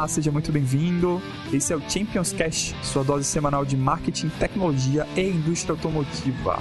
Olá, 0.00 0.08
seja 0.08 0.32
muito 0.32 0.50
bem-vindo. 0.50 1.20
Esse 1.52 1.74
é 1.74 1.76
o 1.76 1.82
Champions 1.86 2.32
Cash, 2.32 2.74
sua 2.82 3.04
dose 3.04 3.26
semanal 3.26 3.66
de 3.66 3.76
marketing, 3.76 4.30
tecnologia 4.30 5.06
e 5.14 5.20
indústria 5.20 5.74
automotiva. 5.74 6.58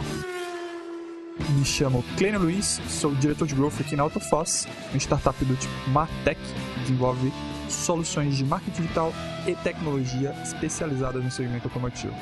Me 1.52 1.64
chamo 1.64 2.04
Clênio 2.18 2.42
Luiz, 2.42 2.82
sou 2.90 3.16
diretor 3.16 3.48
de 3.48 3.56
growth 3.56 3.80
aqui 3.80 3.96
na 3.96 4.04
Autofoss, 4.04 4.68
uma 4.92 4.98
startup 4.98 5.46
do 5.46 5.56
tipo 5.56 5.90
Martech, 5.90 6.38
que 6.74 6.80
desenvolve 6.82 7.32
soluções 7.70 8.36
de 8.36 8.44
marketing 8.44 8.82
digital 8.82 9.14
e 9.48 9.56
tecnologia 9.56 10.36
especializadas 10.44 11.24
no 11.24 11.32
segmento 11.32 11.70
automotivo. 11.70 12.16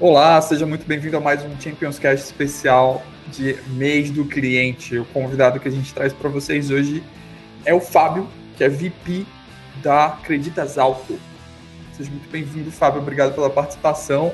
Olá, 0.00 0.40
seja 0.40 0.64
muito 0.64 0.86
bem-vindo 0.86 1.16
a 1.16 1.20
mais 1.20 1.44
um 1.44 1.60
Champions 1.60 1.98
Cast 1.98 2.24
especial 2.24 3.02
de 3.32 3.56
mês 3.70 4.12
do 4.12 4.24
cliente. 4.24 4.96
O 4.96 5.04
convidado 5.06 5.58
que 5.58 5.66
a 5.66 5.70
gente 5.72 5.92
traz 5.92 6.12
para 6.12 6.28
vocês 6.28 6.70
hoje 6.70 7.02
é 7.64 7.74
o 7.74 7.80
Fábio, 7.80 8.28
que 8.56 8.62
é 8.62 8.68
VP 8.68 9.26
da 9.82 10.06
Acreditas 10.06 10.78
Alto. 10.78 11.18
Seja 11.92 12.08
muito 12.12 12.30
bem-vindo, 12.30 12.70
Fábio. 12.70 13.02
Obrigado 13.02 13.34
pela 13.34 13.50
participação. 13.50 14.32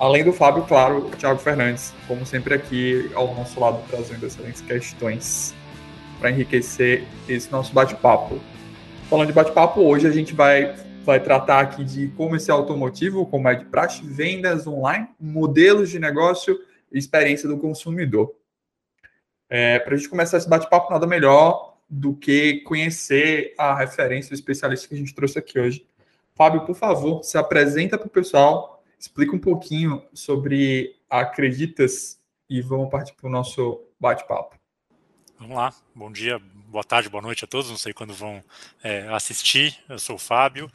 Além 0.00 0.24
do 0.24 0.32
Fábio, 0.32 0.62
claro, 0.62 1.08
o 1.08 1.10
Thiago 1.10 1.40
Fernandes, 1.40 1.92
como 2.08 2.24
sempre 2.24 2.54
aqui 2.54 3.10
ao 3.14 3.34
nosso 3.34 3.60
lado, 3.60 3.78
trazendo 3.90 4.24
excelentes 4.24 4.62
questões 4.62 5.54
para 6.18 6.30
enriquecer 6.30 7.04
esse 7.28 7.52
nosso 7.52 7.70
bate-papo. 7.74 8.40
Falando 9.10 9.26
de 9.26 9.34
bate-papo, 9.34 9.82
hoje 9.82 10.06
a 10.06 10.10
gente 10.10 10.32
vai 10.32 10.74
vai 11.06 11.22
tratar 11.22 11.60
aqui 11.60 11.84
de 11.84 12.08
comercial 12.08 12.58
automotivo, 12.58 13.24
como 13.26 13.48
é 13.48 13.54
de 13.54 13.64
praxe, 13.64 14.02
vendas 14.04 14.66
online, 14.66 15.08
modelos 15.20 15.88
de 15.88 16.00
negócio 16.00 16.58
e 16.92 16.98
experiência 16.98 17.48
do 17.48 17.56
consumidor. 17.56 18.34
É, 19.48 19.78
Para 19.78 19.94
a 19.94 19.96
gente 19.96 20.08
começar 20.08 20.36
esse 20.36 20.48
bate-papo, 20.48 20.90
nada 20.90 21.06
melhor 21.06 21.78
do 21.88 22.12
que 22.12 22.60
conhecer 22.62 23.54
a 23.56 23.72
referência, 23.72 24.32
o 24.32 24.34
especialista 24.34 24.88
que 24.88 24.94
a 24.94 24.98
gente 24.98 25.14
trouxe 25.14 25.38
aqui 25.38 25.60
hoje. 25.60 25.86
Fábio, 26.34 26.66
por 26.66 26.74
favor, 26.74 27.22
se 27.22 27.38
apresenta 27.38 27.96
para 27.96 28.08
o 28.08 28.10
pessoal, 28.10 28.82
explica 28.98 29.34
um 29.34 29.38
pouquinho 29.38 30.02
sobre 30.12 30.96
Acreditas 31.08 32.20
e 32.50 32.60
vamos 32.60 32.90
partir 32.90 33.14
para 33.14 33.28
o 33.28 33.30
nosso 33.30 33.80
bate-papo. 34.00 34.55
Vamos 35.38 35.54
lá, 35.54 35.70
bom 35.94 36.10
dia, 36.10 36.40
boa 36.66 36.82
tarde, 36.82 37.10
boa 37.10 37.20
noite 37.20 37.44
a 37.44 37.46
todos, 37.46 37.68
não 37.68 37.76
sei 37.76 37.92
quando 37.92 38.14
vão 38.14 38.42
é, 38.82 39.06
assistir, 39.10 39.78
eu 39.86 39.98
sou 39.98 40.16
o 40.16 40.18
Fábio. 40.18 40.70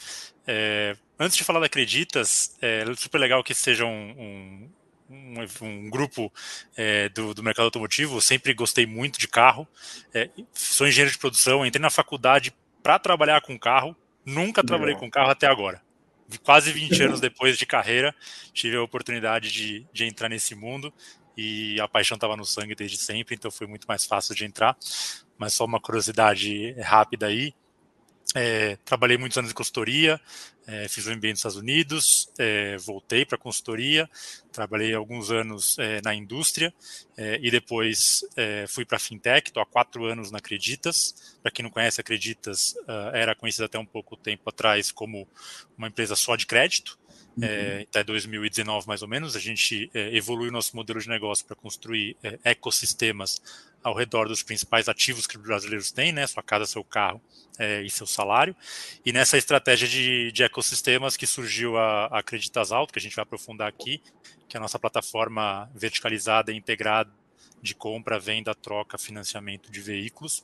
É, 0.46 0.96
antes 1.20 1.36
de 1.36 1.44
falar 1.44 1.60
da 1.60 1.66
Acreditas, 1.66 2.56
é 2.62 2.86
super 2.96 3.18
legal 3.18 3.44
que 3.44 3.56
seja 3.56 3.86
um, 3.86 4.70
um, 5.10 5.40
um, 5.40 5.66
um 5.66 5.90
grupo 5.90 6.32
é, 6.78 7.10
do, 7.10 7.34
do, 7.34 7.42
mercado 7.42 7.66
automotivo, 7.66 8.18
eu 8.18 8.22
sempre 8.22 8.54
gostei 8.54 8.86
muito 8.86 9.20
de 9.20 9.28
carro, 9.28 9.68
é, 10.14 10.30
sou 10.54 10.88
engenheiro 10.88 11.12
de 11.12 11.18
produção, 11.18 11.66
entrei 11.66 11.82
na 11.82 11.90
faculdade 11.90 12.54
para 12.84 13.00
trabalhar 13.00 13.42
com 13.42 13.58
carro, 13.58 13.96
nunca 14.24 14.64
trabalhei 14.64 14.96
com 14.96 15.10
carro 15.10 15.32
até 15.32 15.48
agora. 15.48 15.82
Quase 16.44 16.72
20 16.72 17.02
anos 17.04 17.20
depois 17.20 17.58
de 17.58 17.66
carreira, 17.66 18.16
tive 18.54 18.78
a 18.78 18.84
oportunidade 18.84 19.52
de, 19.52 19.88
de 19.92 20.06
entrar 20.06 20.30
nesse 20.30 20.54
mundo 20.54 20.94
e 21.38 21.80
a 21.80 21.88
paixão 21.88 22.16
estava 22.16 22.36
no 22.36 22.46
sangue 22.46 22.76
desde 22.76 22.98
sempre, 22.98 23.36
então 23.36 23.52
foi 23.52 23.68
muito 23.68 23.86
mais 23.88 24.06
fácil 24.06 24.36
de 24.36 24.46
entrar. 24.46 24.78
Mas 25.38 25.54
só 25.54 25.66
uma 25.66 25.80
curiosidade 25.80 26.74
rápida 26.82 27.28
aí. 27.28 27.54
É, 28.34 28.78
trabalhei 28.86 29.18
muitos 29.18 29.38
anos 29.38 29.52
em 29.52 29.54
consultoria, 29.54 30.22
é, 30.66 30.88
fiz 30.88 31.06
um 31.06 31.16
MBA 31.16 31.30
nos 31.30 31.40
Estados 31.40 31.58
Unidos, 31.58 32.30
é, 32.38 32.78
voltei 32.78 33.26
para 33.26 33.38
consultoria, 33.38 34.10
trabalhei 34.54 34.94
alguns 34.94 35.30
anos 35.32 35.78
é, 35.78 36.02
na 36.02 36.16
indústria 36.16 36.74
é, 37.18 37.40
e 37.42 37.52
depois 37.52 38.22
é, 38.38 38.66
fui 38.68 38.86
para 38.86 39.00
fintech. 39.00 39.50
Estou 39.50 39.62
há 39.62 39.66
quatro 39.66 40.06
anos 40.06 40.32
na 40.32 40.38
Acreditas. 40.38 41.36
Para 41.42 41.52
quem 41.52 41.64
não 41.64 41.70
conhece, 41.70 42.00
Acreditas 42.00 42.74
uh, 42.88 43.14
era 43.14 43.36
conhecida 43.36 43.66
até 43.66 43.78
um 43.78 43.86
pouco 43.86 44.16
tempo 44.16 44.50
atrás 44.50 44.92
como 44.92 45.28
uma 45.78 45.88
empresa 45.88 46.16
só 46.16 46.36
de 46.36 46.46
crédito. 46.46 46.98
Uhum. 47.38 47.44
É, 47.46 47.86
até 47.90 48.04
2019 48.04 48.88
mais 48.88 49.02
ou 49.02 49.08
menos, 49.08 49.36
a 49.36 49.40
gente 49.40 49.90
é, 49.94 50.16
evoluiu 50.16 50.52
nosso 50.52 50.76
modelo 50.76 51.00
de 51.00 51.08
negócio 51.08 51.46
para 51.46 51.56
construir 51.56 52.18
é, 52.22 52.38
ecossistemas 52.44 53.42
ao 53.84 53.96
redor 53.96 54.28
dos 54.28 54.44
principais 54.44 54.88
ativos 54.88 55.26
que 55.26 55.38
os 55.38 55.44
brasileiros 55.44 55.92
têm, 55.92 56.12
né, 56.12 56.28
sua 56.28 56.44
casa, 56.44 56.66
seu 56.66 56.84
carro 56.84 57.22
é, 57.58 57.82
e 57.82 57.90
seu 57.90 58.06
salário. 58.06 58.56
E 59.06 59.12
nessa 59.12 59.38
estratégia 59.38 59.88
de, 59.88 60.32
de 60.32 60.44
ecossistemas 60.44 61.18
que 61.18 61.26
surgiu 61.26 61.78
a, 61.78 62.08
a 62.08 62.20
Acreditas 62.20 62.72
Alto, 62.72 62.94
que 62.94 63.00
a 63.00 63.02
gente 63.02 63.16
vai 63.16 63.24
aprofundar 63.24 63.68
aqui, 63.68 64.02
que 64.48 64.56
é 64.56 64.60
a 64.60 64.62
nossa 64.62 64.78
plataforma 64.78 65.70
verticalizada 65.74 66.52
e 66.52 66.58
integrada 66.58 67.12
de 67.62 67.74
compra, 67.76 68.20
venda, 68.20 68.54
troca, 68.54 68.98
financiamento 68.98 69.72
de 69.72 69.80
veículos. 69.82 70.44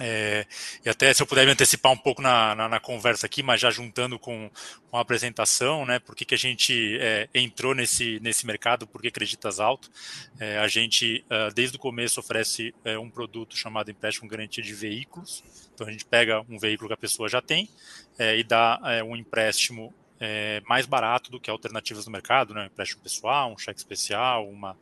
É, 0.00 0.44
e 0.84 0.88
até 0.88 1.14
se 1.14 1.22
eu 1.22 1.26
puder 1.26 1.46
me 1.46 1.52
antecipar 1.52 1.92
um 1.92 1.96
pouco 1.96 2.20
na, 2.20 2.54
na, 2.54 2.68
na 2.68 2.80
conversa 2.80 3.26
aqui, 3.26 3.42
mas 3.42 3.60
já 3.60 3.70
juntando 3.70 4.18
com, 4.18 4.50
com 4.90 4.96
a 4.96 5.00
apresentação, 5.00 5.86
né, 5.86 5.98
por 5.98 6.14
que, 6.14 6.24
que 6.24 6.34
a 6.34 6.38
gente 6.38 6.98
é, 7.00 7.28
entrou 7.34 7.74
nesse, 7.74 8.20
nesse 8.20 8.46
mercado, 8.46 8.86
por 8.86 9.00
que 9.00 9.08
Acreditas 9.08 9.58
Alto, 9.60 9.90
é, 10.38 10.58
a 10.58 10.68
gente 10.68 11.24
uh, 11.30 11.54
desde 11.54 11.76
o 11.76 11.80
começo 11.80 12.20
oferece 12.20 12.74
é, 12.84 12.98
um 12.98 13.08
produto 13.08 13.56
chamado 13.56 13.90
empréstimo 13.90 14.28
garantia 14.28 14.62
de 14.62 14.74
veículos, 14.74 15.42
então 15.74 15.86
a 15.86 15.90
gente 15.90 16.04
pega 16.04 16.42
um 16.48 16.58
veículo 16.58 16.88
que 16.88 16.94
a 16.94 16.98
pessoa 16.98 17.28
já 17.28 17.40
tem 17.40 17.70
é, 18.18 18.36
e 18.36 18.42
dá 18.42 18.80
é, 18.84 19.02
um 19.02 19.16
empréstimo 19.16 19.94
é, 20.20 20.62
mais 20.66 20.86
barato 20.86 21.30
do 21.30 21.40
que 21.40 21.50
alternativas 21.50 22.06
no 22.06 22.12
mercado, 22.12 22.54
né? 22.54 22.62
um 22.62 22.66
empréstimo 22.66 23.02
pessoal, 23.02 23.52
um 23.52 23.58
cheque 23.58 23.78
especial, 23.78 24.48
uma, 24.48 24.76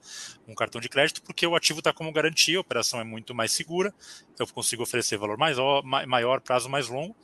um 0.47 0.55
cartão 0.55 0.81
de 0.81 0.89
crédito, 0.89 1.23
porque 1.23 1.47
o 1.47 1.57
ativo 1.57 1.81
está 1.81 1.93
como 1.93 2.13
garantia, 2.13 2.59
a 2.59 2.61
operação 2.61 3.01
é 3.01 3.05
muito 3.05 3.35
mais 3.35 3.53
segura, 3.53 3.93
eu 4.39 4.47
consigo 4.47 4.83
oferecer 4.83 5.17
valor 5.17 5.37
mais, 5.37 5.57
maior, 6.07 6.41
prazo 6.41 6.69
mais 6.69 6.89
longo. 6.89 7.17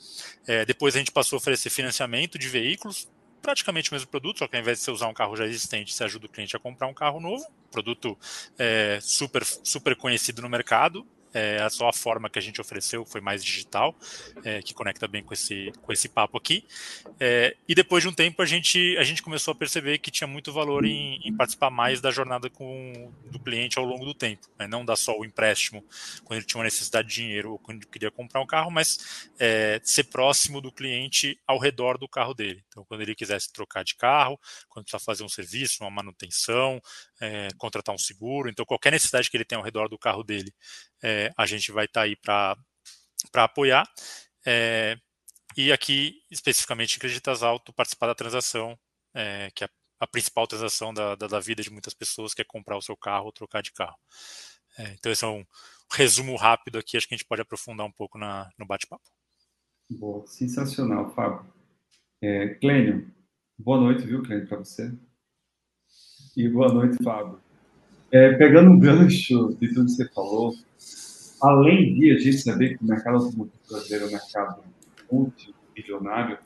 É, 0.47 0.65
depois 0.65 0.94
a 0.94 0.98
gente 0.98 1.12
passou 1.12 1.37
a 1.37 1.38
oferecer 1.38 1.71
financiamento 1.71 2.38
de 2.38 2.48
veículos, 2.48 3.09
praticamente 3.41 3.91
o 3.91 3.94
mesmo 3.94 4.09
produto, 4.09 4.38
só 4.38 4.48
que 4.48 4.56
ao 4.56 4.62
invés 4.62 4.78
de 4.78 4.84
você 4.84 4.91
usar 4.91 5.09
um 5.09 5.15
carro 5.15 5.37
já 5.37 5.47
existente, 5.47 5.94
você 5.94 6.04
ajuda 6.04 6.27
o 6.27 6.28
cliente 6.28 6.54
a 6.56 6.59
comprar 6.59 6.87
um 6.87 6.94
carro 6.94 7.21
novo, 7.21 7.44
produto 7.71 8.19
é, 8.59 8.98
super, 9.00 9.44
super 9.44 9.97
conhecido 9.97 10.42
no 10.42 10.48
mercado, 10.48 11.06
é 11.32 11.68
só 11.68 11.88
a 11.88 11.92
forma 11.92 12.28
que 12.28 12.38
a 12.38 12.42
gente 12.42 12.60
ofereceu 12.60 13.04
foi 13.04 13.20
mais 13.20 13.44
digital, 13.44 13.94
é, 14.44 14.60
que 14.62 14.74
conecta 14.74 15.06
bem 15.06 15.22
com 15.22 15.32
esse, 15.32 15.72
com 15.82 15.92
esse 15.92 16.08
papo 16.08 16.36
aqui. 16.36 16.66
É, 17.18 17.56
e 17.68 17.74
depois 17.74 18.02
de 18.02 18.08
um 18.08 18.12
tempo 18.12 18.42
a 18.42 18.46
gente, 18.46 18.96
a 18.98 19.02
gente 19.02 19.22
começou 19.22 19.52
a 19.52 19.54
perceber 19.54 19.98
que 19.98 20.10
tinha 20.10 20.26
muito 20.26 20.52
valor 20.52 20.84
em, 20.84 21.20
em 21.24 21.34
participar 21.34 21.70
mais 21.70 22.00
da 22.00 22.10
jornada 22.10 22.50
com, 22.50 23.12
do 23.30 23.38
cliente 23.38 23.78
ao 23.78 23.84
longo 23.84 24.04
do 24.04 24.14
tempo, 24.14 24.48
né? 24.58 24.66
não 24.66 24.84
dar 24.84 24.96
só 24.96 25.16
o 25.18 25.24
empréstimo 25.24 25.84
quando 26.24 26.38
ele 26.38 26.46
tinha 26.46 26.58
uma 26.58 26.64
necessidade 26.64 27.08
de 27.08 27.14
dinheiro 27.14 27.52
ou 27.52 27.58
quando 27.58 27.78
ele 27.78 27.86
queria 27.86 28.10
comprar 28.10 28.41
um 28.41 28.47
carro, 28.47 28.70
mas 28.70 29.30
é, 29.38 29.80
ser 29.84 30.04
próximo 30.04 30.60
do 30.60 30.72
cliente 30.72 31.38
ao 31.47 31.58
redor 31.58 31.98
do 31.98 32.08
carro 32.08 32.34
dele. 32.34 32.64
Então, 32.68 32.84
quando 32.84 33.02
ele 33.02 33.14
quisesse 33.14 33.52
trocar 33.52 33.84
de 33.84 33.94
carro, 33.94 34.38
quando 34.68 34.84
precisar 34.84 35.04
fazer 35.04 35.24
um 35.24 35.28
serviço, 35.28 35.82
uma 35.82 35.91
manutenção, 35.91 36.80
é, 37.20 37.48
contratar 37.58 37.94
um 37.94 37.98
seguro, 37.98 38.48
então 38.48 38.64
qualquer 38.64 38.92
necessidade 38.92 39.30
que 39.30 39.36
ele 39.36 39.44
tenha 39.44 39.58
ao 39.58 39.64
redor 39.64 39.88
do 39.88 39.98
carro 39.98 40.22
dele, 40.22 40.52
é, 41.02 41.32
a 41.36 41.46
gente 41.46 41.72
vai 41.72 41.84
estar 41.86 42.00
tá 42.00 42.04
aí 42.04 42.16
para 42.16 42.56
apoiar. 43.44 43.86
É, 44.46 44.96
e 45.56 45.72
aqui, 45.72 46.22
especificamente 46.30 46.98
Creditas 46.98 47.42
Alto, 47.42 47.72
participar 47.72 48.06
da 48.06 48.14
transação, 48.14 48.78
é, 49.14 49.50
que 49.54 49.64
é 49.64 49.68
a 49.98 50.06
principal 50.06 50.47
transação 50.47 50.94
da, 50.94 51.14
da, 51.14 51.26
da, 51.26 51.41
vida 51.41 51.62
de 51.62 51.70
muitas 51.70 51.92
pessoas, 51.92 52.32
que 52.32 52.41
é 52.41 52.44
comprar 52.44 52.76
o 52.76 52.82
seu 52.82 52.97
carro 52.97 53.26
ou 53.26 53.32
trocar 53.32 53.62
de 53.62 53.72
carro. 53.72 53.98
É, 54.78 54.94
então, 54.94 55.12
esse 55.12 55.24
é 55.24 55.28
um 55.28 55.44
resumo 55.92 56.36
rápido 56.36 56.78
aqui, 56.78 56.97
acho 56.97 57.06
que 57.06 57.14
a 57.14 57.16
gente 57.18 57.26
pode 57.26 57.42
aprofundar 57.42 57.86
um 57.86 57.92
pouco 57.92 58.16
na, 58.16 58.48
no 58.58 58.66
bate-papo. 58.66 59.04
Boa, 59.91 60.26
sensacional, 60.26 61.12
Fábio. 61.14 61.53
É, 62.22 62.54
Clênio, 62.54 63.12
boa 63.58 63.78
noite, 63.78 64.06
viu, 64.06 64.22
Clênio, 64.22 64.46
para 64.46 64.58
você. 64.58 64.92
E 66.36 66.48
boa 66.48 66.72
noite, 66.72 67.03
Fábio. 67.03 67.41
É, 68.12 68.32
pegando 68.34 68.70
um 68.70 68.78
gancho 68.78 69.56
de 69.60 69.68
tudo 69.74 69.86
que 69.86 69.92
você 69.92 70.08
falou, 70.08 70.54
além 71.41 71.95
de 71.95 72.13
a 72.13 72.19
gente 72.19 72.39
saber 72.39 72.77
que 72.77 72.84
o 72.84 72.87
mercado 72.87 73.16
automotivo 73.16 73.59
brasileiro 73.69 74.04
é 74.04 74.09
um 74.09 74.13
mercado 74.13 74.65
multimilionário, 75.10 76.39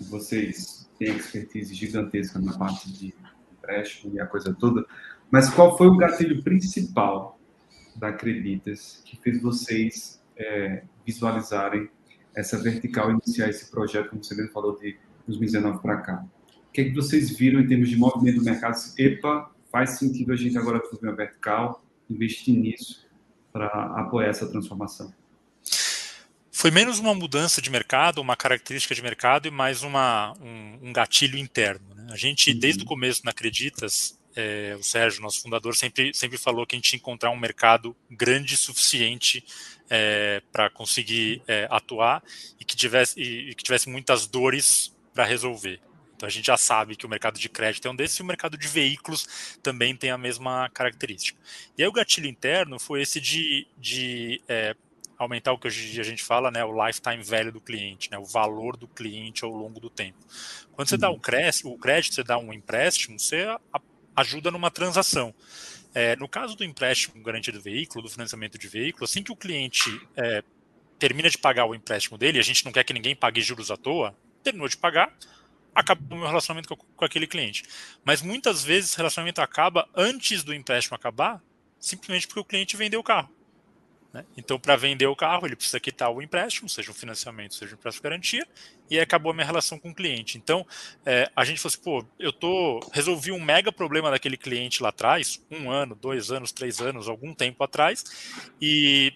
vocês 0.00 0.88
têm 0.98 1.16
expertise 1.16 1.74
gigantesca 1.74 2.38
na 2.38 2.56
parte 2.56 2.90
de 2.92 3.14
empréstimo 3.52 4.14
e 4.14 4.20
a 4.20 4.26
coisa 4.26 4.54
toda, 4.54 4.86
mas 5.30 5.50
qual 5.50 5.76
foi 5.76 5.88
o 5.88 5.96
gatilho 5.96 6.42
principal 6.42 7.38
da 7.96 8.08
Acreditas 8.08 9.02
que 9.04 9.16
fez 9.16 9.40
vocês 9.42 10.22
é, 10.36 10.84
visualizarem 11.04 11.90
essa 12.34 12.56
vertical, 12.56 13.10
iniciar 13.10 13.48
esse 13.48 13.70
projeto, 13.70 14.10
como 14.10 14.24
você 14.24 14.34
mesmo 14.34 14.52
falou, 14.52 14.78
de 14.78 14.96
2019 15.26 15.82
para 15.82 15.96
cá? 15.98 16.24
O 16.68 16.72
que, 16.72 16.82
é 16.82 16.84
que 16.84 16.94
vocês 16.94 17.36
viram 17.36 17.60
em 17.60 17.66
termos 17.66 17.88
de 17.88 17.96
movimento 17.96 18.38
do 18.38 18.44
mercado? 18.44 18.76
Epa, 18.96 19.50
faz 19.70 19.98
sentido 19.98 20.32
a 20.32 20.36
gente 20.36 20.56
agora 20.56 20.80
fazer 20.80 21.06
uma 21.06 21.16
vertical, 21.16 21.84
investir 22.08 22.56
nisso 22.56 23.09
para 23.52 23.66
apoiar 23.96 24.28
essa 24.28 24.48
transformação? 24.48 25.12
Foi 26.52 26.70
menos 26.70 26.98
uma 26.98 27.14
mudança 27.14 27.62
de 27.62 27.70
mercado, 27.70 28.20
uma 28.20 28.36
característica 28.36 28.94
de 28.94 29.00
mercado 29.00 29.48
e 29.48 29.50
mais 29.50 29.82
uma, 29.82 30.34
um, 30.40 30.88
um 30.88 30.92
gatilho 30.92 31.38
interno. 31.38 31.94
Né? 31.94 32.08
A 32.10 32.16
gente, 32.16 32.52
uhum. 32.52 32.58
desde 32.58 32.82
o 32.82 32.86
começo 32.86 33.22
na 33.24 33.30
Acreditas, 33.30 34.18
é, 34.36 34.76
o 34.78 34.82
Sérgio, 34.82 35.22
nosso 35.22 35.40
fundador, 35.40 35.74
sempre, 35.74 36.12
sempre 36.14 36.36
falou 36.36 36.66
que 36.66 36.74
a 36.74 36.78
gente 36.78 36.90
tinha 36.90 36.98
que 36.98 37.02
encontrar 37.02 37.30
um 37.30 37.38
mercado 37.38 37.96
grande 38.10 38.56
suficiente 38.56 39.44
é, 39.88 40.42
para 40.52 40.68
conseguir 40.70 41.42
é, 41.48 41.66
atuar 41.70 42.22
e 42.58 42.64
que 42.64 42.76
tivesse, 42.76 43.18
e, 43.18 43.50
e 43.50 43.54
que 43.54 43.64
tivesse 43.64 43.88
muitas 43.88 44.26
dores 44.26 44.94
para 45.14 45.24
resolver. 45.24 45.80
Então 46.20 46.26
a 46.26 46.30
gente 46.30 46.48
já 46.48 46.56
sabe 46.58 46.96
que 46.96 47.06
o 47.06 47.08
mercado 47.08 47.38
de 47.40 47.48
crédito 47.48 47.88
é 47.88 47.90
um 47.90 47.96
desses 47.96 48.18
e 48.18 48.22
o 48.22 48.26
mercado 48.26 48.58
de 48.58 48.68
veículos 48.68 49.56
também 49.62 49.96
tem 49.96 50.10
a 50.10 50.18
mesma 50.18 50.68
característica. 50.68 51.40
E 51.78 51.82
aí 51.82 51.88
o 51.88 51.92
gatilho 51.92 52.26
interno 52.26 52.78
foi 52.78 53.00
esse 53.00 53.18
de, 53.18 53.66
de 53.78 54.38
é, 54.46 54.76
aumentar 55.16 55.54
o 55.54 55.58
que 55.58 55.66
hoje 55.66 55.98
a 55.98 56.04
gente 56.04 56.22
fala, 56.22 56.50
né, 56.50 56.62
o 56.62 56.86
lifetime 56.86 57.22
value 57.22 57.50
do 57.50 57.58
cliente, 57.58 58.10
né, 58.10 58.18
o 58.18 58.24
valor 58.26 58.76
do 58.76 58.86
cliente 58.86 59.46
ao 59.46 59.50
longo 59.50 59.80
do 59.80 59.88
tempo. 59.88 60.18
Quando 60.72 60.90
você 60.90 60.98
dá 60.98 61.10
um 61.10 61.18
crédito, 61.18 61.72
o 61.72 61.78
crédito, 61.78 62.16
você 62.16 62.22
dá 62.22 62.36
um 62.36 62.52
empréstimo, 62.52 63.18
você 63.18 63.46
ajuda 64.14 64.50
numa 64.50 64.70
transação. 64.70 65.34
É, 65.94 66.16
no 66.16 66.28
caso 66.28 66.54
do 66.54 66.62
empréstimo 66.62 67.22
garantia 67.22 67.50
do 67.50 67.62
veículo, 67.62 68.02
do 68.02 68.10
financiamento 68.10 68.58
de 68.58 68.68
veículo, 68.68 69.06
assim 69.06 69.22
que 69.22 69.32
o 69.32 69.36
cliente 69.36 69.88
é, 70.14 70.44
termina 70.98 71.30
de 71.30 71.38
pagar 71.38 71.64
o 71.64 71.74
empréstimo 71.74 72.18
dele, 72.18 72.38
a 72.38 72.42
gente 72.42 72.62
não 72.62 72.72
quer 72.72 72.84
que 72.84 72.92
ninguém 72.92 73.16
pague 73.16 73.40
juros 73.40 73.70
à 73.70 73.76
toa, 73.78 74.14
terminou 74.42 74.68
de 74.68 74.76
pagar, 74.76 75.16
acaba 75.74 76.02
o 76.14 76.18
meu 76.18 76.26
relacionamento 76.26 76.68
com, 76.68 76.76
com 76.76 77.04
aquele 77.04 77.26
cliente. 77.26 77.64
Mas 78.04 78.22
muitas 78.22 78.62
vezes 78.62 78.94
o 78.94 78.96
relacionamento 78.96 79.40
acaba 79.40 79.88
antes 79.94 80.42
do 80.42 80.54
empréstimo 80.54 80.96
acabar, 80.96 81.42
simplesmente 81.78 82.26
porque 82.26 82.40
o 82.40 82.44
cliente 82.44 82.76
vendeu 82.76 83.00
o 83.00 83.04
carro. 83.04 83.30
Né? 84.12 84.24
Então, 84.36 84.58
para 84.58 84.76
vender 84.76 85.06
o 85.06 85.14
carro, 85.14 85.46
ele 85.46 85.54
precisa 85.54 85.78
quitar 85.78 86.10
o 86.10 86.20
empréstimo, 86.20 86.68
seja 86.68 86.90
um 86.90 86.94
financiamento, 86.94 87.54
seja 87.54 87.74
um 87.74 87.78
empréstimo 87.78 88.02
garantia, 88.02 88.46
e 88.90 88.96
aí 88.96 89.00
acabou 89.00 89.30
a 89.30 89.34
minha 89.34 89.46
relação 89.46 89.78
com 89.78 89.90
o 89.90 89.94
cliente. 89.94 90.36
Então, 90.36 90.66
é, 91.06 91.30
a 91.34 91.44
gente 91.44 91.60
falou 91.60 91.72
assim, 91.72 91.82
pô, 91.82 92.04
eu 92.18 92.32
tô, 92.32 92.80
resolvi 92.92 93.30
um 93.30 93.40
mega 93.40 93.70
problema 93.70 94.10
daquele 94.10 94.36
cliente 94.36 94.82
lá 94.82 94.88
atrás, 94.88 95.44
um 95.50 95.70
ano, 95.70 95.94
dois 95.94 96.32
anos, 96.32 96.50
três 96.50 96.80
anos, 96.80 97.08
algum 97.08 97.32
tempo 97.32 97.62
atrás, 97.62 98.04
e 98.60 99.12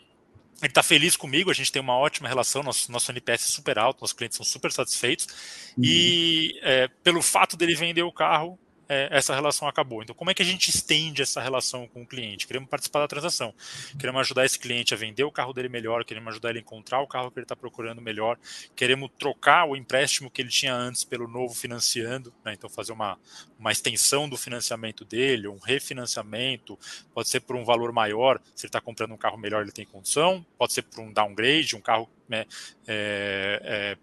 ele 0.64 0.70
está 0.70 0.82
feliz 0.82 1.16
comigo, 1.16 1.50
a 1.50 1.54
gente 1.54 1.70
tem 1.70 1.80
uma 1.80 1.96
ótima 1.96 2.28
relação, 2.28 2.62
nosso, 2.62 2.90
nosso 2.90 3.10
NPS 3.10 3.42
é 3.42 3.46
super 3.52 3.78
alto, 3.78 4.00
nossos 4.00 4.16
clientes 4.16 4.36
são 4.36 4.44
super 4.44 4.72
satisfeitos, 4.72 5.26
uhum. 5.76 5.84
e 5.84 6.58
é, 6.62 6.88
pelo 7.02 7.22
fato 7.22 7.56
dele 7.56 7.74
vender 7.74 8.02
o 8.02 8.12
carro, 8.12 8.58
é, 8.88 9.08
essa 9.10 9.34
relação 9.34 9.66
acabou. 9.68 10.02
Então, 10.02 10.14
como 10.14 10.30
é 10.30 10.34
que 10.34 10.42
a 10.42 10.44
gente 10.44 10.68
estende 10.68 11.22
essa 11.22 11.40
relação 11.40 11.86
com 11.88 12.02
o 12.02 12.06
cliente? 12.06 12.46
Queremos 12.46 12.68
participar 12.68 13.00
da 13.00 13.08
transação, 13.08 13.54
queremos 13.98 14.20
ajudar 14.22 14.44
esse 14.44 14.58
cliente 14.58 14.94
a 14.94 14.96
vender 14.96 15.24
o 15.24 15.32
carro 15.32 15.52
dele 15.52 15.68
melhor, 15.68 16.04
queremos 16.04 16.32
ajudar 16.32 16.50
ele 16.50 16.58
a 16.58 16.62
encontrar 16.62 17.00
o 17.00 17.06
carro 17.06 17.30
que 17.30 17.38
ele 17.38 17.44
está 17.44 17.56
procurando 17.56 18.00
melhor, 18.00 18.38
queremos 18.74 19.10
trocar 19.18 19.64
o 19.68 19.76
empréstimo 19.76 20.30
que 20.30 20.42
ele 20.42 20.48
tinha 20.48 20.74
antes 20.74 21.04
pelo 21.04 21.26
novo 21.26 21.54
financiando, 21.54 22.32
né? 22.44 22.54
então 22.54 22.68
fazer 22.68 22.92
uma, 22.92 23.18
uma 23.58 23.72
extensão 23.72 24.28
do 24.28 24.36
financiamento 24.36 25.04
dele, 25.04 25.48
um 25.48 25.58
refinanciamento, 25.58 26.78
pode 27.14 27.28
ser 27.28 27.40
por 27.40 27.56
um 27.56 27.64
valor 27.64 27.92
maior, 27.92 28.40
se 28.54 28.66
ele 28.66 28.68
está 28.68 28.80
comprando 28.80 29.12
um 29.12 29.18
carro 29.18 29.38
melhor 29.38 29.62
ele 29.62 29.72
tem 29.72 29.86
condição, 29.86 30.44
pode 30.58 30.72
ser 30.72 30.82
por 30.82 31.00
um 31.00 31.12
downgrade, 31.12 31.76
um 31.76 31.80
carro 31.80 32.08
né, 32.28 32.46
é, 32.86 33.60
é, 33.62 33.98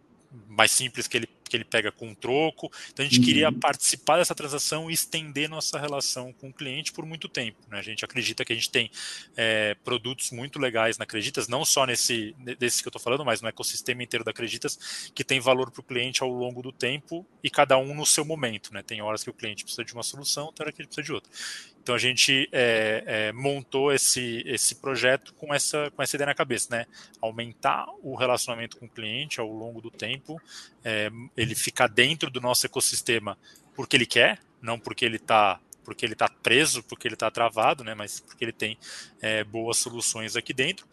mais 0.48 0.72
simples 0.72 1.08
que 1.08 1.18
ele 1.18 1.30
que 1.52 1.58
ele 1.58 1.66
pega 1.66 1.92
com 1.92 2.16
troco. 2.16 2.72
Então 2.92 3.06
a 3.06 3.08
gente 3.08 3.20
uhum. 3.20 3.26
queria 3.26 3.52
participar 3.52 4.18
dessa 4.18 4.34
transação 4.34 4.90
e 4.90 4.94
estender 4.94 5.50
nossa 5.50 5.78
relação 5.78 6.32
com 6.32 6.48
o 6.48 6.54
cliente 6.54 6.94
por 6.94 7.06
muito 7.06 7.28
tempo. 7.28 7.60
Né? 7.70 7.78
A 7.78 7.82
gente 7.82 8.06
acredita 8.06 8.46
que 8.46 8.54
a 8.54 8.56
gente 8.56 8.70
tem 8.70 8.90
é, 9.36 9.76
produtos 9.84 10.32
muito 10.32 10.58
legais 10.58 10.98
na 10.98 11.04
Acreditas, 11.04 11.50
não 11.50 11.66
só 11.66 11.86
nesse 11.86 12.34
desse 12.58 12.82
que 12.82 12.88
eu 12.88 12.90
estou 12.90 13.02
falando, 13.02 13.26
mas 13.26 13.42
no 13.42 13.50
ecossistema 13.50 14.02
inteiro 14.02 14.24
da 14.24 14.32
Acreditas, 14.32 15.12
que 15.14 15.26
tem 15.26 15.42
valor 15.42 15.70
para 15.70 15.82
o 15.82 15.84
cliente 15.84 16.24
ao 16.24 16.30
longo 16.30 16.62
do 16.62 16.72
tempo 16.72 17.26
e 17.44 17.50
cada 17.50 17.78
um 17.78 17.94
no 17.94 18.06
seu 18.06 18.24
momento. 18.24 18.74
Né? 18.74 18.82
Tem 18.82 19.02
horas 19.02 19.24
que 19.24 19.30
o 19.30 19.34
cliente 19.34 19.66
precisa 19.66 19.84
de 19.84 19.94
uma 19.94 20.04
solução, 20.04 20.54
tem 20.54 20.64
horas 20.64 20.74
que 20.74 20.82
ele 20.82 20.88
precisa 20.88 21.06
de 21.06 21.12
outra. 21.12 21.30
Então 21.82 21.96
a 21.96 21.98
gente 21.98 22.48
é, 22.52 23.04
é, 23.06 23.32
montou 23.32 23.92
esse, 23.92 24.44
esse 24.46 24.76
projeto 24.76 25.34
com 25.34 25.54
essa, 25.54 25.90
com 25.92 26.04
essa 26.04 26.16
ideia 26.16 26.28
na 26.28 26.36
cabeça, 26.36 26.68
né? 26.70 26.86
Aumentar 27.20 27.88
o 28.04 28.16
relacionamento 28.16 28.78
com 28.78 28.86
o 28.86 28.90
cliente 28.90 29.40
ao 29.40 29.52
longo 29.52 29.82
do 29.82 29.90
tempo, 29.90 30.40
é, 30.84 31.10
ele 31.36 31.56
ficar 31.56 31.88
dentro 31.88 32.30
do 32.30 32.40
nosso 32.40 32.66
ecossistema 32.66 33.38
porque 33.76 33.96
ele 33.96 34.06
quer, 34.06 34.40
não 34.62 34.78
porque 34.78 35.04
ele 35.04 35.18
está 35.18 35.60
porque 35.84 36.06
ele 36.06 36.14
está 36.14 36.30
preso, 36.30 36.84
porque 36.84 37.08
ele 37.08 37.16
está 37.16 37.32
travado, 37.32 37.84
né? 37.84 37.96
Mas 37.96 38.20
porque 38.20 38.46
ele 38.46 38.54
tem 38.54 38.78
é, 39.20 39.44
boas 39.44 39.78
soluções 39.78 40.36
aqui 40.36 40.54
dentro. 40.54 40.88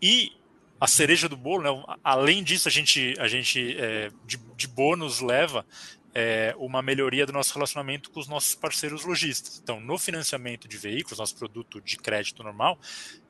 E 0.00 0.32
a 0.80 0.88
cereja 0.88 1.28
do 1.28 1.36
bolo, 1.36 1.62
né? 1.62 1.96
Além 2.02 2.42
disso, 2.42 2.66
a 2.66 2.70
gente, 2.70 3.14
a 3.20 3.28
gente 3.28 3.76
é, 3.78 4.10
de, 4.26 4.36
de 4.56 4.66
bônus 4.66 5.20
leva 5.20 5.64
é, 6.14 6.54
uma 6.58 6.82
melhoria 6.82 7.24
do 7.24 7.32
nosso 7.32 7.54
relacionamento 7.54 8.10
com 8.10 8.20
os 8.20 8.28
nossos 8.28 8.54
parceiros 8.54 9.04
lojistas. 9.04 9.60
Então, 9.62 9.80
no 9.80 9.98
financiamento 9.98 10.68
de 10.68 10.76
veículos, 10.76 11.18
nosso 11.18 11.36
produto 11.36 11.80
de 11.80 11.96
crédito 11.96 12.42
normal, 12.42 12.78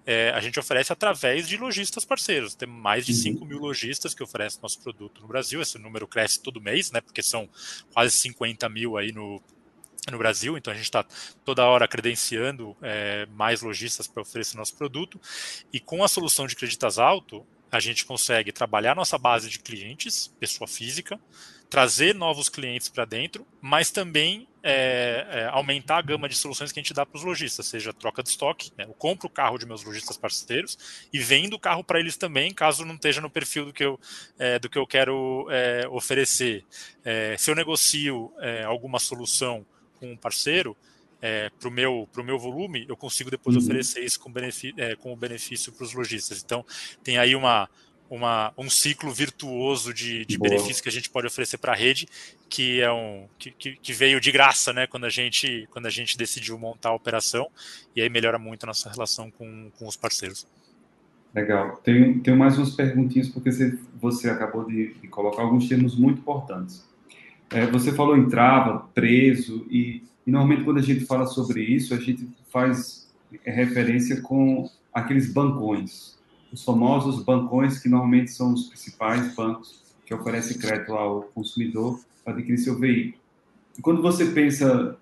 é, 0.04 0.30
a 0.30 0.40
gente 0.40 0.58
oferece 0.58 0.92
através 0.92 1.48
de 1.48 1.56
lojistas 1.56 2.04
parceiros. 2.04 2.54
Tem 2.54 2.68
mais 2.68 3.06
de 3.06 3.14
5 3.14 3.40
uhum. 3.40 3.46
mil 3.46 3.58
lojistas 3.58 4.14
que 4.14 4.22
oferecem 4.22 4.60
nosso 4.60 4.80
produto 4.80 5.20
no 5.20 5.28
Brasil. 5.28 5.62
Esse 5.62 5.78
número 5.78 6.08
cresce 6.08 6.40
todo 6.40 6.60
mês, 6.60 6.90
né? 6.90 7.00
Porque 7.00 7.22
são 7.22 7.48
quase 7.92 8.16
50 8.16 8.68
mil 8.68 8.96
aí 8.96 9.12
no, 9.12 9.40
no 10.10 10.18
Brasil, 10.18 10.58
então 10.58 10.72
a 10.72 10.76
gente 10.76 10.86
está 10.86 11.04
toda 11.44 11.64
hora 11.64 11.86
credenciando 11.86 12.76
é, 12.82 13.26
mais 13.26 13.62
lojistas 13.62 14.08
para 14.08 14.22
oferecer 14.22 14.56
nosso 14.56 14.74
produto. 14.74 15.20
E 15.72 15.78
com 15.78 16.02
a 16.02 16.08
solução 16.08 16.46
de 16.48 16.56
creditas 16.56 16.98
alto, 16.98 17.46
a 17.70 17.78
gente 17.78 18.04
consegue 18.04 18.50
trabalhar 18.50 18.96
nossa 18.96 19.16
base 19.16 19.48
de 19.48 19.60
clientes, 19.60 20.26
pessoa 20.40 20.66
física, 20.66 21.20
trazer 21.72 22.14
novos 22.14 22.50
clientes 22.50 22.90
para 22.90 23.06
dentro, 23.06 23.46
mas 23.58 23.90
também 23.90 24.46
é, 24.62 25.26
é, 25.30 25.44
aumentar 25.46 25.96
a 25.96 26.02
gama 26.02 26.28
de 26.28 26.36
soluções 26.36 26.70
que 26.70 26.78
a 26.78 26.82
gente 26.82 26.92
dá 26.92 27.06
para 27.06 27.16
os 27.16 27.24
lojistas, 27.24 27.64
seja 27.64 27.94
troca 27.94 28.22
de 28.22 28.28
estoque, 28.28 28.70
né? 28.76 28.84
eu 28.84 28.92
compro 28.92 29.26
o 29.26 29.30
carro 29.30 29.56
de 29.56 29.64
meus 29.64 29.82
lojistas 29.82 30.18
parceiros 30.18 30.76
e 31.10 31.18
vendo 31.18 31.54
o 31.54 31.58
carro 31.58 31.82
para 31.82 31.98
eles 31.98 32.14
também, 32.14 32.52
caso 32.52 32.84
não 32.84 32.96
esteja 32.96 33.22
no 33.22 33.30
perfil 33.30 33.64
do 33.64 33.72
que 33.72 33.82
eu, 33.82 33.98
é, 34.38 34.58
do 34.58 34.68
que 34.68 34.76
eu 34.76 34.86
quero 34.86 35.46
é, 35.50 35.88
oferecer. 35.88 36.62
É, 37.02 37.36
se 37.38 37.50
eu 37.50 37.54
negocio 37.54 38.30
é, 38.40 38.64
alguma 38.64 38.98
solução 38.98 39.64
com 39.98 40.12
um 40.12 40.16
parceiro, 40.16 40.76
para 41.56 41.68
o 41.68 41.70
meu, 41.70 42.08
meu 42.16 42.36
volume, 42.36 42.84
eu 42.88 42.96
consigo 42.96 43.30
depois 43.30 43.54
uhum. 43.54 43.62
oferecer 43.62 44.02
isso 44.02 44.18
com, 44.18 44.28
benefício, 44.28 44.74
com 44.98 45.16
benefício 45.16 45.72
para 45.72 45.84
os 45.84 45.94
lojistas. 45.94 46.42
Então, 46.42 46.66
tem 47.04 47.16
aí 47.16 47.36
uma, 47.36 47.70
uma, 48.12 48.52
um 48.58 48.68
ciclo 48.68 49.10
virtuoso 49.10 49.94
de, 49.94 50.26
de 50.26 50.38
benefícios 50.38 50.82
que 50.82 50.88
a 50.90 50.92
gente 50.92 51.08
pode 51.08 51.26
oferecer 51.26 51.56
para 51.56 51.72
a 51.72 51.74
rede, 51.74 52.06
que 52.46 52.78
é 52.78 52.92
um 52.92 53.26
que, 53.38 53.50
que, 53.50 53.92
veio 53.94 54.20
de 54.20 54.30
graça, 54.30 54.70
né? 54.70 54.86
Quando 54.86 55.04
a 55.04 55.08
gente 55.08 55.66
quando 55.70 55.86
a 55.86 55.90
gente 55.90 56.18
decidiu 56.18 56.58
montar 56.58 56.90
a 56.90 56.94
operação 56.94 57.48
e 57.96 58.02
aí 58.02 58.10
melhora 58.10 58.38
muito 58.38 58.64
a 58.64 58.66
nossa 58.66 58.90
relação 58.90 59.30
com, 59.30 59.70
com 59.78 59.86
os 59.86 59.96
parceiros. 59.96 60.46
Legal. 61.34 61.80
Tenho, 61.82 62.20
tenho 62.20 62.36
mais 62.36 62.58
umas 62.58 62.72
perguntinhas 62.72 63.30
porque 63.30 63.50
você, 63.50 63.78
você 63.98 64.28
acabou 64.28 64.66
de, 64.66 64.92
de 64.92 65.08
colocar 65.08 65.40
alguns 65.40 65.66
termos 65.66 65.96
muito 65.96 66.18
importantes. 66.20 66.86
É, 67.48 67.66
você 67.66 67.92
falou 67.92 68.14
em 68.14 68.28
trava, 68.28 68.80
preso 68.92 69.66
e, 69.70 70.04
e 70.26 70.30
normalmente 70.30 70.64
quando 70.64 70.80
a 70.80 70.82
gente 70.82 71.06
fala 71.06 71.24
sobre 71.24 71.62
isso 71.62 71.94
a 71.94 71.98
gente 71.98 72.28
faz 72.50 73.10
referência 73.42 74.20
com 74.20 74.70
aqueles 74.92 75.32
bancões 75.32 76.20
os 76.52 76.62
famosos 76.64 77.24
bancões, 77.24 77.78
que 77.78 77.88
normalmente 77.88 78.30
são 78.30 78.52
os 78.52 78.68
principais 78.68 79.34
bancos 79.34 79.82
que 80.04 80.12
oferecem 80.12 80.58
crédito 80.58 80.92
ao 80.92 81.22
consumidor 81.34 81.98
para 82.22 82.34
adquirir 82.34 82.58
seu 82.58 82.78
veículo. 82.78 83.22
E 83.78 83.80
quando 83.80 84.02
você 84.02 84.26
pensa 84.26 84.98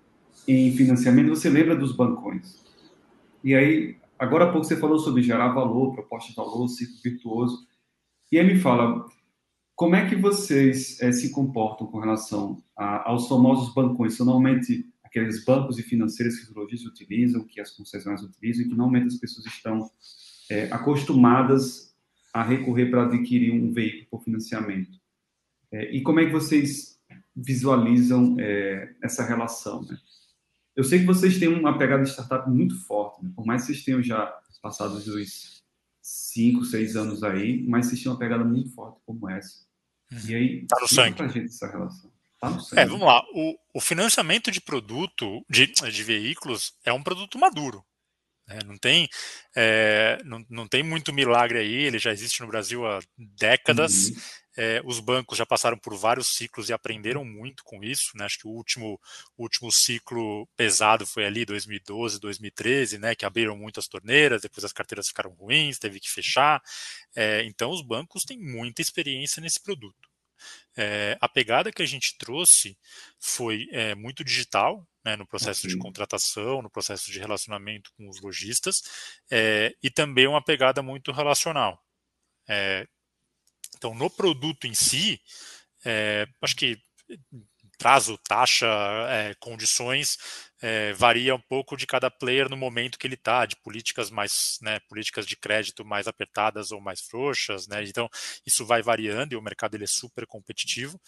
em 0.47 0.73
financiamento, 0.77 1.31
você 1.31 1.51
lembra 1.51 1.75
dos 1.75 1.95
bancões. 1.95 2.61
E 3.43 3.55
aí, 3.55 3.97
agora 4.19 4.45
há 4.45 4.53
pouco 4.53 4.67
você 4.67 4.77
falou 4.77 4.99
sobre 4.99 5.23
gerar 5.23 5.49
valor, 5.49 5.93
proposta 5.93 6.31
de 6.31 6.37
valor, 6.37 6.69
ciclo 6.69 6.97
virtuoso. 7.03 7.67
E 8.31 8.39
aí 8.39 8.47
me 8.47 8.61
fala, 8.61 9.07
como 9.75 9.97
é 9.97 10.09
que 10.09 10.15
vocês 10.15 11.01
é, 11.01 11.11
se 11.11 11.31
comportam 11.31 11.87
com 11.87 11.99
relação 11.99 12.63
a, 12.77 13.11
aos 13.11 13.27
famosos 13.27 13.75
bancões? 13.75 14.15
São 14.15 14.27
normalmente 14.27 14.87
aqueles 15.03 15.45
bancos 15.45 15.79
e 15.79 15.83
financeiros 15.83 16.37
que 16.37 16.51
os 16.51 16.55
lojistas 16.55 16.93
utilizam, 16.93 17.45
que 17.45 17.61
as 17.61 17.73
concessionárias 17.73 18.25
utilizam, 18.25 18.65
e 18.65 18.69
que 18.69 18.75
normalmente 18.77 19.09
as 19.09 19.17
pessoas 19.17 19.47
estão 19.47 19.91
é, 20.51 20.65
acostumadas 20.73 21.95
a 22.35 22.43
recorrer 22.43 22.91
para 22.91 23.05
adquirir 23.05 23.53
um 23.53 23.73
veículo 23.73 24.07
por 24.11 24.25
financiamento. 24.25 24.99
É, 25.73 25.91
e 25.95 26.03
como 26.03 26.21
é 26.21 26.27
que 26.27 26.33
vocês 26.33 26.99
visualizam 27.35 28.37
é, 28.39 28.93
essa 29.03 29.25
relação? 29.25 29.83
Né? 29.83 29.97
Eu 30.75 30.85
sei 30.85 31.01
que 31.01 31.07
vocês 31.07 31.39
têm 31.39 31.49
uma 31.49 31.79
pegada 31.79 32.03
de 32.03 32.11
startup 32.11 32.51
muito 32.51 32.77
forte, 32.85 33.25
né? 33.25 33.31
por 33.35 33.47
mais 33.47 33.63
que 33.63 33.69
vocês 33.69 33.85
tenham 33.85 34.03
já 34.03 34.27
passado 34.61 34.95
os 34.97 35.61
cinco, 36.03 36.65
seis 36.65 36.97
anos 36.97 37.23
aí, 37.23 37.65
mas 37.67 37.87
vocês 37.87 38.03
têm 38.03 38.13
uma 38.13 38.19
pegada 38.19 38.45
muito 38.45 38.75
forte 38.75 39.01
como 39.07 39.29
essa. 39.31 39.65
E 40.29 40.35
aí, 40.35 40.67
tá 40.67 40.77
no 40.81 40.89
sangue. 40.89 41.17
Pra 41.17 41.29
gente 41.29 41.47
essa 41.47 41.71
relação. 41.71 42.11
Tá 42.41 42.51
no 42.51 42.61
sangue. 42.61 42.83
É, 42.83 42.87
vamos 42.87 43.07
lá. 43.07 43.23
O, 43.33 43.57
o 43.75 43.81
financiamento 43.81 44.51
de 44.51 44.61
produto, 44.61 45.45
de, 45.49 45.67
de 45.67 46.03
veículos, 46.03 46.75
é 46.85 46.93
um 46.93 47.03
produto 47.03 47.39
maduro. 47.39 47.85
Né? 48.51 48.59
Não, 48.67 48.77
tem, 48.77 49.09
é, 49.55 50.19
não, 50.25 50.45
não 50.51 50.67
tem 50.67 50.83
muito 50.83 51.13
milagre 51.13 51.61
aí, 51.61 51.73
ele 51.73 52.01
já 52.01 52.11
existe 52.11 52.41
no 52.41 52.49
Brasil 52.49 52.85
há 52.85 53.01
décadas. 53.17 54.09
Uhum. 54.09 54.17
É, 54.57 54.83
os 54.85 54.99
bancos 54.99 55.39
já 55.39 55.47
passaram 55.47 55.79
por 55.79 55.97
vários 55.97 56.35
ciclos 56.35 56.69
e 56.69 56.73
aprenderam 56.73 57.25
muito 57.25 57.63
com 57.63 57.83
isso. 57.85 58.11
Né? 58.17 58.25
Acho 58.25 58.41
que 58.41 58.49
o 58.49 58.51
último, 58.51 59.01
último 59.39 59.71
ciclo 59.71 60.49
pesado 60.57 61.07
foi 61.07 61.25
ali 61.25 61.45
2012, 61.45 62.19
2013, 62.19 62.99
né? 62.99 63.15
que 63.15 63.25
abriram 63.25 63.57
muitas 63.57 63.87
torneiras, 63.87 64.43
depois 64.43 64.65
as 64.65 64.73
carteiras 64.73 65.07
ficaram 65.07 65.31
ruins, 65.31 65.79
teve 65.79 66.01
que 66.01 66.11
fechar. 66.11 66.61
É, 67.15 67.45
então, 67.45 67.71
os 67.71 67.83
bancos 67.83 68.25
têm 68.25 68.39
muita 68.39 68.83
experiência 68.83 69.41
nesse 69.41 69.61
produto. 69.63 70.11
A 71.21 71.29
pegada 71.29 71.71
que 71.71 71.83
a 71.83 71.87
gente 71.87 72.17
trouxe 72.17 72.75
foi 73.19 73.69
muito 73.99 74.25
digital, 74.25 74.89
né, 75.05 75.17
no 75.17 75.27
processo 75.27 75.67
de 75.67 75.79
contratação, 75.79 76.61
no 76.63 76.71
processo 76.71 77.11
de 77.11 77.19
relacionamento 77.19 77.91
com 77.97 78.09
os 78.09 78.21
lojistas, 78.21 78.83
é, 79.31 79.75
e 79.83 79.91
também 79.91 80.27
uma 80.27 80.45
pegada 80.45 80.83
muito 80.83 81.11
relacional. 81.13 81.83
É, 82.49 82.87
então, 83.77 83.95
no 83.95 84.11
produto 84.11 84.67
em 84.67 84.75
si, 84.75 85.21
é, 85.85 86.27
acho 86.43 86.57
que 86.57 86.79
prazo, 87.79 88.19
taxa, 88.29 88.67
condições, 89.41 90.19
varia 90.97 91.35
um 91.35 91.41
pouco 91.41 91.79
de 91.79 91.87
cada 91.87 92.11
player 92.11 92.47
no 92.51 92.57
momento 92.57 92.99
que 92.99 93.07
ele 93.07 93.15
está, 93.15 93.47
de 93.47 93.57
políticas 93.57 94.11
mais, 94.11 94.59
né, 94.61 94.79
políticas 94.81 95.27
de 95.27 95.35
crédito 95.35 95.83
mais 95.83 96.07
apertadas 96.07 96.73
ou 96.73 96.81
mais 96.81 97.01
frouxas, 97.01 97.67
né, 97.67 97.83
então 97.83 98.07
isso 98.45 98.67
vai 98.67 98.83
variando 98.83 99.33
e 99.33 99.37
o 99.37 99.41
mercado 99.41 99.77
ele 99.77 99.85
é 99.85 99.87
super 99.87 100.27
competitivo, 100.27 101.01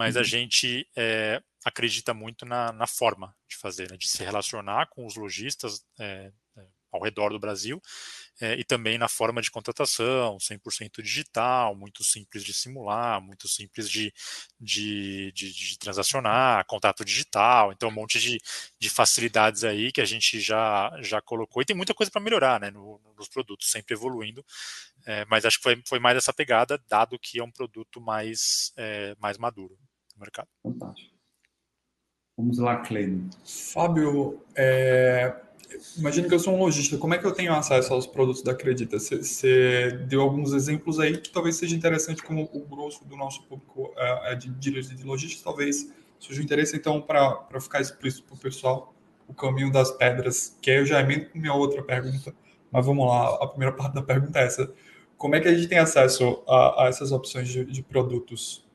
mas 0.00 0.14
uhum. 0.14 0.22
a 0.22 0.24
gente 0.24 0.88
é, 0.96 1.42
acredita 1.62 2.14
muito 2.14 2.46
na, 2.46 2.72
na, 2.72 2.86
forma 2.86 3.36
de 3.46 3.54
fazer, 3.58 3.90
né, 3.90 3.98
de 3.98 4.08
se 4.08 4.24
relacionar 4.24 4.86
com 4.86 5.04
os 5.04 5.14
lojistas 5.14 5.84
é, 5.98 6.32
ao 6.90 7.02
redor 7.02 7.28
do 7.28 7.38
Brasil 7.38 7.78
é, 8.40 8.54
e 8.54 8.64
também 8.64 8.96
na 8.96 9.08
forma 9.08 9.42
de 9.42 9.50
contratação, 9.50 10.38
100% 10.38 11.02
digital, 11.02 11.76
muito 11.76 12.02
simples 12.02 12.42
de 12.42 12.54
simular, 12.54 13.20
muito 13.20 13.46
simples 13.46 13.90
de, 13.90 14.10
de, 14.58 15.30
de, 15.32 15.52
de 15.52 15.78
transacionar, 15.78 16.64
contato 16.64 17.04
digital, 17.04 17.70
então 17.70 17.90
um 17.90 17.92
monte 17.92 18.18
de, 18.18 18.40
de 18.78 18.88
facilidades 18.88 19.64
aí 19.64 19.92
que 19.92 20.00
a 20.00 20.06
gente 20.06 20.40
já, 20.40 20.90
já 21.02 21.20
colocou. 21.20 21.60
E 21.60 21.66
tem 21.66 21.76
muita 21.76 21.92
coisa 21.92 22.10
para 22.10 22.22
melhorar 22.22 22.58
né, 22.58 22.70
no, 22.70 22.98
nos 23.18 23.28
produtos, 23.28 23.70
sempre 23.70 23.94
evoluindo, 23.94 24.42
é, 25.04 25.26
mas 25.26 25.44
acho 25.44 25.58
que 25.58 25.62
foi, 25.62 25.82
foi 25.86 25.98
mais 25.98 26.16
essa 26.16 26.32
pegada, 26.32 26.82
dado 26.88 27.18
que 27.18 27.38
é 27.38 27.44
um 27.44 27.52
produto 27.52 28.00
mais, 28.00 28.72
é, 28.78 29.14
mais 29.20 29.36
maduro 29.36 29.78
mercado. 30.20 30.48
Fantástico. 30.62 31.14
Vamos 32.38 32.58
lá, 32.58 32.76
Cleiton. 32.76 33.28
Fábio, 33.44 34.40
é, 34.56 35.34
imagino 35.98 36.28
que 36.28 36.34
eu 36.34 36.38
sou 36.38 36.54
um 36.54 36.58
lojista, 36.58 36.96
como 36.96 37.14
é 37.14 37.18
que 37.18 37.26
eu 37.26 37.32
tenho 37.32 37.52
acesso 37.52 37.92
aos 37.92 38.06
produtos 38.06 38.42
da 38.42 38.52
Acredita? 38.52 38.98
Você 38.98 39.90
deu 40.08 40.22
alguns 40.22 40.52
exemplos 40.52 40.98
aí 40.98 41.18
que 41.18 41.30
talvez 41.30 41.56
seja 41.56 41.76
interessante, 41.76 42.22
como 42.22 42.48
o 42.52 42.60
grosso 42.60 43.04
do 43.04 43.16
nosso 43.16 43.42
público 43.44 43.92
é, 43.96 44.32
é 44.32 44.34
de 44.34 44.50
dealers 44.50 44.90
e 44.90 44.94
de 44.94 45.04
lojistas, 45.04 45.42
talvez 45.42 45.92
surja 46.18 46.42
interesse, 46.42 46.76
então, 46.76 47.00
para 47.00 47.60
ficar 47.60 47.80
explícito 47.80 48.24
para 48.24 48.34
o 48.34 48.38
pessoal, 48.38 48.94
o 49.26 49.34
caminho 49.34 49.70
das 49.70 49.90
pedras, 49.90 50.56
que 50.60 50.70
aí 50.70 50.78
eu 50.78 50.86
já 50.86 51.00
emendo 51.00 51.30
com 51.30 51.38
minha 51.38 51.54
outra 51.54 51.82
pergunta, 51.82 52.34
mas 52.70 52.84
vamos 52.84 53.06
lá, 53.06 53.36
a 53.42 53.46
primeira 53.46 53.74
parte 53.74 53.94
da 53.94 54.02
pergunta 54.02 54.38
é 54.38 54.44
essa. 54.44 54.72
Como 55.16 55.34
é 55.34 55.40
que 55.40 55.48
a 55.48 55.54
gente 55.54 55.68
tem 55.68 55.78
acesso 55.78 56.42
a, 56.48 56.84
a 56.84 56.88
essas 56.88 57.12
opções 57.12 57.48
de, 57.48 57.64
de 57.64 57.82
produtos? 57.82 58.66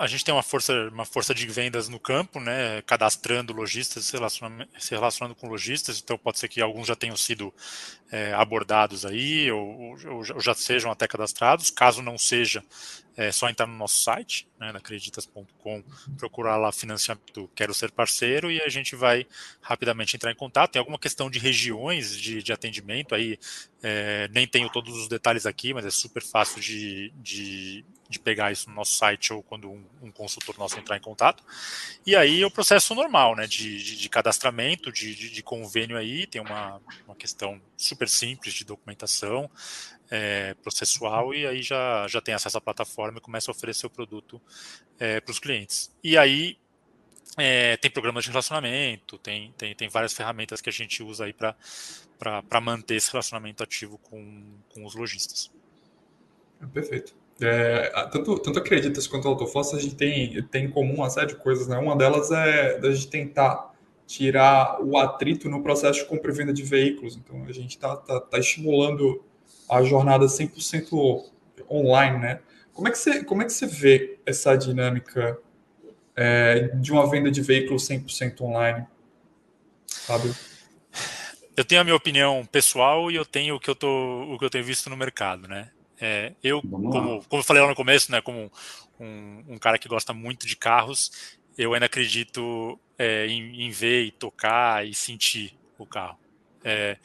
A 0.00 0.06
gente 0.06 0.24
tem 0.24 0.32
uma 0.32 0.42
força, 0.42 0.72
uma 0.90 1.04
força 1.04 1.34
de 1.34 1.46
vendas 1.46 1.86
no 1.86 2.00
campo, 2.00 2.40
né, 2.40 2.80
cadastrando 2.86 3.52
lojistas, 3.52 4.06
se 4.06 4.12
relacionando, 4.14 4.66
se 4.78 4.94
relacionando 4.94 5.34
com 5.34 5.46
lojistas, 5.46 6.00
então 6.02 6.16
pode 6.16 6.38
ser 6.38 6.48
que 6.48 6.58
alguns 6.62 6.86
já 6.86 6.96
tenham 6.96 7.16
sido 7.18 7.52
é, 8.10 8.32
abordados 8.34 9.06
aí, 9.06 9.50
ou, 9.50 9.80
ou, 9.80 9.96
ou, 10.16 10.40
já 10.40 10.52
sejam 10.54 10.90
até 10.90 11.06
cadastrados, 11.06 11.70
caso 11.70 12.02
não 12.02 12.18
seja, 12.18 12.62
é 13.16 13.30
só 13.30 13.48
entrar 13.48 13.66
no 13.66 13.76
nosso 13.76 14.02
site, 14.02 14.48
né, 14.58 14.72
na 14.72 14.78
acreditas.com, 14.78 15.84
procurar 16.16 16.56
lá 16.56 16.72
financiamento, 16.72 17.50
quero 17.54 17.72
ser 17.72 17.90
parceiro, 17.92 18.50
e 18.50 18.60
a 18.60 18.68
gente 18.68 18.96
vai 18.96 19.26
rapidamente 19.60 20.16
entrar 20.16 20.32
em 20.32 20.36
contato. 20.36 20.72
Tem 20.72 20.80
alguma 20.80 20.98
questão 20.98 21.30
de 21.30 21.38
regiões 21.38 22.18
de, 22.18 22.42
de 22.42 22.52
atendimento 22.52 23.14
aí, 23.14 23.38
é, 23.82 24.28
nem 24.32 24.46
tenho 24.46 24.68
todos 24.70 24.96
os 24.96 25.08
detalhes 25.08 25.46
aqui, 25.46 25.72
mas 25.72 25.84
é 25.84 25.90
super 25.90 26.22
fácil 26.22 26.60
de, 26.60 27.12
de, 27.16 27.84
de 28.08 28.18
pegar 28.18 28.50
isso 28.50 28.68
no 28.68 28.74
nosso 28.74 28.94
site 28.94 29.32
ou 29.32 29.42
quando 29.42 29.70
um, 29.70 29.84
um, 30.02 30.10
consultor 30.10 30.58
nosso 30.58 30.78
entrar 30.78 30.96
em 30.96 31.00
contato. 31.00 31.44
E 32.04 32.16
aí 32.16 32.42
é 32.42 32.46
o 32.46 32.50
processo 32.50 32.94
normal, 32.94 33.36
né, 33.36 33.46
de, 33.46 33.82
de, 33.82 33.96
de 33.96 34.08
cadastramento, 34.08 34.90
de, 34.90 35.14
de, 35.14 35.42
convênio 35.42 35.96
aí, 35.96 36.26
tem 36.26 36.40
uma, 36.40 36.80
uma 37.06 37.14
questão 37.14 37.60
super 37.80 38.08
simples 38.08 38.54
de 38.54 38.64
documentação, 38.64 39.50
é, 40.10 40.54
processual 40.54 41.32
e 41.32 41.46
aí 41.46 41.62
já, 41.62 42.06
já 42.08 42.20
tem 42.20 42.34
acesso 42.34 42.58
à 42.58 42.60
plataforma 42.60 43.18
e 43.18 43.20
começa 43.20 43.50
a 43.50 43.52
oferecer 43.52 43.86
o 43.86 43.90
produto 43.90 44.40
é, 44.98 45.20
para 45.20 45.30
os 45.30 45.38
clientes. 45.38 45.90
E 46.02 46.18
aí 46.18 46.58
é, 47.38 47.76
tem 47.76 47.90
programas 47.90 48.24
de 48.24 48.30
relacionamento, 48.30 49.18
tem, 49.18 49.52
tem, 49.56 49.74
tem 49.74 49.88
várias 49.88 50.12
ferramentas 50.12 50.60
que 50.60 50.68
a 50.68 50.72
gente 50.72 51.02
usa 51.02 51.24
aí 51.24 51.32
para 51.32 52.60
manter 52.60 52.96
esse 52.96 53.10
relacionamento 53.10 53.62
ativo 53.62 53.98
com, 53.98 54.42
com 54.74 54.84
os 54.84 54.94
lojistas. 54.94 55.50
É, 56.60 56.66
perfeito. 56.66 57.14
É, 57.40 57.90
tanto, 58.12 58.38
tanto 58.38 58.58
Acreditas 58.58 59.06
quanto 59.06 59.26
a 59.26 59.30
Autofossa, 59.30 59.76
a 59.76 59.80
gente 59.80 59.94
tem, 59.94 60.42
tem 60.44 60.66
em 60.66 60.70
comum 60.70 60.96
uma 60.96 61.08
série 61.08 61.28
de 61.28 61.36
coisas, 61.36 61.66
né? 61.66 61.78
Uma 61.78 61.96
delas 61.96 62.30
é 62.30 62.78
a 62.78 62.90
gente 62.90 63.08
tentar 63.08 63.69
tirar 64.10 64.82
o 64.82 64.98
atrito 64.98 65.48
no 65.48 65.62
processo 65.62 66.00
de 66.00 66.04
compra 66.04 66.32
e 66.32 66.34
venda 66.34 66.52
de 66.52 66.64
veículos. 66.64 67.16
Então, 67.16 67.44
a 67.44 67.52
gente 67.52 67.76
está 67.76 67.94
tá, 67.94 68.20
tá 68.20 68.38
estimulando 68.40 69.24
a 69.68 69.84
jornada 69.84 70.26
100% 70.26 71.30
online, 71.70 72.18
né? 72.18 72.40
Como 72.72 72.88
é 72.88 72.90
que 72.90 72.98
você, 72.98 73.22
como 73.22 73.42
é 73.42 73.44
que 73.44 73.52
você 73.52 73.68
vê 73.68 74.18
essa 74.26 74.56
dinâmica 74.56 75.38
é, 76.16 76.72
de 76.74 76.90
uma 76.90 77.08
venda 77.08 77.30
de 77.30 77.40
veículos 77.40 77.88
100% 77.88 78.40
online, 78.40 78.84
Fábio? 79.86 80.34
Eu 81.56 81.64
tenho 81.64 81.80
a 81.80 81.84
minha 81.84 81.94
opinião 81.94 82.44
pessoal 82.50 83.12
e 83.12 83.14
eu 83.14 83.24
tenho 83.24 83.54
o 83.54 83.60
que 83.60 83.70
eu, 83.70 83.76
tô, 83.76 84.24
o 84.24 84.36
que 84.40 84.44
eu 84.44 84.50
tenho 84.50 84.64
visto 84.64 84.90
no 84.90 84.96
mercado, 84.96 85.46
né? 85.46 85.70
É, 86.00 86.32
eu, 86.42 86.60
como, 86.62 86.90
como 86.90 87.40
eu 87.40 87.44
falei 87.44 87.62
lá 87.62 87.68
no 87.68 87.76
começo, 87.76 88.10
né, 88.10 88.22
como 88.22 88.50
um, 88.98 89.44
um, 89.50 89.58
cara 89.58 89.78
que 89.78 89.86
gosta 89.86 90.14
muito 90.14 90.46
de 90.46 90.56
carros, 90.56 91.38
eu 91.60 91.74
ainda 91.74 91.84
acredito 91.84 92.80
é, 92.96 93.26
em, 93.26 93.66
em, 93.66 93.70
ver 93.70 94.04
e 94.04 94.10
tocar 94.10 94.86
e 94.86 94.94
sentir 94.94 95.54
o 95.78 95.84
carro. 95.84 96.18
É, 96.64 96.96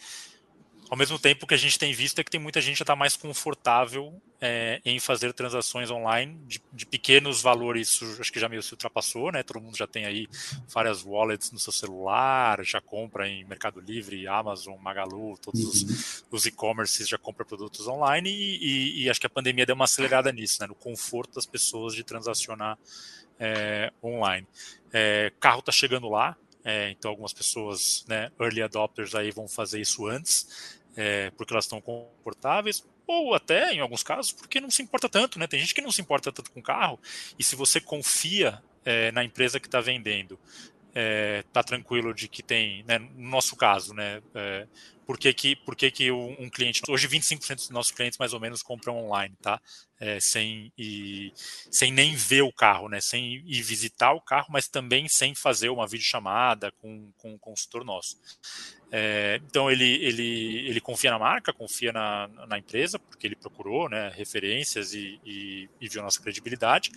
ao 0.89 0.97
mesmo 0.97 1.19
tempo, 1.19 1.43
o 1.43 1.47
que 1.47 1.53
a 1.53 1.57
gente 1.57 1.77
tem 1.77 1.91
visto 1.91 2.19
é 2.19 2.23
que 2.23 2.31
tem 2.31 2.39
muita 2.39 2.61
gente 2.61 2.77
já 2.77 2.83
está 2.83 2.95
mais 2.95 3.17
confortável 3.17 4.21
é, 4.39 4.79
em 4.85 4.97
fazer 4.97 5.33
transações 5.33 5.91
online 5.91 6.39
de, 6.47 6.61
de, 6.71 6.85
pequenos 6.85 7.41
valores. 7.41 7.99
Acho 8.17 8.31
que 8.31 8.39
já 8.39 8.47
meio 8.47 8.63
se 8.63 8.71
ultrapassou, 8.71 9.29
né? 9.29 9.43
Todo 9.43 9.59
mundo 9.59 9.75
já 9.75 9.87
tem 9.87 10.05
aí 10.05 10.25
várias 10.73 11.03
wallets 11.03 11.51
no 11.51 11.59
seu 11.59 11.73
celular, 11.73 12.63
já 12.63 12.79
compra 12.79 13.27
em 13.27 13.43
Mercado 13.43 13.81
Livre, 13.81 14.25
Amazon, 14.25 14.77
Magalu, 14.79 15.37
todos 15.41 15.61
uhum. 15.61 15.69
os, 15.69 16.23
os 16.31 16.45
e-commerces 16.45 17.09
já 17.09 17.17
compram 17.17 17.45
produtos 17.45 17.87
online 17.89 18.29
e, 18.29 18.57
e, 18.61 19.03
e, 19.03 19.09
acho 19.09 19.19
que 19.19 19.27
a 19.27 19.29
pandemia 19.29 19.65
deu 19.65 19.75
uma 19.75 19.85
acelerada 19.85 20.31
nisso, 20.31 20.61
né? 20.61 20.67
No 20.67 20.75
conforto 20.75 21.35
das 21.35 21.45
pessoas 21.45 21.93
de 21.93 22.05
transacionar 22.05 22.77
é, 23.39 23.91
online. 24.03 24.47
É, 24.93 25.31
carro 25.39 25.59
está 25.59 25.71
chegando 25.71 26.09
lá, 26.09 26.37
é, 26.63 26.89
então, 26.89 27.11
algumas 27.11 27.31
pessoas, 27.31 28.03
né, 28.07 28.31
early 28.39 28.63
adopters 28.63 29.13
aí 29.13 29.29
vão 29.29 29.47
fazer 29.47 29.79
isso 29.79 30.07
antes, 30.07 30.79
é, 30.95 31.29
porque 31.31 31.53
elas 31.53 31.65
estão 31.65 31.79
confortáveis, 31.79 32.83
ou 33.05 33.35
até, 33.35 33.71
em 33.71 33.79
alguns 33.79 34.01
casos, 34.01 34.31
porque 34.31 34.59
não 34.59 34.71
se 34.71 34.81
importa 34.81 35.07
tanto, 35.07 35.37
né? 35.37 35.45
Tem 35.45 35.59
gente 35.59 35.75
que 35.75 35.81
não 35.81 35.91
se 35.91 36.01
importa 36.01 36.31
tanto 36.31 36.49
com 36.51 36.61
carro, 36.61 36.99
e 37.37 37.43
se 37.43 37.55
você 37.55 37.79
confia 37.79 38.63
é, 38.83 39.11
na 39.11 39.23
empresa 39.23 39.59
que 39.59 39.67
está 39.67 39.79
vendendo, 39.79 40.39
é, 40.95 41.43
tá 41.51 41.61
tranquilo 41.61 42.13
de 42.13 42.29
que 42.29 42.41
tem, 42.41 42.83
né, 42.87 42.97
no 42.97 43.29
nosso 43.29 43.57
caso, 43.57 43.93
né, 43.93 44.21
é, 44.33 44.65
por 45.05 45.19
que 45.19 45.33
que, 45.33 45.55
por 45.55 45.75
que, 45.75 45.91
que 45.91 46.11
um, 46.11 46.49
cliente, 46.49 46.81
hoje 46.87 47.07
25% 47.07 47.55
dos 47.55 47.69
nossos 47.69 47.91
clientes 47.91 48.17
mais 48.17 48.33
ou 48.33 48.39
menos 48.39 48.63
compram 48.63 48.97
online, 48.97 49.35
tá? 49.41 49.61
É, 49.99 50.19
sem, 50.19 50.73
e, 50.77 51.31
sem 51.69 51.91
nem 51.91 52.15
ver 52.15 52.41
o 52.41 52.51
carro, 52.51 52.89
né? 52.89 52.99
Sem 52.99 53.35
ir 53.45 53.61
visitar 53.61 54.13
o 54.13 54.21
carro, 54.21 54.47
mas 54.49 54.67
também 54.67 55.07
sem 55.07 55.35
fazer 55.35 55.69
uma 55.69 55.87
videochamada 55.87 56.71
com, 56.81 57.11
com 57.17 57.33
um 57.33 57.37
consultor 57.37 57.85
nosso. 57.85 58.17
É, 58.91 59.39
então 59.45 59.69
ele, 59.69 60.03
ele, 60.03 60.67
ele 60.67 60.81
confia 60.81 61.11
na 61.11 61.19
marca, 61.19 61.53
confia 61.53 61.93
na, 61.93 62.27
na 62.47 62.57
empresa, 62.57 62.97
porque 62.97 63.27
ele 63.27 63.35
procurou 63.35 63.87
né, 63.87 64.11
referências 64.15 64.93
e, 64.93 65.19
e, 65.23 65.69
e 65.79 65.87
viu 65.87 66.01
nossa 66.01 66.21
credibilidade. 66.21 66.91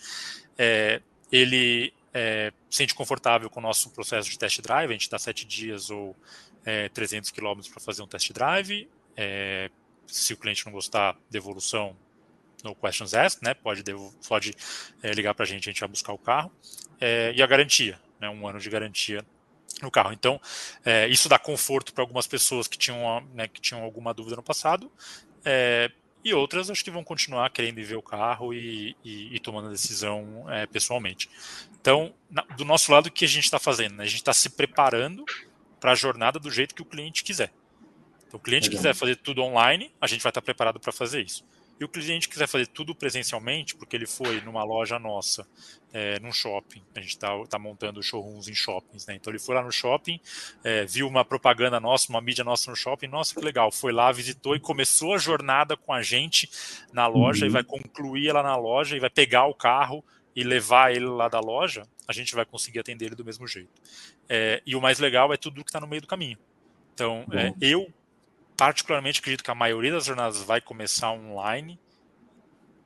É, 0.57 1.03
ele 1.31 1.93
é, 2.13 2.53
sente 2.71 2.95
confortável 2.95 3.51
com 3.51 3.61
o 3.61 3.63
nosso 3.63 3.91
processo 3.91 4.29
de 4.29 4.39
test 4.39 4.61
drive, 4.61 4.91
a 4.91 4.93
gente 4.93 5.11
dá 5.11 5.19
sete 5.19 5.47
dias 5.47 5.91
ou 5.91 6.17
é, 6.65 6.89
300 6.89 7.31
quilômetros 7.31 7.69
para 7.69 7.81
fazer 7.81 8.03
um 8.03 8.07
test 8.07 8.33
drive. 8.33 8.89
É, 9.17 9.71
se 10.07 10.33
o 10.33 10.37
cliente 10.37 10.65
não 10.65 10.73
gostar, 10.73 11.17
devolução 11.31 11.97
no 12.65 12.75
questions 12.75 13.15
asked, 13.15 13.45
né? 13.45 13.55
Pode, 13.55 13.85
pode 14.27 14.55
é, 15.03 15.13
ligar 15.13 15.35
para 15.35 15.45
a 15.45 15.47
gente, 15.47 15.69
a 15.69 15.73
gente 15.73 15.81
vai 15.81 15.89
buscar 15.89 16.13
o 16.13 16.19
carro. 16.19 16.51
É, 17.01 17.33
e 17.37 17.43
a 17.43 17.47
garantia, 17.47 18.01
né? 18.21 18.29
Um 18.29 18.47
ano 18.47 18.59
de 18.59 18.69
garantia 18.69 19.25
no 19.83 19.91
carro. 19.91 20.13
Então, 20.13 20.41
é, 20.85 21.07
isso 21.09 21.29
dá 21.29 21.39
conforto 21.39 21.93
para 21.93 22.03
algumas 22.03 22.27
pessoas 22.27 22.67
que 22.67 22.77
tinham, 22.77 23.21
né, 23.35 23.47
que 23.47 23.61
tinham 23.61 23.83
alguma 23.83 24.13
dúvida 24.13 24.37
no 24.37 24.43
passado, 24.43 24.91
é, 25.45 25.91
e 26.25 26.35
outras 26.35 26.69
acho 26.69 26.83
que 26.83 26.91
vão 26.91 27.05
continuar 27.05 27.49
querendo 27.51 27.83
ver 27.85 27.97
o 27.97 28.03
carro 28.03 28.53
e, 28.53 28.97
e, 29.05 29.37
e 29.37 29.39
tomando 29.39 29.69
a 29.69 29.71
decisão 29.71 30.45
é, 30.49 30.67
pessoalmente. 30.67 31.31
Então, 31.81 32.15
na, 32.31 32.43
do 32.43 32.65
nosso 32.65 32.93
lado, 32.93 33.07
o 33.07 33.11
que 33.11 33.25
a 33.25 33.29
gente 33.29 33.45
está 33.45 33.59
fazendo? 33.59 33.97
Né? 33.97 34.05
A 34.05 34.07
gente 34.07 34.17
está 34.17 34.33
se 34.33 34.51
preparando 34.51 35.25
para 35.81 35.93
a 35.93 35.95
jornada 35.95 36.39
do 36.39 36.51
jeito 36.51 36.75
que 36.75 36.83
o 36.83 36.85
cliente 36.85 37.23
quiser. 37.23 37.53
Então, 38.27 38.39
o 38.39 38.43
cliente 38.43 38.69
Legal. 38.69 38.79
quiser 38.79 38.95
fazer 38.95 39.17
tudo 39.17 39.43
online, 39.43 39.91
a 40.01 40.07
gente 40.07 40.23
vai 40.23 40.31
estar 40.31 40.41
tá 40.41 40.45
preparado 40.45 40.79
para 40.79 40.93
fazer 40.93 41.23
isso. 41.23 41.45
E 41.81 41.85
o 41.85 41.89
cliente 41.89 42.29
quiser 42.29 42.49
fazer 42.49 42.67
tudo 42.67 42.93
presencialmente, 42.93 43.77
porque 43.77 43.95
ele 43.95 44.07
foi 44.07 44.41
numa 44.41 44.65
loja 44.65 44.99
nossa, 44.99 45.47
é, 45.93 46.19
num 46.19 46.33
shopping, 46.33 46.83
a 46.95 47.01
gente 47.01 47.11
está 47.11 47.31
tá 47.47 47.57
montando 47.57 48.03
showrooms 48.03 48.49
em 48.49 48.55
shoppings, 48.55 49.07
né? 49.07 49.15
Então 49.15 49.31
ele 49.31 49.39
foi 49.39 49.55
lá 49.55 49.63
no 49.63 49.71
shopping, 49.71 50.21
é, 50.65 50.85
viu 50.85 51.07
uma 51.07 51.25
propaganda 51.25 51.79
nossa, 51.79 52.11
uma 52.11 52.21
mídia 52.21 52.43
nossa 52.43 52.69
no 52.69 52.77
shopping, 52.77 53.07
nossa, 53.07 53.33
que 53.33 53.41
legal, 53.41 53.71
foi 53.71 53.93
lá, 53.93 54.11
visitou 54.11 54.57
e 54.57 54.61
começou 54.61 55.15
a 55.15 55.19
jornada 55.19 55.77
com 55.77 55.93
a 55.93 56.03
gente 56.03 56.51
na 56.93 57.07
loja 57.07 57.45
uhum. 57.45 57.51
e 57.51 57.53
vai 57.53 57.63
concluir 57.63 58.29
ela 58.29 58.43
na 58.43 58.57
loja 58.57 58.97
e 58.97 59.01
vai 59.01 59.11
pegar 59.11 59.47
o 59.47 59.55
carro 59.55 60.05
e 60.39 60.45
levar 60.45 60.95
ele 60.95 61.07
lá 61.07 61.29
da 61.29 61.41
loja, 61.41 61.83
a 62.07 62.13
gente 62.13 62.33
vai 62.33 62.45
conseguir 62.45 62.79
atender 62.79 63.07
ele 63.07 63.17
do 63.17 63.25
mesmo 63.25 63.45
jeito. 63.49 63.83
É, 64.29 64.63
e 64.65 64.77
o 64.77 64.81
mais 64.81 65.01
legal 65.01 65.33
é 65.33 65.37
tudo 65.37 65.65
que 65.65 65.69
está 65.69 65.81
no 65.81 65.87
meio 65.89 66.01
do 66.01 66.07
caminho. 66.07 66.39
Então, 66.95 67.27
é, 67.33 67.53
eu 67.61 67.93
particularmente 68.57 69.19
acredito 69.19 69.43
que 69.43 69.51
a 69.51 69.55
maioria 69.55 69.91
das 69.91 70.05
jornadas 70.05 70.41
vai 70.41 70.61
começar 70.61 71.11
online, 71.11 71.77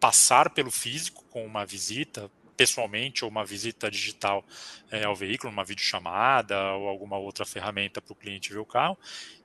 passar 0.00 0.48
pelo 0.48 0.70
físico 0.70 1.26
com 1.28 1.44
uma 1.44 1.66
visita 1.66 2.30
pessoalmente 2.56 3.22
ou 3.22 3.30
uma 3.30 3.44
visita 3.44 3.90
digital 3.90 4.42
é, 4.90 5.04
ao 5.04 5.14
veículo, 5.14 5.52
uma 5.52 5.62
videochamada 5.62 6.58
ou 6.72 6.88
alguma 6.88 7.18
outra 7.18 7.44
ferramenta 7.44 8.00
para 8.00 8.14
o 8.14 8.16
cliente 8.16 8.50
ver 8.50 8.60
o 8.60 8.64
carro, 8.64 8.96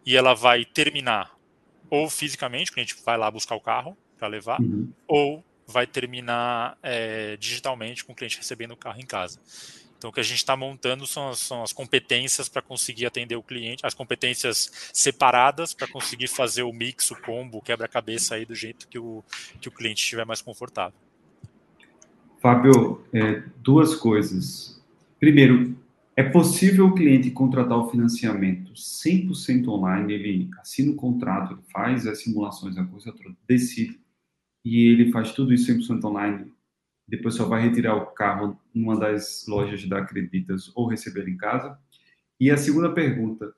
e 0.05 0.15
ela 0.15 0.33
vai 0.33 0.63
terminar 0.63 1.37
ou 1.89 2.09
fisicamente, 2.09 2.71
o 2.71 2.73
cliente 2.73 2.95
vai 3.03 3.17
lá 3.17 3.29
buscar 3.29 3.55
o 3.55 3.61
carro 3.61 3.97
para 4.17 4.29
levar, 4.29 4.61
uhum. 4.61 4.93
ou 5.05 5.43
vai 5.67 5.85
terminar 5.85 6.77
é, 6.81 7.35
digitalmente 7.37 8.05
com 8.05 8.13
o 8.13 8.15
cliente 8.15 8.37
recebendo 8.37 8.71
o 8.71 8.77
carro 8.77 8.99
em 8.99 9.05
casa. 9.05 9.39
Então, 9.97 10.11
o 10.11 10.13
que 10.13 10.19
a 10.19 10.23
gente 10.23 10.37
está 10.37 10.55
montando 10.55 11.07
são 11.07 11.29
as, 11.29 11.39
são 11.39 11.63
as 11.63 11.73
competências 11.73 12.47
para 12.47 12.61
conseguir 12.61 13.07
atender 13.07 13.35
o 13.35 13.41
cliente, 13.41 13.85
as 13.85 13.95
competências 13.95 14.91
separadas 14.93 15.73
para 15.73 15.87
conseguir 15.87 16.27
fazer 16.27 16.63
o 16.63 16.71
mix, 16.71 17.09
o 17.09 17.15
combo, 17.15 17.61
quebra-cabeça 17.61 18.35
aí 18.35 18.45
do 18.45 18.53
jeito 18.53 18.87
que 18.87 18.99
o, 18.99 19.23
que 19.59 19.67
o 19.67 19.71
cliente 19.71 20.03
estiver 20.03 20.25
mais 20.25 20.41
confortável. 20.41 20.97
Fábio, 22.39 23.03
é, 23.11 23.41
duas 23.57 23.95
coisas. 23.95 24.79
Primeiro, 25.19 25.75
é 26.15 26.23
possível 26.23 26.87
o 26.87 26.95
cliente 26.95 27.31
contratar 27.31 27.77
o 27.77 27.89
financiamento 27.89 28.73
100% 28.73 29.67
online, 29.67 30.13
ele 30.13 30.49
assina 30.59 30.91
o 30.91 30.95
contrato, 30.95 31.53
ele 31.53 31.61
faz 31.71 32.05
as 32.05 32.21
simulações, 32.21 32.77
a 32.77 32.85
coisa 32.85 33.11
toda, 33.11 33.35
decide, 33.47 33.99
e 34.67 34.87
ele 34.87 35.11
faz 35.11 35.31
tudo 35.33 35.53
isso 35.53 35.71
100% 35.71 36.03
online 36.03 36.57
depois 37.07 37.35
só 37.35 37.47
vai 37.47 37.61
retirar 37.61 37.95
o 37.95 38.07
carro 38.07 38.59
numa 38.73 38.99
das 38.99 39.45
lojas 39.47 39.87
da 39.87 39.99
Acreditas 39.99 40.69
ou 40.75 40.87
receber 40.87 41.27
em 41.27 41.37
casa. 41.37 41.79
E 42.39 42.51
a 42.51 42.57
segunda 42.57 42.93
pergunta 42.93 43.53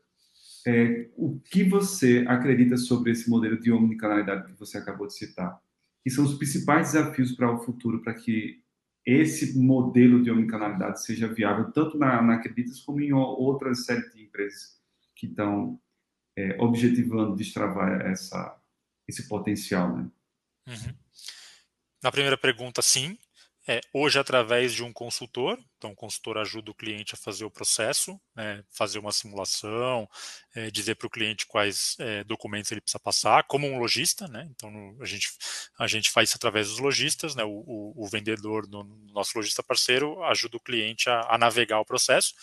é 0.67 1.09
o 1.17 1.39
que 1.39 1.63
você 1.63 2.23
acredita 2.27 2.77
sobre 2.77 3.11
esse 3.11 3.29
modelo 3.29 3.59
de 3.59 3.71
omnicanalidade 3.71 4.45
que 4.45 4.59
você 4.59 4.77
acabou 4.77 5.07
de 5.07 5.15
citar? 5.15 5.59
Que 6.03 6.11
são 6.11 6.23
os 6.23 6.35
principais 6.35 6.91
desafios 6.91 7.31
para 7.31 7.51
o 7.51 7.57
futuro 7.57 8.03
para 8.03 8.13
que 8.13 8.61
esse 9.03 9.57
modelo 9.57 10.21
de 10.21 10.29
omnicanalidade 10.29 11.03
seja 11.03 11.27
viável 11.27 11.71
tanto 11.71 11.97
na, 11.97 12.21
na 12.21 12.35
Acreditas 12.35 12.79
como 12.81 13.01
em 13.01 13.11
outras 13.11 13.85
séries 13.85 14.13
de 14.13 14.21
empresas 14.21 14.77
que 15.15 15.25
estão 15.25 15.79
é, 16.38 16.55
objetivando 16.62 17.36
destravar 17.36 18.01
essa, 18.01 18.55
esse 19.07 19.27
potencial, 19.27 19.97
né? 19.97 20.10
Uhum. 20.69 20.95
Na 22.01 22.12
primeira 22.12 22.38
pergunta, 22.38 22.82
sim, 22.82 23.17
é, 23.71 23.82
hoje, 23.93 24.17
através 24.17 24.73
de 24.73 24.84
um 24.84 24.91
consultor, 24.91 25.60
então 25.77 25.91
o 25.91 25.95
consultor 25.95 26.39
ajuda 26.39 26.71
o 26.71 26.73
cliente 26.73 27.13
a 27.13 27.17
fazer 27.17 27.45
o 27.45 27.51
processo, 27.51 28.19
né, 28.36 28.63
fazer 28.71 28.97
uma 28.97 29.12
simulação, 29.12 30.10
é, 30.55 30.71
dizer 30.71 30.95
para 30.95 31.05
o 31.05 31.10
cliente 31.10 31.45
quais 31.45 31.95
é, 31.99 32.23
documentos 32.23 32.71
ele 32.71 32.82
precisa 32.82 32.99
passar, 32.99 33.43
como 33.43 33.67
um 33.67 33.77
lojista, 33.77 34.27
né, 34.27 34.47
então 34.49 34.71
no, 34.71 34.99
a, 34.99 35.05
gente, 35.05 35.29
a 35.77 35.86
gente 35.86 36.10
faz 36.10 36.29
isso 36.29 36.38
através 36.38 36.67
dos 36.67 36.79
lojistas, 36.79 37.36
né, 37.36 37.43
o, 37.43 37.63
o, 37.67 37.93
o 37.95 38.08
vendedor, 38.08 38.67
no, 38.67 38.84
nosso 39.13 39.34
lojista 39.36 39.62
parceiro, 39.62 40.23
ajuda 40.23 40.58
o 40.58 40.62
cliente 40.62 41.08
a, 41.08 41.27
a 41.29 41.38
navegar 41.38 41.79
o 41.79 41.86
processo, 41.86 42.34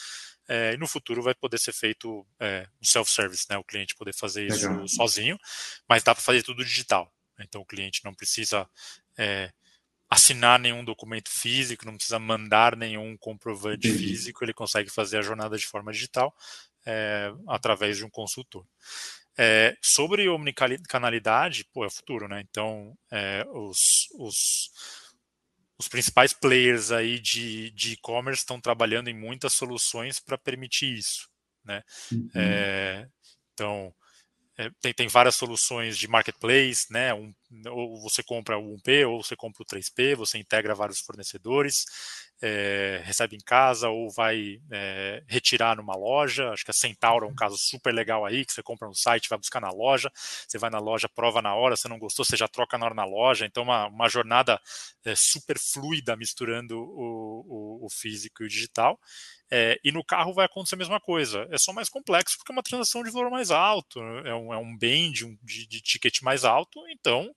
é, 0.48 0.74
e 0.74 0.76
no 0.76 0.86
futuro 0.86 1.22
vai 1.22 1.34
poder 1.34 1.58
ser 1.58 1.72
feito 1.72 2.24
é, 2.38 2.68
um 2.80 2.84
self-service, 2.84 3.46
né, 3.50 3.56
o 3.58 3.64
cliente 3.64 3.96
poder 3.96 4.14
fazer 4.14 4.46
isso 4.46 4.68
Legal. 4.68 4.86
sozinho, 4.86 5.38
mas 5.88 6.04
dá 6.04 6.14
para 6.14 6.22
fazer 6.22 6.44
tudo 6.44 6.64
digital. 6.64 7.12
Então 7.40 7.60
o 7.60 7.66
cliente 7.66 8.04
não 8.04 8.14
precisa 8.14 8.68
é, 9.18 9.52
assinar 10.08 10.58
nenhum 10.58 10.84
documento 10.84 11.28
físico, 11.28 11.84
não 11.84 11.96
precisa 11.96 12.18
mandar 12.18 12.76
nenhum 12.76 13.16
comprovante 13.16 13.90
físico, 13.92 14.44
ele 14.44 14.54
consegue 14.54 14.90
fazer 14.90 15.18
a 15.18 15.22
jornada 15.22 15.58
de 15.58 15.66
forma 15.66 15.92
digital 15.92 16.34
é, 16.84 17.32
através 17.48 17.96
de 17.96 18.04
um 18.04 18.10
consultor. 18.10 18.64
É, 19.38 19.76
sobre 19.82 20.28
omnicanalidade, 20.28 21.66
pô, 21.72 21.84
é 21.84 21.88
o 21.88 21.90
futuro, 21.90 22.26
né? 22.26 22.42
Então, 22.48 22.96
é, 23.10 23.44
os, 23.50 24.08
os, 24.14 24.70
os, 25.76 25.88
principais 25.88 26.32
players 26.32 26.90
aí 26.90 27.20
de 27.20 27.92
e-commerce 27.92 28.40
estão 28.40 28.58
trabalhando 28.58 29.08
em 29.08 29.14
muitas 29.14 29.52
soluções 29.52 30.18
para 30.18 30.38
permitir 30.38 30.96
isso, 30.96 31.28
né? 31.62 31.82
Uhum. 32.10 32.30
É, 32.34 33.08
então, 33.52 33.94
é, 34.58 34.70
tem, 34.80 34.94
tem 34.94 35.08
várias 35.08 35.36
soluções 35.36 35.98
de 35.98 36.08
marketplace, 36.08 36.86
né? 36.90 37.12
Um, 37.12 37.32
ou 37.70 38.00
você 38.00 38.22
compra 38.22 38.58
o 38.58 38.74
1P 38.74 39.04
ou 39.06 39.22
você 39.22 39.36
compra 39.36 39.62
o 39.62 39.66
3P, 39.66 40.16
você 40.16 40.38
integra 40.38 40.74
vários 40.74 40.98
fornecedores, 41.00 41.84
é, 42.42 43.02
recebe 43.04 43.36
em 43.36 43.40
casa 43.40 43.88
ou 43.88 44.10
vai 44.10 44.58
é, 44.70 45.22
retirar 45.28 45.76
numa 45.76 45.94
loja. 45.94 46.50
Acho 46.50 46.64
que 46.64 46.70
a 46.70 46.74
Centauro 46.74 47.26
é 47.26 47.28
um 47.28 47.34
caso 47.34 47.56
super 47.58 47.92
legal 47.92 48.24
aí, 48.24 48.44
que 48.44 48.52
você 48.52 48.62
compra 48.62 48.88
no 48.88 48.94
site, 48.94 49.28
vai 49.28 49.38
buscar 49.38 49.60
na 49.60 49.70
loja, 49.70 50.10
você 50.14 50.58
vai 50.58 50.70
na 50.70 50.78
loja, 50.78 51.08
prova 51.08 51.42
na 51.42 51.54
hora, 51.54 51.76
se 51.76 51.88
não 51.88 51.98
gostou, 51.98 52.24
você 52.24 52.36
já 52.36 52.48
troca 52.48 52.78
na 52.78 52.86
hora 52.86 52.94
na 52.94 53.04
loja. 53.04 53.46
Então, 53.46 53.62
uma, 53.62 53.86
uma 53.88 54.08
jornada 54.08 54.60
é, 55.04 55.14
super 55.14 55.58
fluida 55.58 56.16
misturando 56.16 56.78
o, 56.78 57.80
o, 57.82 57.86
o 57.86 57.90
físico 57.90 58.42
e 58.42 58.46
o 58.46 58.48
digital. 58.48 58.98
É, 59.50 59.78
e 59.84 59.92
no 59.92 60.04
carro 60.04 60.34
vai 60.34 60.46
acontecer 60.46 60.74
a 60.74 60.78
mesma 60.78 61.00
coisa. 61.00 61.46
É 61.50 61.58
só 61.58 61.72
mais 61.72 61.88
complexo 61.88 62.36
porque 62.36 62.50
é 62.50 62.54
uma 62.54 62.62
transação 62.62 63.02
de 63.02 63.10
valor 63.10 63.30
mais 63.30 63.50
alto, 63.50 64.00
é 64.00 64.34
um, 64.34 64.52
é 64.52 64.58
um 64.58 64.76
bem 64.76 65.12
de, 65.12 65.24
um, 65.24 65.38
de, 65.42 65.66
de 65.66 65.80
ticket 65.80 66.20
mais 66.22 66.44
alto, 66.44 66.84
então 66.88 67.32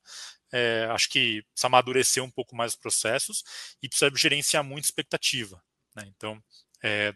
é, 0.51 0.87
acho 0.91 1.09
que 1.09 1.43
precisa 1.51 1.67
amadurecer 1.67 2.23
um 2.23 2.31
pouco 2.31 2.55
mais 2.55 2.73
os 2.73 2.79
processos 2.79 3.43
e 3.81 3.87
precisa 3.87 4.11
gerenciar 4.15 4.63
muito 4.63 4.85
expectativa. 4.85 5.61
Né? 5.95 6.05
Então, 6.07 6.41
é, 6.83 7.13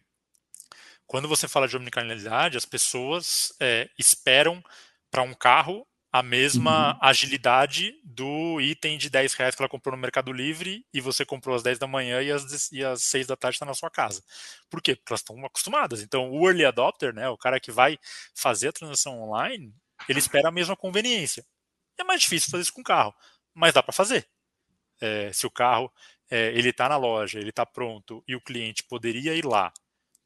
quando 1.07 1.27
você 1.27 1.47
fala 1.47 1.67
de 1.67 1.75
omnicanalidade, 1.75 2.57
as 2.57 2.65
pessoas 2.65 3.53
é, 3.59 3.89
esperam 3.97 4.63
para 5.09 5.21
um 5.23 5.33
carro 5.33 5.87
a 6.13 6.21
mesma 6.21 6.91
uhum. 6.91 6.99
agilidade 7.01 7.99
do 8.03 8.61
item 8.61 8.99
de 8.99 9.09
10 9.09 9.33
reais 9.33 9.55
que 9.55 9.61
ela 9.63 9.67
comprou 9.67 9.95
no 9.95 10.01
Mercado 10.01 10.31
Livre 10.31 10.85
e 10.93 11.01
você 11.01 11.25
comprou 11.25 11.55
às 11.55 11.63
10 11.63 11.79
da 11.79 11.87
manhã 11.87 12.21
e 12.21 12.31
às, 12.31 12.71
e 12.71 12.85
às 12.85 13.01
6 13.05 13.25
da 13.25 13.35
tarde 13.35 13.55
está 13.55 13.65
na 13.65 13.73
sua 13.73 13.89
casa. 13.89 14.23
Por 14.69 14.79
quê? 14.79 14.95
Porque 14.95 15.11
elas 15.11 15.21
estão 15.21 15.43
acostumadas. 15.43 16.03
Então, 16.03 16.29
o 16.29 16.47
early 16.47 16.65
adopter, 16.65 17.15
né, 17.15 17.27
o 17.29 17.37
cara 17.37 17.59
que 17.59 17.71
vai 17.71 17.97
fazer 18.35 18.67
a 18.67 18.71
transação 18.71 19.23
online, 19.23 19.73
ele 20.07 20.19
espera 20.19 20.49
a 20.49 20.51
mesma 20.51 20.75
conveniência. 20.75 21.43
É 21.99 22.03
mais 22.03 22.21
difícil 22.21 22.51
fazer 22.51 22.61
isso 22.61 22.73
com 22.73 22.83
carro, 22.83 23.15
mas 23.51 23.73
dá 23.73 23.81
para 23.81 23.91
fazer. 23.91 24.27
É, 25.01 25.33
se 25.33 25.47
o 25.47 25.51
carro 25.51 25.91
é, 26.29 26.49
ele 26.49 26.69
está 26.69 26.87
na 26.87 26.95
loja, 26.95 27.39
ele 27.39 27.49
está 27.49 27.65
pronto 27.65 28.23
e 28.27 28.35
o 28.35 28.41
cliente 28.41 28.83
poderia 28.83 29.33
ir 29.33 29.45
lá 29.45 29.73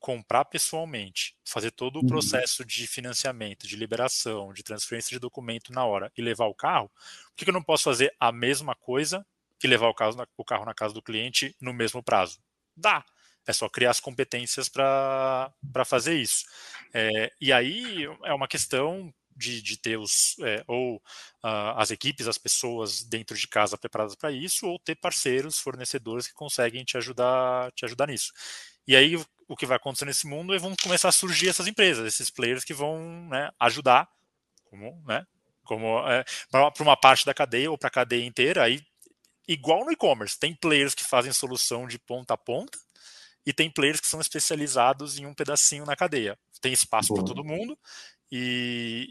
comprar 0.07 0.45
pessoalmente, 0.45 1.35
fazer 1.43 1.69
todo 1.69 1.97
o 1.97 1.99
uhum. 1.99 2.07
processo 2.07 2.63
de 2.63 2.87
financiamento, 2.87 3.67
de 3.67 3.75
liberação, 3.75 4.53
de 4.53 4.63
transferência 4.63 5.09
de 5.09 5.19
documento 5.19 5.73
na 5.73 5.83
hora 5.83 6.09
e 6.15 6.21
levar 6.21 6.45
o 6.45 6.55
carro, 6.55 6.89
por 7.35 7.43
que 7.43 7.49
eu 7.49 7.53
não 7.53 7.61
posso 7.61 7.83
fazer 7.83 8.15
a 8.17 8.31
mesma 8.31 8.73
coisa 8.73 9.27
e 9.61 9.67
levar 9.67 9.89
o, 9.89 9.93
caso 9.93 10.17
na, 10.17 10.25
o 10.37 10.45
carro 10.45 10.63
na 10.63 10.73
casa 10.73 10.93
do 10.93 11.01
cliente 11.01 11.53
no 11.59 11.73
mesmo 11.73 12.01
prazo? 12.01 12.39
Dá. 12.73 13.03
É 13.45 13.51
só 13.51 13.67
criar 13.67 13.89
as 13.89 13.99
competências 13.99 14.69
para 14.69 15.51
fazer 15.85 16.15
isso. 16.15 16.45
É, 16.93 17.29
e 17.41 17.51
aí 17.51 18.05
é 18.23 18.33
uma 18.33 18.47
questão 18.47 19.13
de, 19.35 19.61
de 19.61 19.75
ter 19.75 19.97
os, 19.97 20.37
é, 20.39 20.63
ou 20.67 20.95
uh, 21.43 21.75
as 21.75 21.91
equipes, 21.91 22.29
as 22.29 22.37
pessoas 22.37 23.03
dentro 23.03 23.35
de 23.37 23.45
casa 23.45 23.77
preparadas 23.77 24.15
para 24.15 24.31
isso, 24.31 24.67
ou 24.67 24.79
ter 24.79 24.95
parceiros, 24.95 25.59
fornecedores 25.59 26.27
que 26.27 26.33
conseguem 26.33 26.85
te 26.85 26.95
ajudar, 26.95 27.73
te 27.73 27.83
ajudar 27.83 28.07
nisso. 28.07 28.31
E 28.87 28.95
aí 28.95 29.15
o 29.47 29.55
que 29.55 29.65
vai 29.65 29.77
acontecer 29.77 30.05
nesse 30.05 30.27
mundo 30.27 30.53
é 30.53 30.59
vão 30.59 30.75
começar 30.81 31.09
a 31.09 31.11
surgir 31.11 31.49
essas 31.49 31.67
empresas, 31.67 32.05
esses 32.05 32.29
players 32.29 32.63
que 32.63 32.73
vão 32.73 33.27
né, 33.29 33.49
ajudar, 33.59 34.09
como, 34.69 35.01
né, 35.05 35.25
como 35.63 35.99
é, 36.07 36.23
para 36.49 36.71
uma 36.83 36.97
parte 36.97 37.25
da 37.25 37.33
cadeia 37.33 37.71
ou 37.71 37.77
para 37.77 37.87
a 37.87 37.91
cadeia 37.91 38.25
inteira. 38.25 38.63
Aí, 38.63 38.81
igual 39.47 39.85
no 39.85 39.91
e-commerce, 39.91 40.39
tem 40.39 40.53
players 40.53 40.93
que 40.93 41.03
fazem 41.03 41.31
solução 41.31 41.87
de 41.87 41.97
ponta 41.97 42.33
a 42.33 42.37
ponta 42.37 42.77
e 43.45 43.53
tem 43.53 43.69
players 43.69 43.99
que 43.99 44.07
são 44.07 44.19
especializados 44.19 45.17
em 45.17 45.25
um 45.25 45.33
pedacinho 45.33 45.85
na 45.85 45.95
cadeia. 45.95 46.37
Tem 46.61 46.73
espaço 46.73 47.13
para 47.13 47.23
todo 47.23 47.45
mundo, 47.45 47.77
e, 48.31 49.07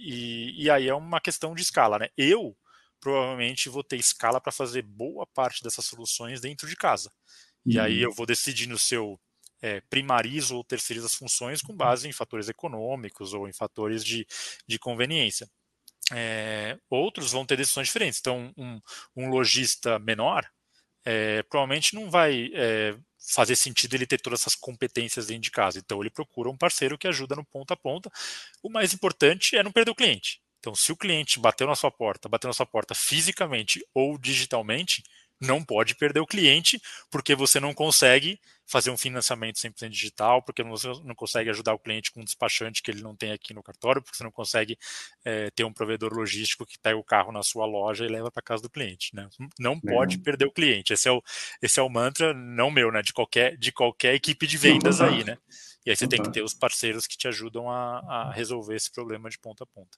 e, 0.59 0.65
e, 0.65 0.71
aí 0.71 0.89
é 0.89 0.95
uma 0.95 1.21
questão 1.21 1.55
de 1.55 1.63
escala. 1.63 1.99
Né? 1.99 2.09
Eu 2.17 2.55
provavelmente 3.01 3.69
vou 3.69 3.83
ter 3.83 3.97
escala 3.97 4.41
para 4.41 4.53
fazer 4.53 4.83
boa 4.83 5.27
parte 5.27 5.63
dessas 5.63 5.87
soluções 5.87 6.41
dentro 6.41 6.69
de 6.69 6.77
casa. 6.77 7.11
E 7.65 7.79
aí 7.79 8.05
uhum. 8.05 8.11
eu 8.11 8.15
vou 8.15 8.27
decidir 8.27 8.67
no 8.69 8.79
seu 8.79 9.19
é, 9.63 9.81
primarizo 9.83 10.57
ou 10.57 10.65
terceiriza 10.65 11.07
as 11.07 11.15
funções 11.15 11.63
com 11.63 11.75
base 11.75 12.09
em 12.09 12.13
fatores 12.13 12.49
econômicos 12.49 13.33
ou 13.33 13.49
em 13.49 13.53
fatores 13.53 14.05
de, 14.05 14.27
de 14.67 14.79
conveniência. 14.79 15.49
É, 16.13 16.79
outros 16.89 17.33
vão 17.33 17.45
ter 17.45 17.57
decisões 17.57 17.89
diferentes. 17.89 18.21
Então, 18.21 18.53
um, 18.57 18.81
um 19.17 19.29
lojista 19.29 19.99
menor 19.99 20.47
é, 21.05 21.43
provavelmente 21.45 21.95
não 21.95 22.11
vai 22.11 22.51
é, 22.53 22.97
fazer 23.19 23.57
sentido 23.57 23.95
ele 23.95 24.07
ter 24.07 24.21
todas 24.21 24.41
essas 24.41 24.55
competências 24.55 25.27
dentro 25.27 25.43
de 25.43 25.51
casa. 25.51 25.79
Então, 25.79 26.01
ele 26.01 26.11
procura 26.11 26.51
um 26.51 26.57
parceiro 26.57 26.99
que 26.99 27.09
ajuda 27.09 27.37
no 27.37 27.45
ponta 27.45 27.75
a 27.75 27.77
ponta. 27.77 28.11
O 28.63 28.69
mais 28.69 28.93
importante 28.93 29.57
é 29.57 29.63
não 29.63 29.73
perder 29.73 29.91
o 29.91 29.95
cliente. 29.95 30.41
Então, 30.59 30.75
se 30.75 30.91
o 30.91 30.97
cliente 30.97 31.39
bateu 31.39 31.67
na 31.67 31.77
sua 31.77 31.91
porta, 31.91 32.29
bateu 32.29 32.49
na 32.49 32.55
sua 32.55 32.67
porta 32.67 32.95
fisicamente 32.95 33.85
ou 33.95 34.19
digitalmente, 34.19 35.03
não 35.41 35.63
pode 35.63 35.95
perder 35.95 36.21
o 36.21 36.27
cliente, 36.27 36.81
porque 37.11 37.35
você 37.35 37.61
não 37.61 37.75
consegue 37.75 38.41
fazer 38.67 38.91
um 38.91 38.97
financiamento 38.97 39.57
100% 39.57 39.89
digital, 39.89 40.43
porque 40.43 40.63
você 40.63 40.89
não 41.05 41.15
consegue 41.15 41.49
ajudar 41.51 41.73
o 41.73 41.79
cliente 41.79 42.11
com 42.11 42.21
um 42.21 42.25
despachante 42.25 42.83
que 42.83 42.91
ele 42.91 43.01
não 43.01 43.15
tem 43.15 43.31
aqui 43.31 43.55
no 43.55 43.63
cartório, 43.63 44.03
porque 44.03 44.17
você 44.17 44.25
não 44.25 44.31
consegue 44.31 44.77
é, 45.25 45.51
ter 45.51 45.63
um 45.65 45.73
provedor 45.73 46.13
logístico 46.13 46.67
que 46.67 46.79
pega 46.79 46.99
o 46.99 47.05
carro 47.05 47.31
na 47.31 47.43
sua 47.45 47.65
loja 47.65 48.05
e 48.05 48.09
leva 48.09 48.31
para 48.31 48.43
casa 48.43 48.63
do 48.63 48.71
cliente. 48.71 49.15
Né? 49.15 49.29
Não 49.59 49.79
pode 49.79 50.19
perder 50.19 50.47
o 50.47 50.53
cliente. 50.53 50.93
Esse 50.93 51.09
é 51.09 51.13
o, 51.13 51.23
esse 51.63 51.79
é 51.79 51.83
o 51.83 51.89
mantra, 51.89 52.35
não 52.35 52.71
meu, 52.71 52.91
né? 52.91 53.03
de, 53.03 53.13
qualquer, 53.13 53.57
de 53.57 53.71
qualquer 53.71 54.15
equipe 54.15 54.47
de 54.47 54.59
vendas 54.59 55.01
aí. 55.01 55.23
Né? 55.23 55.39
E 55.85 55.91
aí 55.91 55.97
você 55.97 56.09
tem 56.09 56.21
que 56.21 56.33
ter 56.33 56.43
os 56.43 56.53
parceiros 56.53 57.07
que 57.07 57.17
te 57.17 57.29
ajudam 57.29 57.71
a, 57.71 58.01
a 58.01 58.33
resolver 58.33 58.75
esse 58.75 58.91
problema 58.91 59.31
de 59.31 59.39
ponta 59.39 59.63
a 59.63 59.67
ponta. 59.67 59.97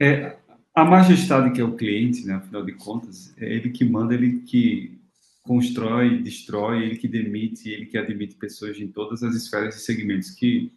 É, 0.00 0.36
a 0.76 0.84
majestade 0.84 1.52
que 1.52 1.60
é 1.60 1.64
o 1.64 1.74
cliente, 1.74 2.26
né, 2.26 2.34
afinal 2.34 2.62
de 2.62 2.72
contas, 2.72 3.34
é 3.38 3.50
ele 3.50 3.70
que 3.70 3.82
manda, 3.82 4.12
ele 4.12 4.42
que 4.42 5.00
constrói, 5.42 6.22
destrói, 6.22 6.84
ele 6.84 6.96
que 6.96 7.08
demite, 7.08 7.70
ele 7.70 7.86
que 7.86 7.96
admite 7.96 8.34
pessoas 8.34 8.78
em 8.78 8.86
todas 8.86 9.22
as 9.22 9.34
esferas 9.34 9.76
e 9.76 9.80
segmentos 9.80 10.30
que 10.32 10.70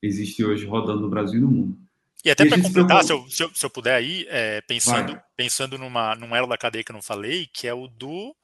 existem 0.00 0.46
hoje 0.46 0.64
rodando 0.66 1.00
no 1.00 1.10
Brasil 1.10 1.38
e 1.38 1.42
no 1.42 1.50
mundo. 1.50 1.78
E 2.24 2.30
até 2.30 2.46
para 2.46 2.62
completar, 2.62 3.02
se 3.02 3.12
eu, 3.12 3.28
se, 3.28 3.42
eu, 3.42 3.50
se 3.52 3.66
eu, 3.66 3.70
puder 3.70 3.94
aí, 3.94 4.24
é, 4.28 4.60
pensando, 4.60 5.20
pensando 5.36 5.76
numa, 5.76 6.14
num 6.14 6.36
elo 6.36 6.46
da 6.46 6.56
cadeia 6.56 6.84
que 6.84 6.92
eu 6.92 6.94
não 6.94 7.02
falei, 7.02 7.48
que 7.52 7.66
é 7.66 7.74
o 7.74 7.88
do 7.88 8.36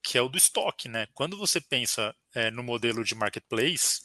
que 0.00 0.16
é 0.16 0.22
o 0.22 0.28
do 0.28 0.38
estoque, 0.38 0.88
né? 0.88 1.08
Quando 1.12 1.36
você 1.36 1.60
pensa 1.60 2.14
é, 2.32 2.48
no 2.52 2.62
modelo 2.62 3.02
de 3.02 3.16
marketplace 3.16 4.02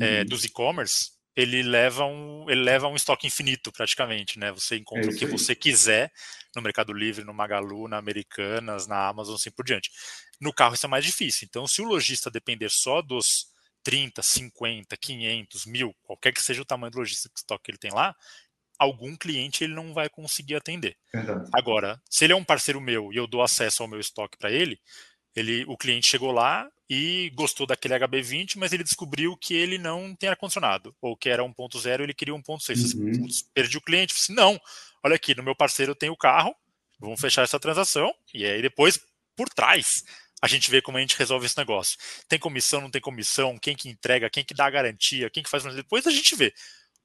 é, 0.00 0.20
uhum. 0.20 0.26
dos 0.26 0.44
e-commerce, 0.44 1.10
ele 1.34 1.62
leva 1.62 2.04
um 2.04 2.48
ele 2.50 2.62
leva 2.62 2.88
um 2.88 2.96
estoque 2.96 3.26
infinito 3.26 3.72
praticamente, 3.72 4.38
né? 4.38 4.52
Você 4.52 4.76
encontra 4.76 5.10
é 5.10 5.14
o 5.14 5.16
que 5.16 5.26
você 5.26 5.54
quiser 5.54 6.12
no 6.54 6.62
Mercado 6.62 6.92
Livre, 6.92 7.24
no 7.24 7.32
Magalu, 7.32 7.88
na 7.88 7.96
Americanas, 7.96 8.86
na 8.86 9.08
Amazon, 9.08 9.34
assim 9.34 9.50
por 9.50 9.64
diante. 9.64 9.90
No 10.40 10.52
carro 10.52 10.74
isso 10.74 10.86
é 10.86 10.88
mais 10.88 11.04
difícil. 11.04 11.46
Então, 11.48 11.66
se 11.66 11.80
o 11.80 11.86
lojista 11.86 12.30
depender 12.30 12.68
só 12.70 13.00
dos 13.00 13.46
30, 13.82 14.22
50, 14.22 14.96
500, 14.96 15.66
mil, 15.66 15.94
qualquer 16.02 16.32
que 16.32 16.42
seja 16.42 16.62
o 16.62 16.66
tamanho 16.66 16.90
do 16.92 16.98
lojista 16.98 17.28
que 17.28 17.38
estoque 17.38 17.64
que 17.64 17.70
ele 17.70 17.78
tem 17.78 17.92
lá, 17.92 18.14
algum 18.78 19.16
cliente 19.16 19.64
ele 19.64 19.74
não 19.74 19.94
vai 19.94 20.08
conseguir 20.08 20.56
atender. 20.56 20.96
Agora, 21.52 22.00
se 22.10 22.24
ele 22.24 22.32
é 22.32 22.36
um 22.36 22.44
parceiro 22.44 22.80
meu 22.80 23.12
e 23.12 23.16
eu 23.16 23.26
dou 23.26 23.42
acesso 23.42 23.82
ao 23.82 23.88
meu 23.88 24.00
estoque 24.00 24.36
para 24.36 24.50
ele, 24.50 24.78
ele, 25.34 25.64
o 25.66 25.76
cliente 25.76 26.08
chegou 26.08 26.30
lá 26.30 26.68
e 26.94 27.30
gostou 27.30 27.66
daquele 27.66 27.94
HB20, 27.94 28.56
mas 28.56 28.70
ele 28.70 28.84
descobriu 28.84 29.34
que 29.34 29.54
ele 29.54 29.78
não 29.78 30.14
tem 30.14 30.28
ar-condicionado, 30.28 30.94
ou 31.00 31.16
que 31.16 31.30
era 31.30 31.42
1.0 31.42 32.02
ele 32.02 32.12
queria 32.12 32.34
1.6. 32.34 32.94
Uhum. 32.94 33.26
Perdi 33.54 33.78
o 33.78 33.80
cliente, 33.80 34.12
disse, 34.12 34.30
não, 34.30 34.60
olha 35.02 35.16
aqui, 35.16 35.34
no 35.34 35.42
meu 35.42 35.56
parceiro 35.56 35.94
tem 35.94 36.10
o 36.10 36.16
carro, 36.16 36.54
vamos 37.00 37.18
fechar 37.18 37.44
essa 37.44 37.58
transação, 37.58 38.14
e 38.34 38.44
aí 38.44 38.60
depois, 38.60 39.00
por 39.34 39.48
trás, 39.48 40.04
a 40.42 40.46
gente 40.46 40.70
vê 40.70 40.82
como 40.82 40.98
a 40.98 41.00
gente 41.00 41.16
resolve 41.16 41.46
esse 41.46 41.56
negócio. 41.56 41.96
Tem 42.28 42.38
comissão, 42.38 42.82
não 42.82 42.90
tem 42.90 43.00
comissão, 43.00 43.56
quem 43.56 43.74
que 43.74 43.88
entrega, 43.88 44.28
quem 44.28 44.44
que 44.44 44.52
dá 44.52 44.66
a 44.66 44.70
garantia, 44.70 45.30
quem 45.30 45.42
que 45.42 45.48
faz... 45.48 45.64
Depois 45.74 46.06
a 46.06 46.10
gente 46.10 46.36
vê. 46.36 46.52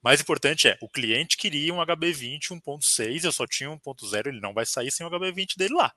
Mais 0.03 0.19
importante 0.19 0.67
é, 0.67 0.77
o 0.81 0.89
cliente 0.89 1.37
queria 1.37 1.73
um 1.73 1.77
HB20 1.77 2.59
1.6, 2.61 3.23
eu 3.23 3.31
só 3.31 3.47
tinha 3.47 3.69
1.0, 3.69 4.27
ele 4.27 4.41
não 4.41 4.53
vai 4.53 4.65
sair 4.65 4.91
sem 4.91 5.07
o 5.07 5.09
HB20 5.09 5.55
dele 5.57 5.75
lá. 5.75 5.93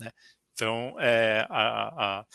Né? 0.00 0.10
Então, 0.54 0.96
é, 0.98 1.46
a, 1.48 2.18
a, 2.20 2.26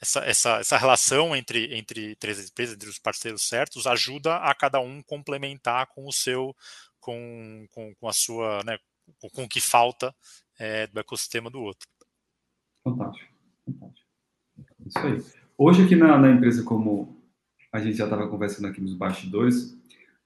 essa, 0.00 0.20
essa, 0.20 0.50
essa 0.58 0.78
relação 0.78 1.36
entre, 1.36 1.76
entre 1.76 2.14
três 2.16 2.48
empresas, 2.48 2.74
entre 2.74 2.88
os 2.88 2.98
parceiros 2.98 3.42
certos, 3.46 3.86
ajuda 3.86 4.36
a 4.36 4.54
cada 4.54 4.80
um 4.80 5.02
complementar 5.02 5.86
com 5.88 6.06
o 6.06 6.12
seu, 6.12 6.56
com, 6.98 7.66
com, 7.70 7.94
com 7.94 8.08
a 8.08 8.12
sua, 8.12 8.62
né, 8.64 8.78
com, 9.18 9.44
o 9.44 9.48
que 9.48 9.60
falta 9.60 10.14
é, 10.58 10.86
do 10.86 10.98
ecossistema 10.98 11.50
do 11.50 11.60
outro. 11.60 11.86
Fantástico, 12.82 13.28
fantástico. 13.64 14.08
Isso 14.86 14.98
aí. 14.98 15.40
Hoje 15.58 15.84
aqui 15.84 15.94
na, 15.94 16.18
na 16.18 16.30
empresa, 16.30 16.64
como 16.64 17.22
a 17.70 17.78
gente 17.78 17.96
já 17.96 18.04
estava 18.04 18.26
conversando 18.28 18.68
aqui 18.68 18.80
nos 18.80 18.94
bastidores, 18.94 19.78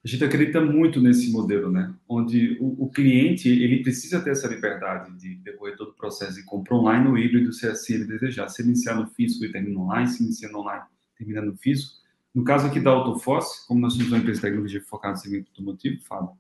a 0.04 0.08
gente 0.08 0.22
acredita 0.22 0.60
muito 0.60 1.00
nesse 1.00 1.32
modelo, 1.32 1.70
né? 1.70 1.94
Onde 2.06 2.58
o, 2.60 2.84
o, 2.84 2.90
cliente 2.90 3.48
ele 3.48 3.82
precisa 3.82 4.20
ter 4.20 4.30
essa 4.30 4.46
liberdade 4.46 5.16
de 5.16 5.36
decorrer 5.36 5.76
todo 5.76 5.90
o 5.90 5.94
processo 5.94 6.34
de 6.34 6.42
compra 6.42 6.74
online 6.74 7.08
ou 7.08 7.16
híbrido, 7.16 7.52
se 7.54 7.66
assim 7.66 7.94
ele 7.94 8.04
desejar. 8.04 8.48
Se 8.50 8.62
iniciar 8.62 8.96
no 8.96 9.06
físico 9.06 9.46
e 9.46 9.52
termina 9.52 9.80
online, 9.80 10.08
se 10.08 10.22
iniciar 10.22 10.50
no 10.50 10.58
online 10.58 10.84
termina 11.16 11.40
no 11.40 11.56
físico. 11.56 11.94
No 12.34 12.44
caso 12.44 12.66
aqui 12.66 12.80
da 12.80 12.90
Autofoss, 12.90 13.64
como 13.66 13.80
nós 13.80 13.94
somos 13.94 14.08
uma 14.08 14.18
empresa 14.18 14.40
de 14.40 14.46
tecnologia 14.46 14.82
focada 14.82 15.14
no 15.14 15.20
segmento 15.20 15.50
automotivo, 15.50 16.02
Fábio, 16.02 16.32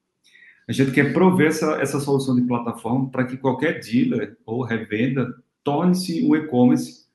a 0.68 0.72
gente 0.72 0.92
quer 0.92 1.12
prover 1.12 1.48
essa, 1.48 1.80
essa 1.80 2.00
solução 2.00 2.34
de 2.34 2.42
plataforma 2.42 3.08
para 3.10 3.24
que 3.24 3.36
qualquer 3.36 3.80
dealer 3.80 4.36
ou 4.44 4.62
revenda 4.62 5.34
torne-se 5.62 6.22
um 6.24 6.34
e-commerce, 6.34 7.06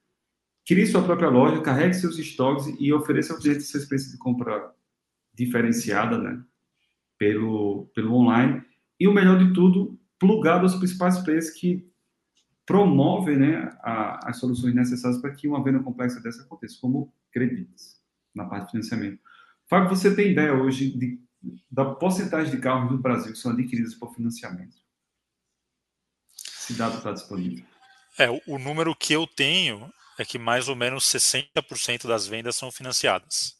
crie 0.65 0.87
sua 0.87 1.03
própria 1.03 1.29
loja, 1.29 1.61
carregue 1.61 1.93
seus 1.93 2.17
estoques 2.17 2.73
e 2.79 2.93
ofereça 2.93 3.33
ao 3.33 3.39
cliente 3.39 3.59
essa 3.59 3.77
experiência 3.77 4.11
de 4.11 4.17
compra 4.17 4.73
diferenciada, 5.39 6.17
né? 6.17 6.43
Pelo, 7.17 7.89
pelo 7.95 8.13
online. 8.13 8.61
E 8.99 9.07
o 9.07 9.13
melhor 9.13 9.37
de 9.39 9.53
tudo, 9.53 9.99
plugado 10.17 10.63
aos 10.63 10.75
principais 10.75 11.17
players 11.19 11.49
que 11.49 11.89
promovem 12.65 13.37
né, 13.37 13.69
a, 13.81 14.29
as 14.29 14.37
soluções 14.37 14.75
necessárias 14.75 15.19
para 15.19 15.33
que 15.33 15.47
uma 15.47 15.63
venda 15.63 15.79
complexa 15.79 16.21
dessa 16.21 16.43
aconteça, 16.43 16.77
como 16.79 17.11
credites, 17.31 17.99
na 18.35 18.45
parte 18.45 18.65
de 18.65 18.71
financiamento. 18.71 19.19
Fábio, 19.67 19.89
você 19.89 20.15
tem 20.15 20.31
ideia 20.31 20.53
hoje 20.53 20.91
de, 20.91 21.19
da 21.71 21.85
porcentagem 21.85 22.51
de 22.51 22.61
carros 22.61 22.91
no 22.91 22.97
Brasil 22.97 23.31
que 23.31 23.39
são 23.39 23.53
adquiridos 23.53 23.95
por 23.95 24.13
financiamento? 24.13 24.77
Esse 26.35 26.73
dado 26.73 26.97
está 26.97 27.11
disponível. 27.11 27.65
É, 28.17 28.29
o 28.45 28.59
número 28.59 28.95
que 28.95 29.13
eu 29.13 29.25
tenho 29.25 29.91
é 30.19 30.25
que 30.25 30.37
mais 30.37 30.67
ou 30.67 30.75
menos 30.75 31.05
60% 31.05 32.07
das 32.07 32.27
vendas 32.27 32.55
são 32.55 32.71
financiadas. 32.71 33.57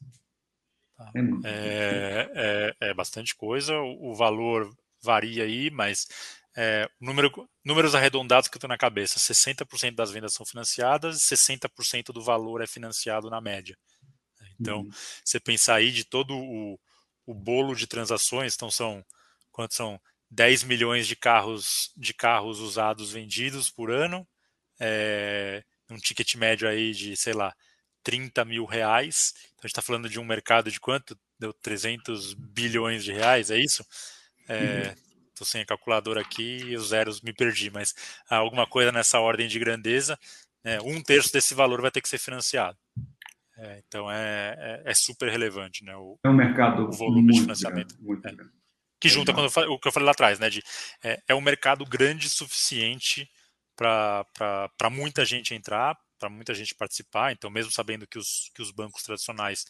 Tá? 1.00 1.14
É, 1.46 2.30
é, 2.36 2.90
é, 2.90 2.94
bastante 2.94 3.34
coisa, 3.34 3.74
o, 3.80 4.12
o, 4.12 4.16
valor 4.16 4.70
varia 5.02 5.46
aí, 5.46 5.70
mas 5.70 6.06
é, 6.58 6.90
número, 7.00 7.32
números 7.64 7.96
arredondados 7.96 8.50
que 8.50 8.58
eu 8.58 8.60
tenho 8.60 8.68
na 8.68 8.78
cabeça: 8.78 9.18
60% 9.18 9.96
das 9.96 10.12
vendas 10.12 10.34
são 10.34 10.46
financiadas, 10.46 11.22
60% 11.22 12.12
do 12.12 12.22
valor 12.22 12.62
é 12.62 12.68
financiado 12.68 13.30
na 13.30 13.40
média. 13.40 13.78
Então, 14.60 14.82
uhum. 14.82 14.90
você 15.24 15.40
pensar 15.40 15.76
aí 15.76 15.90
de 15.90 16.04
todo 16.04 16.38
o, 16.38 16.78
o 17.26 17.34
bolo 17.34 17.74
de 17.76 17.88
transações, 17.88 18.54
então 18.56 18.70
são 18.70 19.02
quantos 19.54 19.78
são 19.78 19.98
10 20.30 20.66
milhões 20.66 21.08
de 21.08 21.16
carros 21.16 21.94
de 21.96 22.14
carros 22.14 22.60
usados 22.60 23.14
vendidos 23.14 23.70
por 23.70 23.90
ano, 23.90 24.28
é, 24.82 25.64
um 25.90 25.96
ticket 25.96 26.36
médio 26.36 26.68
aí 26.68 26.92
de, 26.92 27.16
sei 27.16 27.32
lá, 27.32 27.56
30 28.04 28.46
mil 28.46 28.66
reais. 28.66 29.34
Então 29.38 29.60
a 29.64 29.68
gente 29.68 29.72
está 29.72 29.82
falando 29.82 30.10
de 30.10 30.20
um 30.20 30.26
mercado 30.26 30.72
de 30.72 30.80
quanto? 30.80 31.18
Deu 31.40 31.54
300 31.54 32.34
bilhões 32.34 33.04
de 33.04 33.14
reais, 33.14 33.50
é 33.52 33.58
isso? 33.58 33.84
Estou 34.42 34.56
é, 34.56 34.96
uhum. 35.40 35.46
sem 35.46 35.62
a 35.62 35.66
calculadora 35.66 36.22
aqui 36.22 36.58
e 36.58 36.76
os 36.76 36.90
zeros 36.90 37.22
me 37.22 37.34
perdi, 37.34 37.70
mas 37.70 37.94
alguma 38.30 38.66
coisa 38.68 38.92
nessa 38.92 39.20
ordem 39.20 39.48
de 39.48 39.60
grandeza, 39.60 40.18
né, 40.64 40.80
um 40.82 41.02
terço 41.02 41.32
desse 41.32 41.54
valor 41.54 41.82
vai 41.82 41.92
ter 41.92 42.02
que 42.02 42.10
ser 42.10 42.18
financiado. 42.18 42.78
É, 43.60 43.82
então 43.86 44.10
é, 44.10 44.56
é, 44.58 44.92
é, 44.92 44.94
super 44.94 45.30
relevante, 45.30 45.84
né? 45.84 45.94
O, 45.98 46.18
é 46.24 46.30
um 46.30 46.34
mercado 46.34 46.88
o 46.88 46.92
volume 46.92 47.34
de 47.34 47.42
financiamento. 47.42 47.94
Grande, 48.00 48.28
é. 48.28 48.32
grande. 48.32 48.54
Que 49.02 49.10
junta 49.10 49.34
com 49.34 49.46
o 49.46 49.80
que 49.80 49.88
eu 49.88 49.92
falei 49.92 50.06
lá 50.06 50.12
atrás, 50.12 50.40
né? 50.40 50.50
De, 50.50 50.64
é, 51.04 51.22
é 51.28 51.36
um 51.36 51.42
mercado 51.42 51.86
grande 51.86 52.28
o 52.28 52.30
suficiente 52.30 53.30
para 53.76 54.90
muita 54.90 55.26
gente 55.26 55.54
entrar, 55.54 55.98
para 56.20 56.30
muita 56.30 56.54
gente 56.54 56.76
participar. 56.76 57.32
Então, 57.32 57.50
mesmo 57.50 57.72
sabendo 57.72 58.06
que 58.06 58.20
os, 58.20 58.52
que 58.54 58.62
os 58.62 58.72
bancos 58.72 59.04
tradicionais 59.04 59.66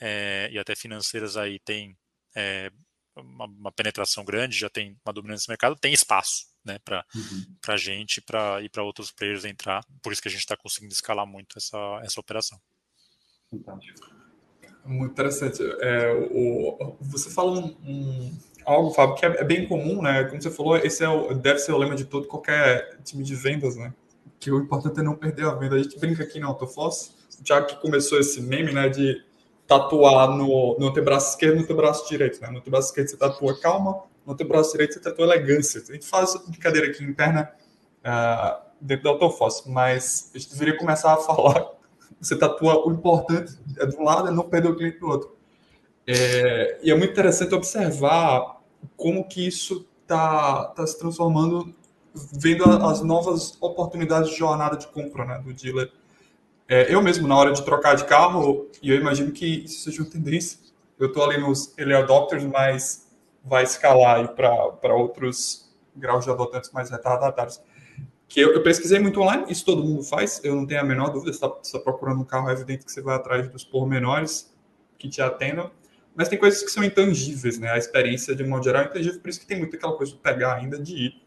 é, 0.00 0.48
e 0.52 0.58
até 0.58 0.76
financeiras 0.76 1.36
aí 1.36 1.58
têm 1.58 1.96
é, 2.36 2.70
uma, 3.16 3.46
uma, 3.46 3.72
penetração 3.72 4.24
grande, 4.24 4.58
já 4.58 4.68
tem 4.68 4.96
uma 5.04 5.12
dominância 5.12 5.46
no 5.48 5.52
mercado, 5.52 5.76
tem 5.76 5.92
espaço 5.92 6.46
né, 6.64 6.78
para 6.84 7.04
uhum. 7.14 7.56
a 7.68 7.76
gente 7.76 8.20
pra, 8.20 8.60
e 8.62 8.68
para 8.68 8.82
outros 8.82 9.10
players 9.10 9.44
entrar. 9.44 9.84
Por 10.02 10.12
isso 10.12 10.22
que 10.22 10.28
a 10.28 10.30
gente 10.30 10.40
está 10.40 10.56
conseguindo 10.56 10.92
escalar 10.92 11.26
muito 11.26 11.56
essa, 11.56 11.78
essa 12.02 12.20
operação. 12.20 12.60
Fantástico. 13.50 14.14
Muito 14.84 15.12
interessante. 15.12 15.62
É, 15.80 16.12
o, 16.30 16.96
você 17.00 17.30
falou 17.30 17.58
um, 17.58 17.68
um, 17.88 18.38
algo, 18.66 18.90
Fábio, 18.90 19.14
que 19.14 19.24
é, 19.24 19.28
é, 19.40 19.44
bem 19.44 19.66
comum, 19.66 20.02
né? 20.02 20.24
Como 20.24 20.40
você 20.40 20.50
falou, 20.50 20.76
esse 20.76 21.02
é 21.02 21.08
o, 21.08 21.34
deve 21.34 21.58
ser 21.58 21.72
o 21.72 21.78
lema 21.78 21.94
de 21.94 22.04
todo 22.04 22.26
qualquer 22.26 22.98
time 23.02 23.24
de 23.24 23.34
vendas, 23.34 23.76
né? 23.76 23.94
Que 24.44 24.50
o 24.50 24.58
importante 24.58 25.00
é 25.00 25.02
não 25.02 25.14
perder 25.14 25.46
a 25.46 25.54
venda. 25.54 25.76
A 25.76 25.82
gente 25.82 25.98
brinca 25.98 26.22
aqui 26.22 26.38
na 26.38 26.48
Autofoss, 26.48 27.14
já 27.42 27.62
que 27.62 27.80
começou 27.80 28.20
esse 28.20 28.42
meme, 28.42 28.72
né? 28.72 28.90
De 28.90 29.24
tatuar 29.66 30.28
no, 30.36 30.76
no 30.78 30.88
antebraço 30.88 31.30
esquerdo 31.30 31.54
e 31.54 31.56
no 31.56 31.64
antebraço 31.64 32.06
direito, 32.06 32.40
né? 32.42 32.50
No 32.50 32.58
antebraço 32.58 32.88
esquerdo 32.88 33.08
você 33.08 33.16
tatua 33.16 33.58
calma, 33.58 34.02
no 34.26 34.34
antebraço 34.34 34.72
direito 34.72 34.92
você 34.92 35.00
tatua 35.00 35.24
elegância. 35.24 35.82
A 35.88 35.92
gente 35.92 36.06
faz 36.06 36.36
brincadeira 36.46 36.88
aqui 36.88 37.02
interna 37.02 37.50
uh, 38.00 38.62
dentro 38.78 39.04
da 39.04 39.10
Autofoss, 39.10 39.64
mas 39.66 40.30
a 40.34 40.38
gente 40.38 40.50
deveria 40.50 40.76
começar 40.76 41.14
a 41.14 41.16
falar 41.16 41.72
você 42.20 42.36
tatua 42.36 42.86
o 42.86 42.92
importante 42.92 43.54
é 43.78 43.86
de 43.86 43.96
um 43.96 44.02
lado 44.02 44.28
e 44.28 44.30
não 44.30 44.44
perder 44.44 44.68
o 44.68 44.76
cliente 44.76 44.98
do 44.98 45.08
outro. 45.08 45.34
É, 46.06 46.80
e 46.82 46.90
é 46.90 46.94
muito 46.94 47.12
interessante 47.12 47.54
observar 47.54 48.60
como 48.94 49.26
que 49.26 49.46
isso 49.46 49.86
está 50.02 50.66
tá 50.66 50.86
se 50.86 50.98
transformando, 50.98 51.74
vendo 52.14 52.64
as 52.64 53.02
novas 53.02 53.56
oportunidades 53.60 54.30
de 54.30 54.36
jornada 54.36 54.76
de 54.76 54.86
compra 54.86 55.24
né, 55.24 55.42
do 55.44 55.52
dealer. 55.52 55.90
É, 56.68 56.92
eu 56.92 57.02
mesmo, 57.02 57.26
na 57.26 57.36
hora 57.36 57.52
de 57.52 57.62
trocar 57.62 57.94
de 57.94 58.04
carro, 58.04 58.68
e 58.82 58.90
eu 58.90 58.96
imagino 58.96 59.32
que 59.32 59.64
isso 59.64 59.84
seja 59.84 60.02
uma 60.02 60.10
tendência, 60.10 60.58
eu 60.98 61.08
estou 61.08 61.24
ali 61.24 61.38
nos 61.38 61.76
early 61.76 61.94
adopters, 61.94 62.44
mas 62.44 63.08
vai 63.44 63.64
escalar 63.64 64.28
para 64.34 64.94
outros 64.94 65.70
graus 65.94 66.24
de 66.24 66.30
adotantes 66.30 66.70
mais 66.72 66.90
retardatários 66.90 67.60
que 68.34 68.40
eu, 68.40 68.52
eu, 68.52 68.62
pesquisei 68.64 68.98
muito 68.98 69.20
online, 69.20 69.44
isso 69.48 69.64
todo 69.64 69.84
mundo 69.84 70.02
faz, 70.02 70.40
eu 70.42 70.56
não 70.56 70.66
tenho 70.66 70.80
a 70.80 70.84
menor 70.84 71.10
dúvida, 71.10 71.32
você 71.32 71.36
está 71.36 71.48
tá 71.48 71.78
procurando 71.78 72.20
um 72.20 72.24
carro, 72.24 72.48
é 72.48 72.52
evidente 72.52 72.84
que 72.84 72.90
você 72.90 73.00
vai 73.00 73.14
atrás 73.14 73.48
dos 73.48 73.64
pormenores 73.64 74.52
que 74.98 75.08
te 75.08 75.22
atendam, 75.22 75.70
mas 76.16 76.28
tem 76.28 76.36
coisas 76.36 76.60
que 76.60 76.68
são 76.68 76.82
intangíveis, 76.82 77.60
né? 77.60 77.70
A 77.70 77.78
experiência, 77.78 78.34
de 78.34 78.42
um 78.42 78.48
modo 78.48 78.64
geral, 78.64 78.82
é 78.82 78.86
intangível, 78.86 79.20
por 79.20 79.28
isso 79.28 79.38
que 79.38 79.46
tem 79.46 79.58
muito 79.58 79.76
aquela 79.76 79.96
coisa 79.96 80.12
de 80.12 80.18
pegar 80.18 80.54
ainda, 80.54 80.78
de 80.78 80.96
ir. 80.96 81.22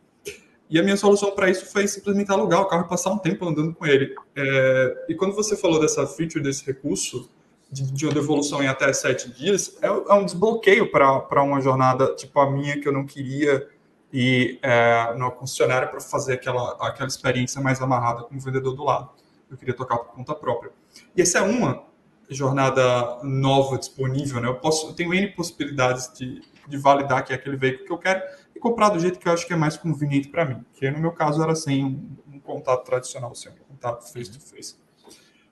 E 0.69 0.77
a 0.79 0.83
minha 0.83 0.97
solução 0.97 1.31
para 1.31 1.49
isso 1.49 1.65
foi 1.67 1.87
simplesmente 1.87 2.31
alugar 2.31 2.61
o 2.61 2.65
carro 2.65 2.85
e 2.85 2.89
passar 2.89 3.11
um 3.11 3.17
tempo 3.17 3.47
andando 3.47 3.73
com 3.73 3.85
ele. 3.85 4.13
É, 4.35 5.05
e 5.09 5.15
quando 5.15 5.33
você 5.33 5.55
falou 5.55 5.79
dessa 5.79 6.05
feature, 6.05 6.43
desse 6.43 6.65
recurso, 6.65 7.29
de, 7.71 7.83
de 7.91 8.05
uma 8.05 8.13
devolução 8.13 8.61
em 8.61 8.67
até 8.67 8.91
sete 8.93 9.29
dias, 9.29 9.77
é, 9.81 9.87
é 9.87 10.13
um 10.13 10.25
desbloqueio 10.25 10.91
para 10.91 11.41
uma 11.41 11.61
jornada 11.61 12.13
tipo 12.15 12.39
a 12.39 12.49
minha, 12.49 12.79
que 12.79 12.87
eu 12.87 12.91
não 12.91 13.05
queria 13.05 13.67
e 14.11 14.57
é, 14.61 15.13
no 15.15 15.31
concessionária 15.31 15.87
para 15.87 15.99
fazer 15.99 16.33
aquela, 16.33 16.71
aquela 16.87 17.07
experiência 17.07 17.61
mais 17.61 17.81
amarrada 17.81 18.23
com 18.23 18.35
o 18.35 18.39
vendedor 18.39 18.73
do 18.73 18.83
lado. 18.83 19.09
Eu 19.49 19.57
queria 19.57 19.73
tocar 19.73 19.97
por 19.97 20.13
conta 20.13 20.33
própria. 20.35 20.71
E 21.15 21.21
essa 21.21 21.39
é 21.39 21.41
uma 21.41 21.83
jornada 22.29 23.19
nova 23.23 23.77
disponível, 23.77 24.41
né? 24.41 24.47
Eu 24.47 24.55
posso, 24.55 24.87
eu 24.87 24.93
tenho 24.93 25.13
N 25.13 25.27
possibilidades 25.29 26.11
de, 26.13 26.41
de 26.67 26.77
validar 26.77 27.23
que 27.23 27.31
é 27.31 27.35
aquele 27.35 27.55
veículo 27.55 27.85
que 27.85 27.91
eu 27.93 27.97
quero 27.97 28.21
e 28.57 28.59
comprar 28.59 28.89
do 28.89 28.99
jeito 28.99 29.19
que 29.19 29.27
eu 29.27 29.31
acho 29.31 29.45
que 29.45 29.53
é 29.53 29.55
mais 29.55 29.77
conveniente 29.77 30.27
para 30.27 30.43
mim. 30.43 30.65
Que 30.73 30.89
no 30.89 30.99
meu 30.99 31.11
caso 31.11 31.41
era 31.41 31.55
sem 31.55 31.85
um, 31.85 32.35
um 32.35 32.39
contato 32.39 32.83
tradicional, 32.83 33.33
sem 33.35 33.51
um 33.51 33.55
contato 33.55 34.11
face 34.11 34.31
to 34.31 34.39
face. 34.41 34.75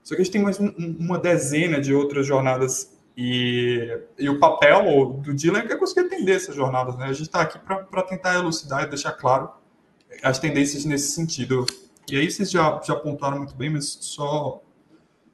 Só 0.04 0.15
que 0.15 0.22
a 0.22 0.24
gente 0.24 0.34
tem 0.34 0.41
mais 0.41 0.60
um, 0.60 0.74
uma 1.00 1.18
dezena 1.18 1.80
de 1.80 1.94
outras 1.94 2.26
jornadas 2.26 2.96
e, 3.15 4.02
e 4.18 4.28
o 4.28 4.39
papel 4.39 5.13
do 5.24 5.34
dealer 5.34 5.65
é 5.72 5.76
conseguir 5.76 6.08
atender 6.08 6.36
essas 6.36 6.56
jornadas. 6.56 6.98
Né? 6.98 7.06
A 7.06 7.13
gente 7.13 7.28
está 7.28 7.41
aqui 7.41 7.60
para 7.60 8.02
tentar 8.04 8.36
elucidar 8.36 8.84
e 8.84 8.88
deixar 8.88 9.13
claro 9.13 9.50
as 10.22 10.39
tendências 10.39 10.84
nesse 10.84 11.12
sentido. 11.12 11.65
E 12.10 12.18
aí 12.18 12.30
vocês 12.30 12.52
já, 12.52 12.82
já 12.84 12.94
apontaram 12.94 13.38
muito 13.38 13.56
bem, 13.56 13.70
mas 13.70 13.98
só, 14.02 14.62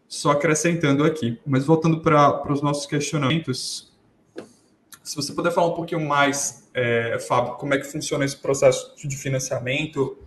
só 0.08 0.32
acrescentando 0.32 1.04
aqui. 1.04 1.40
Mas 1.46 1.66
voltando 1.66 2.02
para 2.02 2.52
os 2.52 2.62
nossos 2.62 2.86
questionamentos, 2.86 3.92
se 5.04 5.16
você 5.16 5.34
puder 5.34 5.52
falar 5.52 5.68
um 5.68 5.74
pouquinho 5.74 6.08
mais, 6.08 6.61
é, 6.74 7.20
Fábio, 7.20 7.56
como 7.56 7.74
é 7.74 7.78
que 7.78 7.86
funciona 7.86 8.26
esse 8.26 8.38
processo 8.38 8.96
de 9.08 9.16
financiamento 9.18 10.18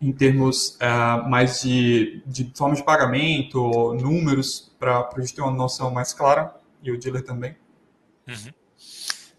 em 0.00 0.12
termos 0.12 0.76
é, 0.80 0.88
mais 1.28 1.62
de, 1.62 2.22
de 2.26 2.52
forma 2.56 2.74
de 2.74 2.82
pagamento, 2.82 3.94
números, 3.94 4.72
para 4.78 5.08
a 5.14 5.20
gente 5.20 5.34
ter 5.34 5.42
uma 5.42 5.52
noção 5.52 5.90
mais 5.92 6.12
clara 6.12 6.54
e 6.82 6.90
o 6.90 6.98
dealer 6.98 7.22
também. 7.22 7.56
Uhum. 8.26 8.52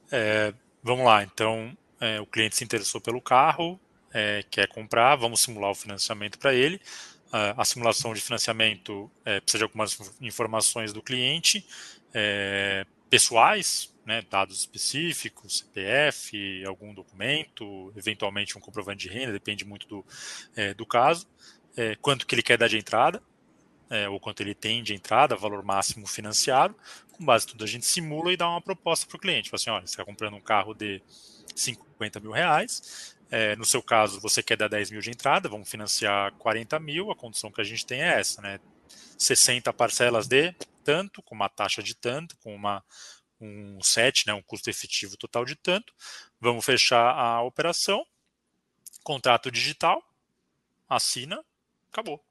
É, 0.09 0.53
vamos 0.81 1.05
lá, 1.05 1.23
então 1.23 1.75
é, 1.99 2.21
o 2.21 2.25
cliente 2.25 2.55
se 2.55 2.63
interessou 2.63 3.01
pelo 3.01 3.19
carro, 3.19 3.77
é, 4.13 4.43
quer 4.49 4.67
comprar, 4.67 5.15
vamos 5.17 5.41
simular 5.41 5.71
o 5.71 5.75
financiamento 5.75 6.39
para 6.39 6.53
ele. 6.53 6.79
a 7.57 7.65
simulação 7.65 8.13
de 8.13 8.21
financiamento 8.21 9.09
é, 9.25 9.39
precisa 9.39 9.57
de 9.57 9.63
algumas 9.63 9.97
informações 10.21 10.93
do 10.93 11.01
cliente, 11.01 11.65
pessoais, 13.09 13.92
né, 14.05 14.23
dados 14.29 14.59
específicos, 14.59 15.59
CPF, 15.59 16.65
algum 16.65 16.93
documento, 16.93 17.91
eventualmente 17.95 18.57
um 18.57 18.61
comprovante 18.61 19.07
de 19.07 19.13
renda, 19.13 19.31
depende 19.31 19.65
muito 19.65 19.87
do, 19.87 20.05
é, 20.55 20.73
do 20.73 20.85
caso, 20.85 21.27
quanto 22.01 22.27
que 22.27 22.35
ele 22.35 22.43
quer 22.43 22.55
dar 22.57 22.67
de 22.67 22.77
entrada, 22.77 23.21
é, 23.89 24.07
ou 24.07 24.19
quanto 24.19 24.41
ele 24.41 24.53
tem 24.53 24.83
de 24.83 24.93
entrada, 24.93 25.35
valor 25.35 25.63
máximo 25.63 26.05
financiado. 26.07 26.75
Com 27.11 27.25
base 27.25 27.45
em 27.45 27.49
tudo, 27.49 27.63
a 27.63 27.67
gente 27.67 27.85
simula 27.85 28.31
e 28.31 28.37
dá 28.37 28.47
uma 28.49 28.61
proposta 28.61 29.05
para 29.07 29.17
o 29.17 29.19
cliente. 29.19 29.49
Fala 29.49 29.59
assim, 29.59 29.69
olha, 29.69 29.87
você 29.87 29.93
está 29.93 30.05
comprando 30.05 30.35
um 30.35 30.41
carro 30.41 30.73
de 30.73 31.01
50 31.55 32.19
mil 32.19 32.31
reais, 32.31 33.15
é, 33.29 33.55
no 33.55 33.65
seu 33.65 33.81
caso, 33.81 34.19
você 34.19 34.43
quer 34.43 34.57
dar 34.57 34.67
10 34.67 34.91
mil 34.91 35.01
de 35.01 35.09
entrada, 35.09 35.49
vamos 35.49 35.67
financiar 35.67 36.31
40 36.33 36.79
mil, 36.79 37.09
a 37.09 37.15
condição 37.15 37.51
que 37.51 37.61
a 37.61 37.63
gente 37.63 37.83
tem 37.83 38.01
é 38.01 38.19
essa, 38.19 38.41
né? 38.41 38.59
60 39.17 39.73
parcelas 39.73 40.27
de 40.27 40.53
tanto, 40.83 41.21
com 41.23 41.33
uma 41.33 41.49
taxa 41.49 41.81
de 41.81 41.95
tanto, 41.95 42.37
com 42.43 42.53
uma, 42.53 42.83
um 43.43 43.81
set, 43.81 44.25
né, 44.27 44.33
um 44.33 44.41
custo 44.41 44.69
efetivo 44.69 45.17
total 45.17 45.45
de 45.45 45.55
tanto. 45.55 45.93
Vamos 46.39 46.65
fechar 46.65 47.13
a 47.13 47.41
operação, 47.41 48.05
contrato 49.03 49.51
digital, 49.51 50.01
assina, 50.87 51.43
acabou. 51.91 52.23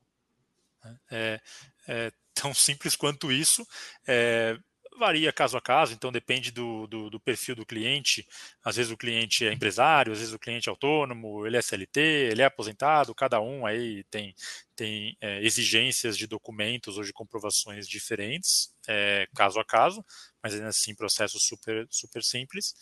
É, 1.11 1.41
é 1.87 2.13
tão 2.35 2.53
simples 2.55 2.97
quanto 2.97 3.31
isso. 3.31 3.67
É, 4.07 4.57
varia 4.99 5.33
caso 5.33 5.57
a 5.57 5.61
caso, 5.61 5.93
então 5.93 6.13
depende 6.13 6.51
do, 6.51 6.87
do, 6.87 7.11
do, 7.11 7.21
perfil 7.21 7.55
do 7.55 7.67
cliente. 7.67 8.27
Às 8.65 8.77
vezes 8.77 8.93
o 8.93 8.97
cliente 8.97 9.47
é 9.47 9.53
empresário, 9.53 10.13
às 10.13 10.19
vezes 10.19 10.35
o 10.35 10.39
cliente 10.39 10.69
é 10.69 10.71
autônomo, 10.71 11.47
ele 11.47 11.57
é 11.57 11.63
CLT, 11.63 12.01
ele 12.01 12.43
é 12.43 12.45
aposentado, 12.45 13.15
cada 13.15 13.41
um 13.41 13.67
aí 13.67 14.05
tem, 14.05 14.35
tem 14.77 15.17
é, 15.21 15.43
exigências 15.43 16.17
de 16.17 16.27
documentos 16.27 16.97
ou 16.99 17.05
de 17.05 17.13
comprovações 17.13 17.89
diferentes, 17.89 18.75
é, 18.89 19.27
caso 19.35 19.59
a 19.61 19.65
caso, 19.65 20.05
mas 20.43 20.55
ainda 20.55 20.69
assim 20.69 20.95
processo 20.95 21.39
super, 21.41 21.87
super 21.91 22.23
simples. 22.23 22.75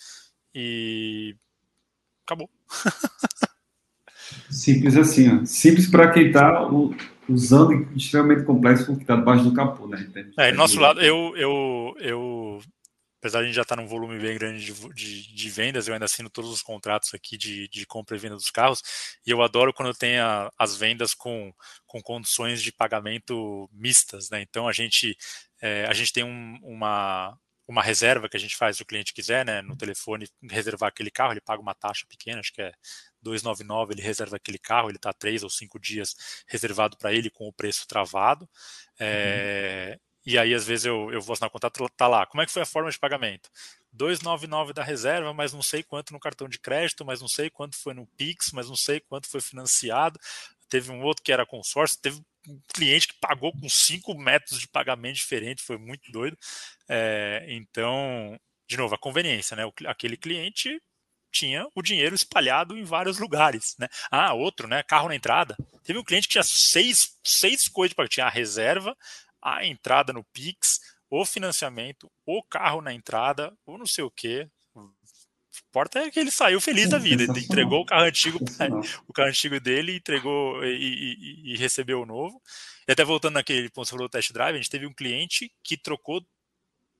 E 0.54 1.36
acabou. 2.24 2.50
Simples 4.50 4.96
assim, 4.96 5.40
ó. 5.40 5.44
Simples 5.44 5.88
para 5.88 6.10
quem 6.10 6.26
está 6.26 6.68
usando 7.28 7.88
extremamente 7.96 8.44
complexo 8.44 8.86
porque 8.86 9.02
está 9.02 9.16
debaixo 9.16 9.44
do 9.44 9.54
capô, 9.54 9.86
né? 9.86 10.10
É, 10.38 10.52
nosso 10.52 10.78
lado, 10.80 11.00
eu, 11.00 11.34
eu, 11.36 11.94
eu, 12.00 12.60
apesar 13.20 13.38
de 13.38 13.44
a 13.44 13.46
gente 13.46 13.56
já 13.56 13.62
estar 13.62 13.76
tá 13.76 13.82
num 13.82 13.88
volume 13.88 14.18
bem 14.18 14.36
grande 14.36 14.64
de, 14.64 14.94
de, 14.94 15.34
de, 15.34 15.50
vendas, 15.50 15.86
eu 15.86 15.94
ainda 15.94 16.06
assino 16.06 16.28
todos 16.28 16.50
os 16.50 16.62
contratos 16.62 17.14
aqui 17.14 17.36
de, 17.36 17.68
de 17.68 17.86
compra 17.86 18.16
e 18.16 18.18
venda 18.18 18.34
dos 18.34 18.50
carros, 18.50 18.82
e 19.26 19.30
eu 19.30 19.42
adoro 19.42 19.72
quando 19.72 19.94
tem 19.94 20.18
a, 20.18 20.50
as 20.58 20.76
vendas 20.76 21.14
com, 21.14 21.52
com 21.86 22.02
condições 22.02 22.62
de 22.62 22.72
pagamento 22.72 23.68
mistas, 23.72 24.28
né? 24.30 24.42
Então 24.42 24.66
a 24.66 24.72
gente, 24.72 25.16
é, 25.62 25.86
a 25.86 25.92
gente 25.92 26.12
tem 26.12 26.24
um, 26.24 26.58
uma, 26.62 27.36
uma 27.68 27.82
reserva 27.82 28.28
que 28.28 28.36
a 28.36 28.40
gente 28.40 28.56
faz 28.56 28.76
se 28.76 28.82
o 28.82 28.86
cliente 28.86 29.14
quiser, 29.14 29.44
né, 29.44 29.62
no 29.62 29.76
telefone, 29.76 30.26
reservar 30.50 30.88
aquele 30.88 31.10
carro, 31.10 31.32
ele 31.32 31.40
paga 31.40 31.62
uma 31.62 31.74
taxa 31.74 32.04
pequena, 32.08 32.40
acho 32.40 32.52
que 32.52 32.60
é 32.60 32.72
299, 33.22 33.94
ele 33.94 34.02
reserva 34.02 34.36
aquele 34.36 34.58
carro, 34.58 34.88
ele 34.88 34.96
está 34.96 35.12
três 35.12 35.42
ou 35.42 35.50
cinco 35.50 35.78
dias 35.78 36.14
reservado 36.46 36.96
para 36.96 37.12
ele 37.12 37.30
com 37.30 37.46
o 37.46 37.52
preço 37.52 37.86
travado. 37.86 38.48
É, 38.98 39.92
uhum. 39.92 40.10
E 40.26 40.38
aí, 40.38 40.54
às 40.54 40.66
vezes, 40.66 40.84
eu, 40.84 41.10
eu 41.10 41.20
vou 41.20 41.32
assinar 41.32 41.48
o 41.48 41.52
contrato, 41.52 41.88
tá 41.96 42.06
lá. 42.06 42.26
Como 42.26 42.42
é 42.42 42.46
que 42.46 42.52
foi 42.52 42.62
a 42.62 42.66
forma 42.66 42.90
de 42.90 42.98
pagamento? 42.98 43.50
299 43.92 44.72
da 44.72 44.82
reserva, 44.82 45.32
mas 45.32 45.52
não 45.52 45.62
sei 45.62 45.82
quanto 45.82 46.12
no 46.12 46.20
cartão 46.20 46.48
de 46.48 46.58
crédito, 46.58 47.04
mas 47.04 47.20
não 47.20 47.28
sei 47.28 47.50
quanto 47.50 47.76
foi 47.76 47.94
no 47.94 48.06
Pix, 48.06 48.52
mas 48.52 48.68
não 48.68 48.76
sei 48.76 49.00
quanto 49.00 49.28
foi 49.28 49.40
financiado. 49.40 50.18
Teve 50.68 50.92
um 50.92 51.02
outro 51.02 51.22
que 51.22 51.32
era 51.32 51.46
consórcio, 51.46 51.98
teve 52.00 52.20
um 52.46 52.60
cliente 52.72 53.08
que 53.08 53.14
pagou 53.20 53.52
com 53.52 53.68
cinco 53.68 54.14
métodos 54.14 54.60
de 54.60 54.68
pagamento 54.68 55.16
diferentes, 55.16 55.64
foi 55.64 55.78
muito 55.78 56.10
doido. 56.12 56.36
É, 56.88 57.44
então, 57.48 58.38
de 58.68 58.76
novo, 58.76 58.94
a 58.94 58.98
conveniência, 58.98 59.56
né? 59.56 59.64
Aquele 59.86 60.16
cliente 60.16 60.80
tinha 61.30 61.66
o 61.74 61.82
dinheiro 61.82 62.14
espalhado 62.14 62.76
em 62.76 62.84
vários 62.84 63.18
lugares, 63.18 63.76
né? 63.78 63.88
Ah, 64.10 64.34
outro, 64.34 64.68
né? 64.68 64.82
Carro 64.82 65.08
na 65.08 65.14
entrada. 65.14 65.56
Teve 65.84 65.98
um 65.98 66.04
cliente 66.04 66.28
que 66.28 66.32
tinha 66.32 66.44
seis, 66.44 67.16
seis 67.24 67.68
coisas 67.68 67.94
para 67.94 68.08
tinha 68.08 68.26
a 68.26 68.30
reserva, 68.30 68.96
a 69.42 69.64
entrada 69.64 70.12
no 70.12 70.24
Pix, 70.24 70.80
o 71.10 71.24
financiamento, 71.24 72.10
o 72.26 72.42
carro 72.42 72.80
na 72.80 72.92
entrada, 72.92 73.52
ou 73.66 73.78
não 73.78 73.86
sei 73.86 74.04
o 74.04 74.10
quê. 74.10 74.48
O 74.74 74.88
importa 75.68 76.00
é 76.00 76.10
que 76.10 76.18
ele 76.18 76.30
saiu 76.30 76.60
feliz 76.60 76.88
da 76.88 76.98
vida. 76.98 77.22
Ele 77.22 77.40
entregou 77.40 77.80
o 77.80 77.84
carro 77.84 78.04
antigo, 78.04 78.38
o 79.08 79.12
carro 79.12 79.28
antigo 79.28 79.60
dele, 79.60 79.96
entregou 79.96 80.64
e, 80.64 80.76
e, 80.76 81.52
e, 81.52 81.56
recebeu 81.56 82.02
o 82.02 82.06
novo. 82.06 82.40
E 82.86 82.92
até 82.92 83.04
voltando 83.04 83.34
naquele 83.34 83.68
ponto 83.70 83.84
que 83.84 83.90
você 83.90 83.90
falou 83.90 84.08
do 84.08 84.10
test 84.10 84.32
drive, 84.32 84.54
a 84.54 84.58
gente 84.58 84.70
teve 84.70 84.86
um 84.86 84.94
cliente 84.94 85.52
que 85.62 85.76
trocou 85.76 86.24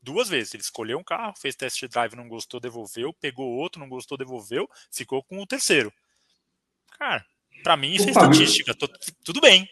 duas 0.03 0.29
vezes. 0.29 0.55
Ele 0.55 0.63
escolheu 0.63 0.99
um 0.99 1.05
carro, 1.05 1.35
fez 1.37 1.55
test 1.55 1.85
drive, 1.89 2.17
não 2.17 2.29
gostou, 2.29 2.61
devolveu, 2.61 3.13
pegou 3.15 3.47
outro, 3.47 3.81
não 3.81 3.89
gostou, 3.89 4.19
devolveu, 4.19 4.69
ficou 4.91 5.23
com 5.23 5.41
o 5.41 5.47
terceiro. 5.47 5.93
Cara, 6.99 7.25
para 7.63 7.77
mim 7.77 7.93
isso 7.93 8.09
é 8.09 8.11
estatística, 8.11 8.75
tô, 8.75 8.89
tudo 9.25 9.41
bem, 9.41 9.69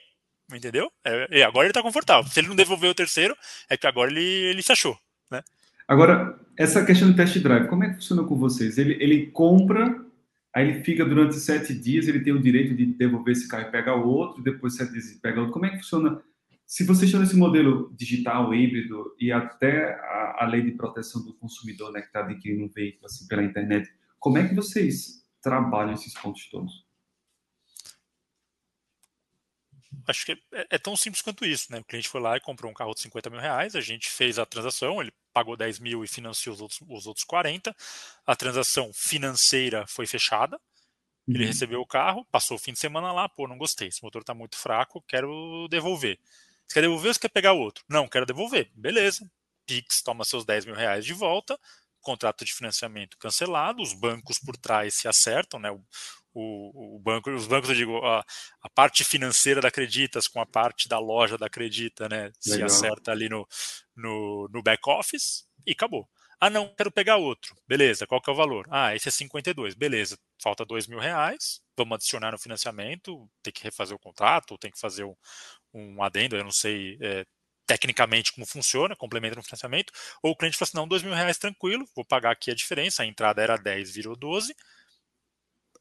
entendeu? 0.53 0.91
É, 1.05 1.43
agora 1.43 1.67
ele 1.67 1.73
tá 1.73 1.83
confortável. 1.83 2.31
Se 2.31 2.41
ele 2.41 2.49
não 2.49 2.57
devolveu 2.57 2.91
o 2.91 2.95
terceiro, 2.95 3.37
é 3.69 3.77
que 3.77 3.87
agora 3.87 4.11
ele, 4.11 4.23
ele 4.23 4.63
se 4.63 4.73
achou, 4.73 4.99
né? 5.31 5.43
Agora, 5.87 6.39
essa 6.57 6.85
questão 6.85 7.11
do 7.11 7.17
test 7.17 7.39
drive, 7.39 7.69
como 7.69 7.83
é 7.85 7.89
que 7.89 7.95
funciona 7.95 8.23
com 8.23 8.37
vocês? 8.37 8.77
Ele, 8.77 9.03
ele 9.03 9.27
compra, 9.29 10.05
aí 10.55 10.69
ele 10.69 10.85
fica 10.85 11.03
durante 11.03 11.37
sete 11.37 11.73
dias, 11.73 12.07
ele 12.07 12.21
tem 12.21 12.33
o 12.33 12.43
direito 12.43 12.75
de 12.75 12.85
devolver 12.85 13.33
esse 13.33 13.49
carro 13.49 13.69
e 13.69 13.71
pegar 13.71 13.95
outro, 13.95 14.43
depois 14.43 14.77
sete 14.77 14.93
dias 14.93 15.19
pega 15.23 15.41
outro. 15.41 15.55
Como 15.55 15.65
é 15.65 15.71
que 15.71 15.79
funciona 15.79 16.23
se 16.69 16.85
você 16.85 17.07
estão 17.07 17.19
nesse 17.19 17.35
modelo 17.35 17.91
digital, 17.97 18.55
híbrido 18.55 19.17
e 19.19 19.33
até 19.33 19.95
a, 19.95 20.45
a 20.45 20.47
lei 20.47 20.61
de 20.61 20.73
proteção 20.73 21.25
do 21.25 21.33
consumidor, 21.33 21.91
né, 21.91 22.03
que 22.03 22.09
está 22.09 22.21
adquirindo 22.21 22.63
um 22.63 22.69
veículo 22.69 23.07
assim, 23.07 23.27
pela 23.27 23.43
internet, 23.43 23.91
como 24.19 24.37
é 24.37 24.47
que 24.47 24.55
vocês 24.55 25.27
trabalham 25.41 25.95
esses 25.95 26.13
pontos 26.13 26.47
todos? 26.51 26.87
Acho 30.07 30.27
que 30.27 30.33
é, 30.33 30.67
é, 30.73 30.79
tão 30.79 30.95
simples 30.95 31.23
quanto 31.23 31.47
isso, 31.47 31.73
né? 31.73 31.79
O 31.79 31.85
cliente 31.85 32.09
foi 32.09 32.21
lá 32.21 32.37
e 32.37 32.41
comprou 32.41 32.71
um 32.71 32.75
carro 32.75 32.93
de 32.93 33.01
50 33.01 33.31
mil 33.31 33.41
reais, 33.41 33.75
a 33.75 33.81
gente 33.81 34.11
fez 34.11 34.39
a 34.39 34.45
transação, 34.45 35.01
ele 35.01 35.13
pagou 35.33 35.57
10 35.57 35.79
mil 35.79 36.05
e 36.05 36.09
financiou 36.09 36.55
os 36.55 36.61
outros, 36.61 36.81
os 36.87 37.07
outros 37.07 37.25
40. 37.25 37.75
A 38.27 38.37
transação 38.37 38.91
financeira 38.93 39.87
foi 39.87 40.07
fechada, 40.07 40.61
ele 41.27 41.45
uhum. 41.45 41.47
recebeu 41.47 41.81
o 41.81 41.87
carro, 41.87 42.27
passou 42.31 42.59
o 42.59 42.61
fim 42.61 42.75
de 42.75 42.79
semana 42.79 43.11
lá, 43.11 43.27
pô, 43.27 43.49
não 43.49 43.57
gostei, 43.57 43.89
esse 43.89 44.03
motor 44.03 44.21
está 44.21 44.35
muito 44.35 44.59
fraco, 44.59 45.03
quero 45.09 45.67
devolver. 45.71 46.19
Você 46.69 46.75
quer 46.75 46.83
devolver 46.83 47.09
ou 47.09 47.15
você 47.15 47.21
quer 47.21 47.31
pegar 47.31 47.55
o 47.55 47.61
outro? 47.61 47.83
Não, 47.89 48.07
quero 48.07 48.27
devolver. 48.27 48.71
Beleza. 48.75 49.29
Pix 49.67 50.03
toma 50.03 50.25
seus 50.25 50.45
10 50.45 50.67
mil 50.67 50.75
reais 50.75 51.05
de 51.05 51.13
volta, 51.13 51.59
contrato 52.01 52.45
de 52.45 52.55
financiamento 52.55 53.19
cancelado, 53.19 53.83
os 53.83 53.93
bancos 53.93 54.39
por 54.39 54.57
trás 54.57 54.95
se 54.95 55.09
acertam, 55.09 55.59
né? 55.61 55.71
O, 55.71 55.83
o, 56.33 56.97
o 56.97 56.99
banco, 56.99 57.31
os 57.31 57.47
bancos, 57.47 57.71
eu 57.71 57.77
digo, 57.77 57.99
a, 58.05 58.25
a, 58.63 58.71
parte 58.71 59.05
financeira 59.05 59.61
da 59.61 59.69
Acreditas 59.69 60.29
com 60.29 60.41
a 60.41 60.47
parte 60.47 60.89
da 60.89 60.99
loja 60.99 61.37
da 61.37 61.47
Acredita, 61.47 62.09
né? 62.09 62.33
Legal. 62.47 62.69
Se 62.69 62.87
acerta 62.87 63.13
ali 63.13 63.29
no, 63.29 63.47
no, 63.97 64.49
no 64.51 64.63
back 64.63 64.83
office 64.89 65.47
e 65.67 65.73
acabou. 65.73 66.09
Ah, 66.41 66.49
não, 66.49 66.73
quero 66.75 66.91
pegar 66.93 67.17
outro. 67.17 67.57
Beleza, 67.67 68.07
qual 68.07 68.21
que 68.21 68.31
é 68.31 68.33
o 68.33 68.37
valor? 68.37 68.67
Ah, 68.71 68.95
esse 68.95 69.09
é 69.09 69.11
52. 69.11 69.75
Beleza, 69.75 70.17
falta 70.41 70.65
2 70.65 70.87
mil 70.87 70.99
reais. 71.01 71.61
Vamos 71.77 71.97
adicionar 71.97 72.31
no 72.33 72.39
financiamento. 72.39 73.29
Tem 73.43 73.53
que 73.53 73.65
refazer 73.65 73.97
o 73.97 73.99
contrato, 73.99 74.57
tem 74.59 74.71
que 74.71 74.79
fazer 74.79 75.05
um, 75.05 75.15
um 75.75 76.03
adendo, 76.03 76.37
eu 76.37 76.45
não 76.45 76.53
sei 76.53 76.97
é, 77.01 77.27
tecnicamente 77.67 78.33
como 78.33 78.47
funciona, 78.47 78.95
complementa 78.97 79.37
no 79.37 79.43
financiamento. 79.43 79.93
Ou 80.23 80.33
o 80.33 80.37
cliente 80.37 80.57
fala 80.57 80.69
assim: 80.69 80.77
não, 80.77 80.89
2 80.89 81.03
mil 81.03 81.13
reais 81.15 81.39
tranquilo, 81.39 81.85
vou 81.95 82.05
pagar 82.05 82.31
aqui 82.33 82.51
a 82.51 82.55
diferença. 82.55 83.03
A 83.03 83.07
entrada 83.07 83.43
era 83.43 83.57
10, 83.57 83.91
virou 83.93 84.15
12. 84.17 84.55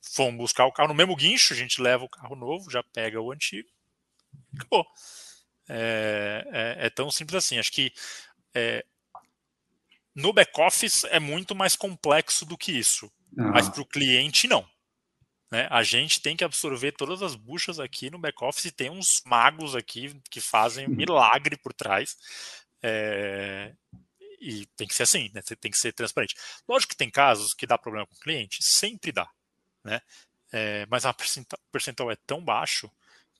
Fomos 0.01 0.37
buscar 0.37 0.65
o 0.65 0.71
carro 0.71 0.89
no 0.89 0.95
mesmo 0.95 1.15
guincho, 1.15 1.53
a 1.53 1.57
gente 1.57 1.81
leva 1.81 2.03
o 2.05 2.09
carro 2.09 2.35
novo, 2.35 2.69
já 2.71 2.81
pega 2.83 3.21
o 3.21 3.31
antigo. 3.31 3.69
Acabou. 4.55 4.85
É, 5.69 6.75
é, 6.79 6.87
é 6.87 6.89
tão 6.89 7.11
simples 7.11 7.35
assim. 7.35 7.59
Acho 7.59 7.71
que 7.71 7.91
é, 8.55 8.85
no 10.17 10.33
back-office 10.33 11.03
é 11.05 11.19
muito 11.19 11.53
mais 11.53 11.75
complexo 11.75 12.43
do 12.43 12.57
que 12.57 12.71
isso. 12.71 13.05
Uhum. 13.37 13.51
Mas 13.51 13.69
para 13.69 13.81
o 13.81 13.85
cliente, 13.85 14.47
não. 14.47 14.67
Né? 15.51 15.67
A 15.69 15.83
gente 15.83 16.19
tem 16.19 16.35
que 16.35 16.43
absorver 16.43 16.91
todas 16.93 17.21
as 17.21 17.35
buchas 17.35 17.79
aqui 17.79 18.09
no 18.09 18.17
back-office 18.17 18.65
e 18.65 18.71
tem 18.71 18.89
uns 18.89 19.21
magos 19.23 19.75
aqui 19.75 20.19
que 20.31 20.41
fazem 20.41 20.87
um 20.87 20.95
milagre 20.95 21.55
por 21.55 21.71
trás. 21.71 22.17
É... 22.81 23.75
E 24.41 24.65
tem 24.75 24.87
que 24.87 24.95
ser 24.95 25.03
assim, 25.03 25.29
né? 25.35 25.41
tem 25.41 25.69
que 25.69 25.77
ser 25.77 25.93
transparente. 25.93 26.35
Lógico 26.67 26.93
que 26.93 26.97
tem 26.97 27.11
casos 27.11 27.53
que 27.53 27.67
dá 27.67 27.77
problema 27.77 28.07
com 28.07 28.15
o 28.15 28.19
cliente, 28.19 28.57
sempre 28.61 29.11
dá. 29.11 29.29
Né? 29.83 30.01
É... 30.51 30.87
Mas 30.87 31.05
a 31.05 31.15
percentual 31.71 32.09
é 32.09 32.17
tão 32.25 32.43
baixo 32.43 32.91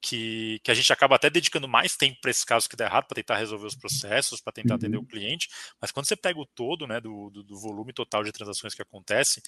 que, 0.01 0.59
que 0.63 0.71
a 0.71 0.73
gente 0.73 0.91
acaba 0.91 1.15
até 1.15 1.29
dedicando 1.29 1.67
mais 1.67 1.95
tempo 1.95 2.19
para 2.21 2.31
esses 2.31 2.43
casos 2.43 2.67
que 2.67 2.75
dá 2.75 2.85
errado, 2.85 3.05
para 3.05 3.15
tentar 3.15 3.37
resolver 3.37 3.65
os 3.65 3.75
processos, 3.75 4.41
para 4.41 4.53
tentar 4.53 4.75
atender 4.75 4.97
o 4.97 5.01
uhum. 5.01 5.05
cliente. 5.05 5.49
Mas 5.81 5.91
quando 5.91 6.05
você 6.05 6.15
pega 6.15 6.39
o 6.39 6.45
todo 6.45 6.87
né, 6.87 6.99
do, 6.99 7.29
do, 7.29 7.43
do 7.43 7.57
volume 7.57 7.93
total 7.93 8.23
de 8.23 8.31
transações 8.31 8.73
que 8.73 8.81
acontece, 8.81 9.41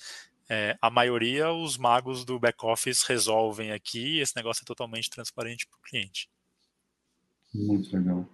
é, 0.49 0.77
a 0.81 0.89
maioria 0.89 1.51
os 1.51 1.77
magos 1.77 2.25
do 2.25 2.39
back-office 2.39 3.03
resolvem 3.03 3.71
aqui 3.71 4.17
e 4.17 4.19
esse 4.19 4.35
negócio 4.35 4.63
é 4.63 4.65
totalmente 4.65 5.09
transparente 5.09 5.67
para 5.67 5.77
o 5.77 5.81
cliente. 5.81 6.29
Muito 7.53 7.95
legal. 7.95 8.27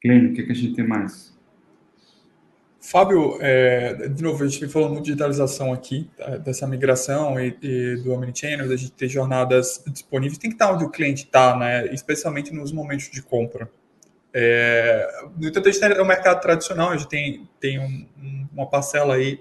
Clênio, 0.00 0.32
o 0.32 0.34
que, 0.34 0.44
que 0.44 0.52
a 0.52 0.54
gente 0.54 0.74
tem 0.74 0.86
mais? 0.86 1.35
Fábio, 2.86 3.36
é, 3.40 4.08
de 4.08 4.22
novo, 4.22 4.44
a 4.44 4.46
gente 4.46 4.68
falou 4.68 4.88
muito 4.88 5.02
de 5.02 5.10
digitalização 5.10 5.72
aqui, 5.72 6.08
tá, 6.16 6.36
dessa 6.36 6.68
migração 6.68 7.38
e, 7.40 7.56
e 7.60 7.96
do 7.96 8.12
Omnichannel, 8.12 8.68
da 8.68 8.76
gente 8.76 8.92
ter 8.92 9.08
jornadas 9.08 9.82
disponíveis, 9.88 10.38
tem 10.38 10.50
que 10.50 10.54
estar 10.54 10.72
onde 10.72 10.84
o 10.84 10.88
cliente 10.88 11.24
está, 11.24 11.56
né? 11.56 11.86
especialmente 11.92 12.54
nos 12.54 12.70
momentos 12.70 13.10
de 13.10 13.20
compra. 13.20 13.68
É, 14.32 15.24
no 15.36 15.48
entanto, 15.48 15.68
a 15.68 15.72
gente 15.72 15.80
tem 15.80 16.00
o 16.00 16.04
mercado 16.04 16.40
tradicional, 16.40 16.90
a 16.90 16.96
gente 16.96 17.08
tem, 17.08 17.48
tem 17.58 17.80
um, 17.80 18.06
uma 18.52 18.66
parcela 18.66 19.16
aí 19.16 19.40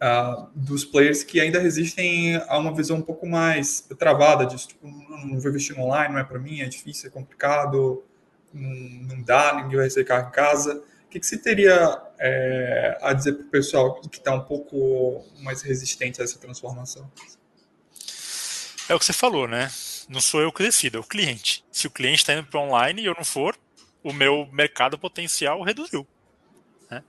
uh, 0.00 0.48
dos 0.54 0.86
players 0.86 1.22
que 1.22 1.40
ainda 1.40 1.60
resistem 1.60 2.36
a 2.48 2.56
uma 2.56 2.74
visão 2.74 2.96
um 2.96 3.02
pouco 3.02 3.26
mais 3.26 3.86
travada 3.98 4.46
disso, 4.46 4.68
tipo, 4.68 4.86
não, 4.86 5.38
vou 5.38 5.50
investir 5.50 5.78
online, 5.78 6.14
não 6.14 6.20
é 6.20 6.24
para 6.24 6.38
mim, 6.38 6.60
é 6.60 6.66
difícil, 6.66 7.10
é 7.10 7.12
complicado, 7.12 8.02
não, 8.54 8.70
não 9.16 9.22
dá, 9.22 9.54
ninguém 9.54 9.76
vai 9.76 9.84
receber 9.84 10.06
carro 10.06 10.28
em 10.28 10.32
casa 10.32 10.82
que, 11.14 11.20
que 11.20 11.26
você 11.26 11.38
teria 11.38 12.02
é, 12.18 12.98
a 13.02 13.12
dizer 13.12 13.34
para 13.34 13.46
o 13.46 13.50
pessoal 13.50 14.00
que 14.00 14.18
está 14.18 14.34
um 14.34 14.44
pouco 14.44 15.24
mais 15.40 15.62
resistente 15.62 16.20
a 16.20 16.24
essa 16.24 16.38
transformação? 16.38 17.10
É 18.88 18.94
o 18.94 18.98
que 18.98 19.04
você 19.04 19.12
falou, 19.12 19.48
né? 19.48 19.70
Não 20.08 20.20
sou 20.20 20.40
eu 20.40 20.52
que 20.52 20.62
decido, 20.62 20.98
é 20.98 21.00
o 21.00 21.04
cliente. 21.04 21.64
Se 21.72 21.86
o 21.86 21.90
cliente 21.90 22.18
está 22.18 22.34
indo 22.34 22.46
para 22.46 22.60
online 22.60 23.02
e 23.02 23.06
eu 23.06 23.14
não 23.14 23.24
for, 23.24 23.56
o 24.02 24.12
meu 24.12 24.46
mercado 24.52 24.98
potencial 24.98 25.62
reduziu. 25.62 26.06
Né? 26.90 27.02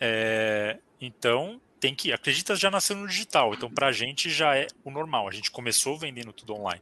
É, 0.00 0.78
então, 1.00 1.60
tem 1.80 1.94
que. 1.94 2.12
Acredita 2.12 2.56
já 2.56 2.70
nasceu 2.70 2.96
no 2.96 3.06
digital, 3.06 3.54
então 3.54 3.70
para 3.70 3.88
a 3.88 3.92
gente 3.92 4.30
já 4.30 4.56
é 4.56 4.66
o 4.84 4.90
normal. 4.90 5.28
A 5.28 5.32
gente 5.32 5.50
começou 5.50 5.98
vendendo 5.98 6.32
tudo 6.32 6.54
online. 6.54 6.80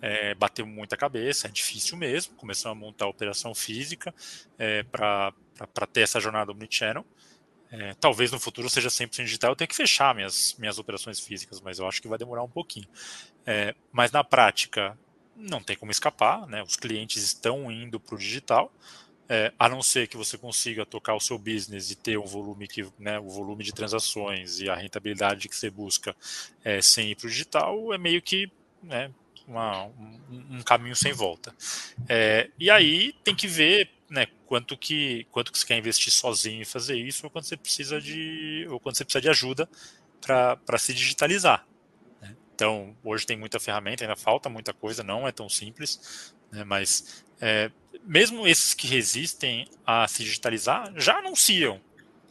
É, 0.00 0.34
bateu 0.34 0.66
muita 0.66 0.96
cabeça, 0.96 1.46
é 1.46 1.50
difícil 1.50 1.96
mesmo. 1.96 2.34
Começamos 2.34 2.76
a 2.76 2.80
montar 2.80 3.04
a 3.04 3.08
operação 3.08 3.54
física 3.54 4.14
é, 4.58 4.82
para 4.82 5.32
ter 5.92 6.02
essa 6.02 6.20
jornada 6.20 6.52
omnichannel. 6.52 7.04
É, 7.70 7.94
talvez 7.94 8.30
no 8.30 8.38
futuro 8.38 8.68
seja 8.68 8.88
100% 8.88 9.24
digital, 9.24 9.52
eu 9.52 9.56
tenho 9.56 9.68
que 9.68 9.74
fechar 9.74 10.14
minhas, 10.14 10.54
minhas 10.58 10.78
operações 10.78 11.18
físicas, 11.18 11.58
mas 11.58 11.78
eu 11.78 11.88
acho 11.88 12.02
que 12.02 12.08
vai 12.08 12.18
demorar 12.18 12.42
um 12.42 12.48
pouquinho. 12.48 12.86
É, 13.46 13.74
mas 13.90 14.12
na 14.12 14.22
prática, 14.22 14.98
não 15.34 15.62
tem 15.62 15.74
como 15.74 15.90
escapar, 15.90 16.46
né? 16.46 16.62
os 16.62 16.76
clientes 16.76 17.22
estão 17.22 17.72
indo 17.72 17.98
para 17.98 18.14
o 18.14 18.18
digital 18.18 18.70
é, 19.28 19.50
a 19.58 19.66
não 19.66 19.82
ser 19.82 20.08
que 20.08 20.16
você 20.16 20.36
consiga 20.36 20.84
tocar 20.84 21.14
o 21.14 21.20
seu 21.20 21.38
business 21.38 21.90
e 21.90 21.96
ter 21.96 22.18
um 22.18 22.26
volume 22.26 22.68
que, 22.68 22.86
né, 22.98 23.18
o 23.18 23.30
volume 23.30 23.64
de 23.64 23.72
transações 23.72 24.60
e 24.60 24.68
a 24.68 24.74
rentabilidade 24.74 25.48
que 25.48 25.56
você 25.56 25.70
busca 25.70 26.14
é, 26.62 26.82
sem 26.82 27.12
ir 27.12 27.16
para 27.16 27.26
o 27.26 27.30
digital, 27.30 27.94
é 27.94 27.98
meio 27.98 28.20
que 28.20 28.52
né, 28.82 29.10
uma, 29.46 29.84
um, 29.86 30.20
um, 30.30 30.62
caminho 30.62 30.94
sem 30.94 31.14
volta. 31.14 31.54
É, 32.08 32.50
e 32.58 32.70
aí 32.70 33.14
tem 33.24 33.34
que 33.34 33.46
ver 33.46 33.88
né, 34.12 34.26
quanto 34.44 34.76
que 34.76 35.26
quanto 35.30 35.50
que 35.50 35.58
você 35.58 35.66
quer 35.66 35.78
investir 35.78 36.12
sozinho 36.12 36.60
e 36.60 36.66
fazer 36.66 36.96
isso, 36.96 37.24
ou 37.24 37.30
quando 37.30 37.46
você 37.46 37.56
precisa 37.56 37.98
de 38.00 38.66
ou 38.70 38.78
quando 38.78 38.96
você 38.96 39.04
precisa 39.04 39.22
de 39.22 39.28
ajuda 39.30 39.68
para 40.20 40.78
se 40.78 40.92
digitalizar. 40.92 41.66
Né. 42.20 42.36
Então, 42.54 42.94
hoje 43.02 43.26
tem 43.26 43.38
muita 43.38 43.58
ferramenta, 43.58 44.04
ainda 44.04 44.14
falta 44.14 44.50
muita 44.50 44.74
coisa, 44.74 45.02
não 45.02 45.26
é 45.26 45.32
tão 45.32 45.48
simples, 45.48 46.34
né, 46.52 46.62
mas 46.62 47.24
é, 47.40 47.70
mesmo 48.04 48.46
esses 48.46 48.74
que 48.74 48.86
resistem 48.86 49.66
a 49.86 50.06
se 50.06 50.22
digitalizar 50.22 50.92
já 50.96 51.18
anunciam 51.18 51.80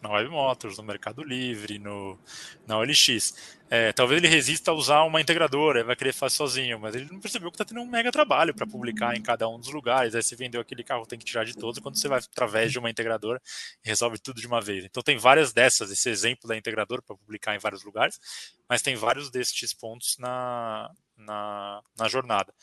na 0.02 0.10
Web 0.10 0.30
Motors, 0.30 0.78
no 0.78 0.84
Mercado 0.84 1.24
Livre, 1.24 1.78
no, 1.78 2.20
na 2.66 2.78
OLX. 2.78 3.60
É, 3.70 3.94
talvez 3.94 4.22
ele 4.22 4.28
resista 4.28 4.72
a 4.72 4.74
usar 4.74 5.04
uma 5.04 5.22
integradora, 5.22 5.84
vai 5.84 5.96
querer 5.96 6.12
fazer 6.12 6.36
sozinho, 6.36 6.80
mas 6.80 6.94
ele 6.96 7.08
não 7.10 7.20
percebeu 7.20 7.50
que 7.50 7.56
está 7.56 7.64
tendo 7.64 7.80
um 7.80 7.88
mega 7.88 8.12
trabalho 8.12 8.54
para 8.54 8.68
publicar 8.68 9.16
em 9.16 9.22
cada 9.22 9.48
um 9.48 9.60
dos 9.60 9.72
lugares. 9.72 10.14
Aí 10.16 10.24
se 10.24 10.36
vendeu 10.36 10.60
aquele 10.60 10.84
carro, 10.84 11.06
tem 11.06 11.18
que 11.18 11.24
tirar 11.24 11.46
de 11.46 11.56
todos, 11.56 11.80
quando 11.80 11.98
você 11.98 12.08
vai 12.08 12.20
através 12.20 12.72
de 12.72 12.80
uma 12.80 12.90
integradora 12.90 13.42
resolve 13.84 14.18
tudo 14.20 14.42
de 14.42 14.48
uma 14.48 14.60
vez. 14.60 14.84
Então 14.84 15.02
tem 15.02 15.18
várias 15.18 15.54
dessas, 15.54 15.92
esse 15.92 16.10
exemplo 16.10 16.50
da 16.50 16.58
integradora 16.58 17.02
para 17.02 17.16
publicar 17.16 17.56
em 17.56 17.60
vários 17.60 17.84
lugares, 17.84 18.20
mas 18.68 18.82
tem 18.82 18.96
vários 18.96 19.30
destes 19.30 19.74
pontos 19.74 20.18
na, 20.18 20.90
na, 21.16 21.82
na 21.98 22.10
jornada. 22.10 22.54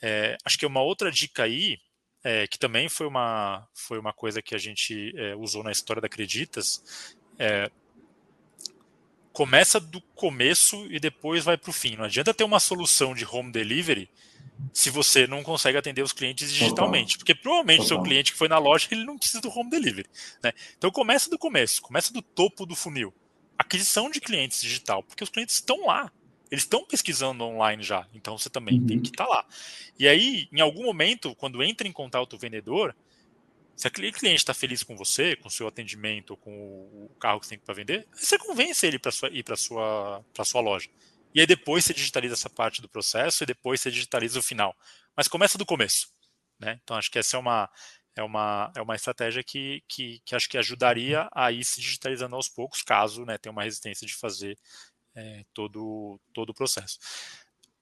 É, 0.00 0.36
acho 0.44 0.56
que 0.56 0.64
uma 0.64 0.80
outra 0.80 1.10
dica 1.10 1.42
aí 1.42 1.76
é, 2.28 2.46
que 2.46 2.58
também 2.58 2.90
foi 2.90 3.06
uma, 3.06 3.66
foi 3.72 3.98
uma 3.98 4.12
coisa 4.12 4.42
que 4.42 4.54
a 4.54 4.58
gente 4.58 5.14
é, 5.16 5.34
usou 5.34 5.64
na 5.64 5.72
história 5.72 6.02
da 6.02 6.04
Acreditas, 6.04 7.16
é, 7.38 7.70
começa 9.32 9.80
do 9.80 9.98
começo 10.14 10.86
e 10.90 11.00
depois 11.00 11.42
vai 11.42 11.56
para 11.56 11.70
o 11.70 11.72
fim. 11.72 11.96
Não 11.96 12.04
adianta 12.04 12.34
ter 12.34 12.44
uma 12.44 12.60
solução 12.60 13.14
de 13.14 13.24
home 13.24 13.50
delivery 13.50 14.10
se 14.74 14.90
você 14.90 15.26
não 15.26 15.42
consegue 15.42 15.78
atender 15.78 16.02
os 16.02 16.12
clientes 16.12 16.52
digitalmente. 16.52 17.16
Porque 17.16 17.34
provavelmente 17.34 17.84
o 17.84 17.88
seu 17.88 18.02
cliente 18.02 18.32
que 18.32 18.38
foi 18.38 18.48
na 18.48 18.58
loja, 18.58 18.88
ele 18.90 19.04
não 19.04 19.16
precisa 19.16 19.40
do 19.40 19.48
home 19.48 19.70
delivery. 19.70 20.06
Né? 20.42 20.52
Então 20.76 20.90
começa 20.90 21.30
do 21.30 21.38
começo, 21.38 21.80
começa 21.80 22.12
do 22.12 22.20
topo 22.20 22.66
do 22.66 22.76
funil. 22.76 23.14
Aquisição 23.58 24.10
de 24.10 24.20
clientes 24.20 24.60
digital, 24.60 25.02
porque 25.02 25.24
os 25.24 25.30
clientes 25.30 25.54
estão 25.54 25.86
lá. 25.86 26.12
Eles 26.50 26.64
estão 26.64 26.84
pesquisando 26.84 27.44
online 27.44 27.82
já, 27.82 28.06
então 28.14 28.38
você 28.38 28.48
também 28.48 28.80
uhum. 28.80 28.86
tem 28.86 29.00
que 29.00 29.10
estar 29.10 29.24
tá 29.24 29.30
lá. 29.30 29.46
E 29.98 30.08
aí, 30.08 30.48
em 30.52 30.60
algum 30.60 30.84
momento, 30.84 31.34
quando 31.34 31.62
entra 31.62 31.86
em 31.86 31.92
contato 31.92 32.34
o 32.34 32.38
vendedor, 32.38 32.96
se 33.76 33.86
aquele 33.86 34.10
cliente 34.10 34.38
está 34.38 34.54
feliz 34.54 34.82
com 34.82 34.96
você, 34.96 35.36
com 35.36 35.48
o 35.48 35.50
seu 35.50 35.68
atendimento, 35.68 36.36
com 36.36 36.50
o 36.50 37.10
carro 37.20 37.38
que 37.38 37.46
você 37.46 37.50
tem 37.50 37.58
para 37.58 37.74
vender, 37.74 38.08
você 38.12 38.36
convence 38.38 38.84
ele 38.86 38.98
para 38.98 39.12
ir 39.30 39.44
para 39.44 39.56
sua 39.56 40.24
para 40.34 40.44
sua 40.44 40.60
loja. 40.60 40.88
E 41.34 41.40
aí 41.40 41.46
depois 41.46 41.84
você 41.84 41.94
digitaliza 41.94 42.34
essa 42.34 42.50
parte 42.50 42.82
do 42.82 42.88
processo 42.88 43.44
e 43.44 43.46
depois 43.46 43.80
você 43.80 43.90
digitaliza 43.90 44.38
o 44.38 44.42
final. 44.42 44.74
Mas 45.14 45.28
começa 45.28 45.58
do 45.58 45.66
começo. 45.66 46.08
Né? 46.58 46.80
Então 46.82 46.96
acho 46.96 47.10
que 47.10 47.18
essa 47.18 47.36
é 47.36 47.40
uma, 47.40 47.70
é 48.16 48.22
uma, 48.22 48.72
é 48.76 48.82
uma 48.82 48.96
estratégia 48.96 49.44
que, 49.44 49.82
que, 49.86 50.20
que 50.24 50.34
acho 50.34 50.48
que 50.48 50.58
ajudaria 50.58 51.28
a 51.32 51.52
ir 51.52 51.64
se 51.64 51.80
digitalizando 51.80 52.34
aos 52.34 52.48
poucos, 52.48 52.82
caso 52.82 53.24
né, 53.24 53.38
tenha 53.38 53.52
uma 53.52 53.62
resistência 53.62 54.06
de 54.06 54.14
fazer 54.14 54.58
é, 55.14 55.44
todo, 55.54 56.20
todo 56.32 56.50
o 56.50 56.54
processo. 56.54 56.98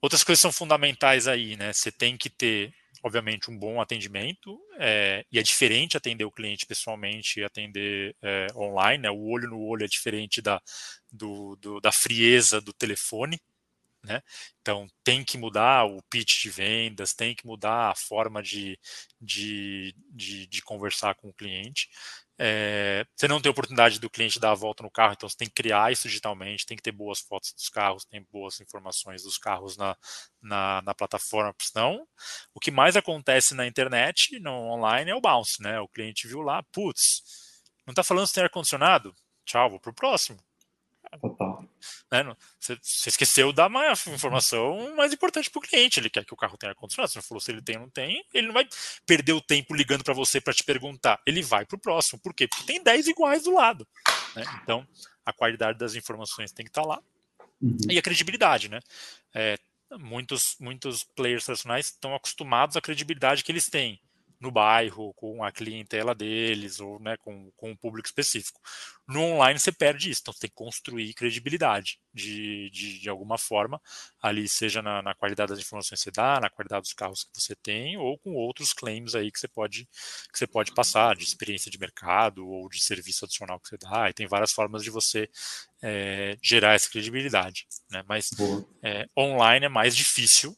Outras 0.01 0.23
coisas 0.23 0.41
são 0.41 0.53
fundamentais 0.53 1.27
aí, 1.27 1.57
né? 1.57 1.73
Você 1.73 1.91
tem 1.91 2.17
que 2.17 2.31
ter, 2.31 2.73
obviamente, 3.03 3.51
um 3.51 3.59
bom 3.59 3.81
atendimento, 3.81 4.61
é, 4.79 5.25
e 5.33 5.39
é 5.39 5.43
diferente 5.43 5.97
atender 5.97 6.25
o 6.25 6.31
cliente 6.31 6.67
pessoalmente 6.67 7.41
e 7.41 7.45
atender 7.45 8.15
é, 8.23 8.47
online, 8.55 9.03
né? 9.03 9.11
O 9.11 9.31
olho 9.31 9.49
no 9.49 9.61
olho 9.61 9.85
é 9.85 9.89
diferente 9.89 10.41
da, 10.41 10.61
do, 11.11 11.57
do, 11.57 11.81
da 11.81 11.91
frieza 11.91 12.61
do 12.61 12.73
telefone, 12.73 13.41
né? 14.05 14.23
Então 14.61 14.87
tem 15.03 15.25
que 15.25 15.37
mudar 15.37 15.85
o 15.85 16.01
pitch 16.03 16.43
de 16.43 16.51
vendas, 16.51 17.13
tem 17.13 17.35
que 17.35 17.47
mudar 17.47 17.91
a 17.91 17.95
forma 17.95 18.43
de, 18.43 18.79
de, 19.21 19.95
de, 20.11 20.47
de 20.47 20.63
conversar 20.63 21.15
com 21.17 21.29
o 21.29 21.35
cliente. 21.35 21.89
É, 22.39 23.07
você 23.15 23.27
não 23.27 23.41
tem 23.41 23.51
oportunidade 23.51 23.99
do 23.99 24.11
cliente 24.11 24.39
dar 24.39 24.51
a 24.51 24.55
volta 24.55 24.83
no 24.83 24.91
carro, 24.91 25.15
então 25.15 25.29
você 25.29 25.37
tem 25.37 25.49
que 25.49 25.55
criar 25.55 25.91
isso 25.91 26.07
digitalmente, 26.07 26.67
tem 26.67 26.77
que 26.77 26.83
ter 26.83 26.93
boas 26.93 27.19
fotos 27.21 27.53
dos 27.53 27.69
carros, 27.69 28.05
tem 28.05 28.27
boas 28.31 28.61
informações 28.61 29.23
dos 29.23 29.39
carros 29.39 29.77
na, 29.77 29.97
na, 30.43 30.83
na 30.83 30.95
plataforma, 30.95 31.55
senão 31.59 32.07
o 32.55 32.61
que 32.61 32.71
mais 32.71 32.95
acontece 32.95 33.55
na 33.55 33.67
internet, 33.67 34.39
no 34.39 34.53
online, 34.53 35.11
é 35.11 35.15
o 35.15 35.21
bounce, 35.21 35.63
né? 35.63 35.81
O 35.81 35.89
cliente 35.89 36.29
viu 36.29 36.43
lá, 36.43 36.63
putz, 36.73 37.23
não 37.87 37.93
está 37.93 38.03
falando 38.03 38.27
se 38.27 38.35
tem 38.35 38.45
ar-condicionado? 38.45 39.15
Tchau, 39.45 39.71
vou 39.71 39.81
pro 39.81 39.95
próximo. 39.95 40.39
Total. 41.21 41.65
Né? 42.11 42.37
Você, 42.59 42.79
você, 42.81 43.09
esqueceu 43.09 43.53
da 43.53 43.69
informação 44.09 44.95
mais 44.97 45.13
importante 45.13 45.51
para 45.51 45.59
o 45.59 45.63
cliente. 45.63 46.01
Ele 46.01 46.11
quer 46.11 46.25
que 46.25 46.35
o 46.35 46.37
carro 46.37 46.57
tenha 46.57 46.71
ar-condicionado. 46.71 47.13
Você 47.13 47.19
não 47.19 47.23
falou 47.23 47.41
se 47.41 47.51
ele 47.51 47.63
tem 47.63 47.77
ou 47.77 47.83
não 47.83 47.91
tem. 47.91 48.25
Ele 48.33 48.47
não 48.47 48.55
vai 48.55 48.69
perder 49.05 49.33
o 49.33 49.41
tempo 49.41 49.75
ligando 49.75 50.05
para 50.05 50.15
você 50.15 50.41
para 50.41 50.55
te 50.55 50.65
perguntar. 50.65 51.21
Ele 51.27 51.43
vai 51.43 51.65
para 51.65 51.77
o 51.77 51.81
próximo. 51.81 52.21
Por 52.21 52.35
quê? 52.35 52.47
Porque 52.49 52.65
tem 52.65 52.83
10 52.83 53.09
iguais 53.09 53.45
do 53.45 53.55
lado. 53.55 53.87
Né? 54.35 54.45
Então, 54.63 54.87
a 55.25 55.33
qualidade 55.33 55.79
das 55.79 55.95
informações 55.95 56.53
tem 56.53 56.65
que 56.65 56.71
estar 56.71 56.83
tá 56.83 56.89
lá. 56.89 57.03
Uhum. 57.61 57.77
E 57.91 57.99
a 57.99 58.03
credibilidade, 58.03 58.69
né? 58.69 58.81
É, 59.35 59.57
muitos, 59.99 60.57
muitos 60.61 61.05
players 61.05 61.45
tradicionais 61.45 61.87
estão 61.87 62.15
acostumados 62.15 62.77
à 62.77 62.81
credibilidade 62.81 63.43
que 63.43 63.51
eles 63.51 63.67
têm 63.67 64.01
no 64.47 64.53
bairro, 64.53 65.13
com 65.15 65.45
a 65.45 65.53
clientela 65.53 66.15
deles, 66.15 66.81
ou 66.81 67.01
né, 67.01 67.17
com, 67.19 67.51
com 67.57 67.71
um 67.71 67.77
público 67.77 68.07
específico. 68.07 68.61
No 69.07 69.21
online 69.23 69.59
você 69.59 69.71
perde 69.71 70.11
isso, 70.11 70.21
então 70.23 70.33
você 70.33 70.41
tem 70.41 70.51
que 70.51 70.57
construir 70.57 71.13
credibilidade 71.15 71.99
de, 72.15 72.71
de, 72.71 72.99
de 73.01 73.09
alguma 73.09 73.37
forma, 73.37 73.81
ali 74.21 74.49
seja 74.49 74.81
na, 74.81 75.03
na, 75.03 75.15
qualidade 75.15 75.51
das 75.51 75.59
informações 75.59 76.01
que 76.01 76.05
você 76.05 76.11
dá, 76.11 76.41
na 76.41 76.49
qualidade 76.49 76.83
dos 76.83 76.95
carros 76.95 77.25
que 77.25 77.41
você 77.41 77.55
tem, 77.57 77.97
ou 77.97 78.19
com 78.19 78.35
outros 78.35 78.73
claims 78.73 79.15
aí 79.15 79.31
que 79.31 79.39
você 79.39 79.49
pode, 79.49 79.87
que 80.33 80.39
você 80.39 80.47
pode 80.47 80.73
passar, 80.73 81.15
de 81.15 81.25
experiência 81.25 81.71
de 81.71 81.79
mercado 81.79 82.49
ou 82.49 82.69
de 82.69 82.81
serviço 82.81 83.25
adicional 83.25 83.61
que 83.61 83.69
você 83.69 83.77
dá, 83.77 84.09
e 84.09 84.15
tem 84.15 84.27
várias 84.27 84.53
formas 84.53 84.83
de 84.83 84.91
você 84.91 85.29
é, 85.83 86.37
gerar 86.43 86.75
essa 86.75 86.89
credibilidade. 86.89 87.67
Né? 87.91 88.03
Mas 88.09 88.31
é, 88.83 89.07
online 89.17 89.67
é 89.67 89.69
mais 89.69 89.95
difícil 89.95 90.57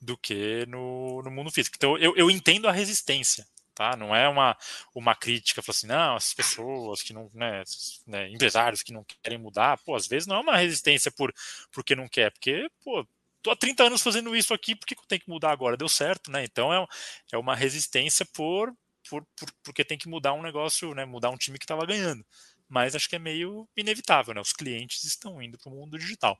do 0.00 0.16
que 0.16 0.66
no, 0.66 1.22
no 1.22 1.30
mundo 1.30 1.50
físico. 1.50 1.76
Então, 1.76 1.96
eu, 1.98 2.16
eu 2.16 2.30
entendo 2.30 2.68
a 2.68 2.72
resistência, 2.72 3.46
tá? 3.74 3.96
Não 3.96 4.14
é 4.14 4.28
uma, 4.28 4.56
uma 4.94 5.14
crítica, 5.14 5.62
assim, 5.66 5.86
não, 5.86 6.16
as 6.16 6.32
pessoas 6.34 7.02
que 7.02 7.12
não, 7.12 7.30
né, 7.34 7.62
né, 8.06 8.30
empresários 8.30 8.82
que 8.82 8.92
não 8.92 9.04
querem 9.22 9.38
mudar, 9.38 9.78
pô, 9.78 9.94
às 9.94 10.06
vezes 10.06 10.26
não 10.26 10.36
é 10.36 10.40
uma 10.40 10.56
resistência 10.56 11.10
por 11.10 11.32
porque 11.70 11.94
não 11.94 12.08
quer, 12.08 12.30
porque, 12.32 12.68
pô, 12.82 13.06
tô 13.42 13.50
há 13.50 13.56
30 13.56 13.84
anos 13.84 14.02
fazendo 14.02 14.34
isso 14.34 14.52
aqui, 14.54 14.74
por 14.74 14.86
que 14.86 14.94
eu 14.94 15.02
tenho 15.06 15.20
que 15.20 15.30
mudar 15.30 15.52
agora? 15.52 15.76
Deu 15.76 15.88
certo, 15.88 16.30
né? 16.30 16.44
Então, 16.44 16.72
é, 16.72 16.86
é 17.32 17.38
uma 17.38 17.54
resistência 17.54 18.26
por, 18.26 18.72
por, 19.08 19.24
por 19.36 19.52
porque 19.62 19.84
tem 19.84 19.98
que 19.98 20.08
mudar 20.08 20.32
um 20.32 20.42
negócio, 20.42 20.94
né, 20.94 21.04
mudar 21.04 21.30
um 21.30 21.36
time 21.36 21.58
que 21.58 21.64
estava 21.64 21.86
ganhando. 21.86 22.24
Mas 22.68 22.96
acho 22.96 23.08
que 23.08 23.16
é 23.16 23.18
meio 23.18 23.68
inevitável, 23.76 24.34
né? 24.34 24.40
Os 24.40 24.52
clientes 24.52 25.04
estão 25.04 25.40
indo 25.40 25.56
para 25.58 25.70
o 25.70 25.74
mundo 25.74 25.98
digital. 25.98 26.36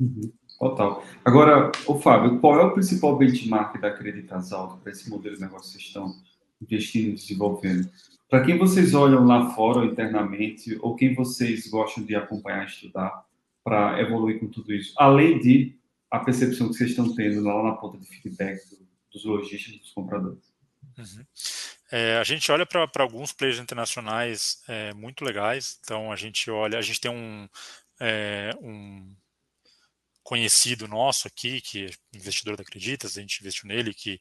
Uhum. 0.00 0.32
Total. 0.58 1.04
Agora, 1.24 1.70
o 1.86 1.98
Fábio, 1.98 2.38
qual 2.40 2.58
é 2.58 2.64
o 2.64 2.72
principal 2.72 3.16
benchmark 3.16 3.78
da 3.78 3.88
Acreditas 3.88 4.52
Alto 4.52 4.78
para 4.78 4.92
esse 4.92 5.08
modelo 5.10 5.34
de 5.34 5.42
negócio 5.42 5.66
que 5.66 5.72
vocês 5.72 5.84
estão 5.84 6.14
investindo 6.62 7.10
e 7.10 7.14
desenvolvendo? 7.14 7.90
Para 8.28 8.44
quem 8.44 8.58
vocês 8.58 8.94
olham 8.94 9.24
lá 9.24 9.50
fora 9.50 9.80
ou 9.80 9.84
internamente, 9.84 10.76
ou 10.80 10.96
quem 10.96 11.14
vocês 11.14 11.68
gostam 11.68 12.04
de 12.04 12.16
acompanhar, 12.16 12.66
estudar 12.66 13.24
para 13.62 14.00
evoluir 14.00 14.40
com 14.40 14.48
tudo 14.48 14.72
isso? 14.72 14.94
Além 14.96 15.38
de 15.38 15.76
a 16.10 16.20
percepção 16.20 16.68
que 16.68 16.74
vocês 16.74 16.90
estão 16.90 17.14
tendo 17.14 17.42
lá 17.42 17.62
na 17.62 17.72
ponta 17.72 17.98
de 17.98 18.06
feedback 18.06 18.60
dos 19.12 19.24
lojistas 19.24 19.74
e 19.74 19.78
dos 19.78 19.90
compradores. 19.92 20.52
Uhum. 20.96 21.24
É, 21.90 22.16
a 22.16 22.24
gente 22.24 22.50
olha 22.50 22.66
para 22.66 23.02
alguns 23.02 23.32
players 23.32 23.58
internacionais 23.58 24.62
é, 24.68 24.92
muito 24.94 25.24
legais. 25.24 25.78
Então 25.82 26.10
a 26.10 26.16
gente 26.16 26.50
olha, 26.50 26.78
a 26.78 26.82
gente 26.82 27.00
tem 27.00 27.10
um, 27.10 27.48
é, 28.00 28.50
um 28.60 29.14
conhecido 30.26 30.88
nosso 30.88 31.28
aqui, 31.28 31.60
que 31.60 31.86
é 31.86 32.16
investidor 32.16 32.56
da 32.56 32.62
Acreditas, 32.62 33.16
a 33.16 33.20
gente 33.20 33.38
investiu 33.40 33.68
nele, 33.68 33.94
que, 33.94 34.20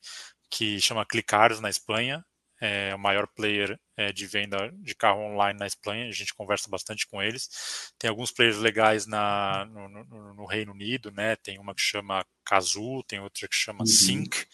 que 0.52 0.80
chama 0.80 1.04
Clicares 1.04 1.60
na 1.60 1.68
Espanha, 1.68 2.24
é 2.62 2.94
o 2.94 3.00
maior 3.00 3.28
player 3.28 3.78
é, 3.98 4.14
de 4.14 4.28
venda 4.28 4.72
de 4.76 4.94
carro 4.94 5.22
online 5.22 5.60
na 5.60 5.66
Espanha, 5.66 6.08
a 6.08 6.12
gente 6.12 6.36
conversa 6.36 6.70
bastante 6.70 7.08
com 7.08 7.24
eles. 7.24 7.92
Tem 7.98 8.08
alguns 8.08 8.32
players 8.32 8.58
legais 8.58 9.08
na, 9.08 9.66
no, 9.66 9.90
no, 9.90 10.34
no 10.36 10.46
Reino 10.46 10.74
Unido, 10.74 11.10
né? 11.12 11.36
Tem 11.38 11.58
uma 11.58 11.74
que 11.74 11.82
chama 11.82 12.24
Kazoo, 12.46 13.04
tem 13.04 13.20
outra 13.20 13.48
que 13.48 13.56
chama 13.56 13.80
uhum. 13.80 13.88
Sync. 13.88 14.46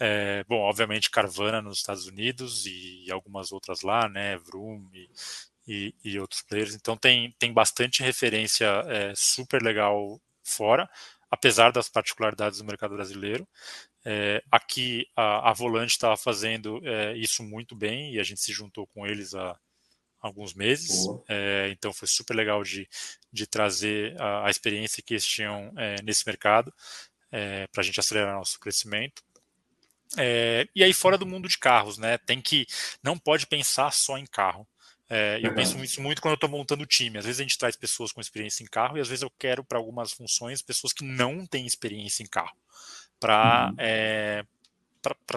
É, 0.00 0.44
bom, 0.44 0.60
obviamente 0.60 1.10
Carvana 1.10 1.60
nos 1.60 1.78
Estados 1.78 2.06
Unidos 2.06 2.64
e 2.64 3.06
algumas 3.12 3.52
outras 3.52 3.82
lá, 3.82 4.08
né? 4.08 4.38
Vroom 4.38 4.88
e, 4.94 5.10
e, 5.68 5.94
e 6.02 6.18
outros 6.18 6.40
players. 6.40 6.74
Então 6.74 6.96
tem, 6.96 7.34
tem 7.38 7.52
bastante 7.52 8.02
referência 8.02 8.66
é, 8.86 9.12
super 9.14 9.62
legal 9.62 10.18
fora, 10.50 10.88
apesar 11.30 11.70
das 11.72 11.88
particularidades 11.88 12.58
do 12.58 12.64
mercado 12.64 12.94
brasileiro. 12.94 13.46
É, 14.04 14.42
aqui 14.50 15.06
a, 15.16 15.50
a 15.50 15.52
Volante 15.52 15.92
estava 15.92 16.16
fazendo 16.16 16.80
é, 16.84 17.16
isso 17.16 17.42
muito 17.42 17.74
bem 17.74 18.14
e 18.14 18.20
a 18.20 18.22
gente 18.22 18.40
se 18.40 18.52
juntou 18.52 18.86
com 18.86 19.06
eles 19.06 19.34
há 19.34 19.58
alguns 20.20 20.54
meses. 20.54 21.06
É, 21.28 21.68
então 21.70 21.92
foi 21.92 22.08
super 22.08 22.34
legal 22.34 22.62
de, 22.62 22.88
de 23.32 23.46
trazer 23.46 24.20
a, 24.20 24.46
a 24.46 24.50
experiência 24.50 25.02
que 25.02 25.14
eles 25.14 25.26
tinham 25.26 25.72
é, 25.76 26.00
nesse 26.02 26.26
mercado 26.26 26.72
é, 27.30 27.66
para 27.68 27.80
a 27.80 27.84
gente 27.84 28.00
acelerar 28.00 28.34
nosso 28.34 28.58
crescimento. 28.60 29.22
É, 30.16 30.66
e 30.74 30.84
aí 30.84 30.92
fora 30.92 31.18
do 31.18 31.26
mundo 31.26 31.48
de 31.48 31.58
carros, 31.58 31.98
né? 31.98 32.16
Tem 32.18 32.40
que 32.40 32.66
não 33.02 33.18
pode 33.18 33.46
pensar 33.46 33.92
só 33.92 34.16
em 34.16 34.26
carro. 34.26 34.66
É, 35.08 35.38
eu 35.42 35.54
penso 35.54 35.82
isso 35.84 36.02
muito 36.02 36.20
quando 36.20 36.32
eu 36.32 36.36
estou 36.36 36.50
montando 36.50 36.82
o 36.82 36.86
time. 36.86 37.18
Às 37.18 37.24
vezes 37.24 37.40
a 37.40 37.42
gente 37.42 37.58
traz 37.58 37.76
pessoas 37.76 38.12
com 38.12 38.20
experiência 38.20 38.64
em 38.64 38.66
carro 38.66 38.98
e 38.98 39.00
às 39.00 39.08
vezes 39.08 39.22
eu 39.22 39.30
quero 39.38 39.64
para 39.64 39.78
algumas 39.78 40.12
funções 40.12 40.62
pessoas 40.62 40.92
que 40.92 41.04
não 41.04 41.46
têm 41.46 41.66
experiência 41.66 42.22
em 42.22 42.26
carro 42.26 42.56
para 43.18 43.68
uhum. 43.70 43.76
é, 43.78 44.44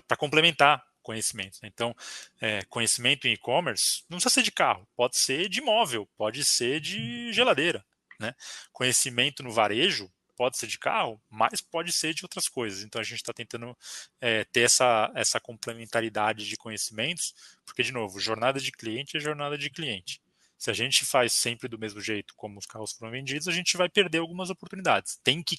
para 0.07 0.17
complementar 0.17 0.83
conhecimento. 1.01 1.59
Né? 1.61 1.69
Então, 1.73 1.95
é, 2.41 2.63
conhecimento 2.65 3.27
em 3.27 3.33
e-commerce 3.33 4.03
não 4.09 4.17
precisa 4.17 4.33
ser 4.33 4.43
de 4.43 4.51
carro, 4.51 4.87
pode 4.95 5.17
ser 5.17 5.47
de 5.49 5.61
móvel, 5.61 6.07
pode 6.17 6.43
ser 6.43 6.79
de 6.79 7.31
geladeira. 7.31 7.85
Né? 8.19 8.33
Conhecimento 8.71 9.43
no 9.43 9.51
varejo 9.51 10.11
pode 10.39 10.57
ser 10.57 10.67
de 10.67 10.79
carro, 10.79 11.21
mas 11.29 11.59
pode 11.59 11.91
ser 11.91 12.13
de 12.13 12.23
outras 12.23 12.47
coisas. 12.47 12.81
Então 12.81 13.01
a 13.01 13.03
gente 13.03 13.17
está 13.17 13.33
tentando 13.33 13.77
é, 14.21 14.45
ter 14.45 14.61
essa, 14.61 15.11
essa 15.13 15.37
complementaridade 15.37 16.47
de 16.47 16.55
conhecimentos, 16.55 17.35
porque, 17.65 17.83
de 17.83 17.91
novo, 17.91 18.21
jornada 18.21 18.57
de 18.57 18.71
cliente 18.71 19.17
é 19.17 19.19
jornada 19.19 19.57
de 19.57 19.69
cliente. 19.69 20.21
Se 20.57 20.71
a 20.71 20.73
gente 20.73 21.03
faz 21.03 21.33
sempre 21.33 21.67
do 21.67 21.77
mesmo 21.77 21.99
jeito 21.99 22.33
como 22.37 22.57
os 22.57 22.65
carros 22.65 22.93
foram 22.93 23.11
vendidos, 23.11 23.49
a 23.49 23.51
gente 23.51 23.75
vai 23.75 23.89
perder 23.89 24.19
algumas 24.19 24.49
oportunidades. 24.49 25.19
Tem 25.25 25.43
que, 25.43 25.57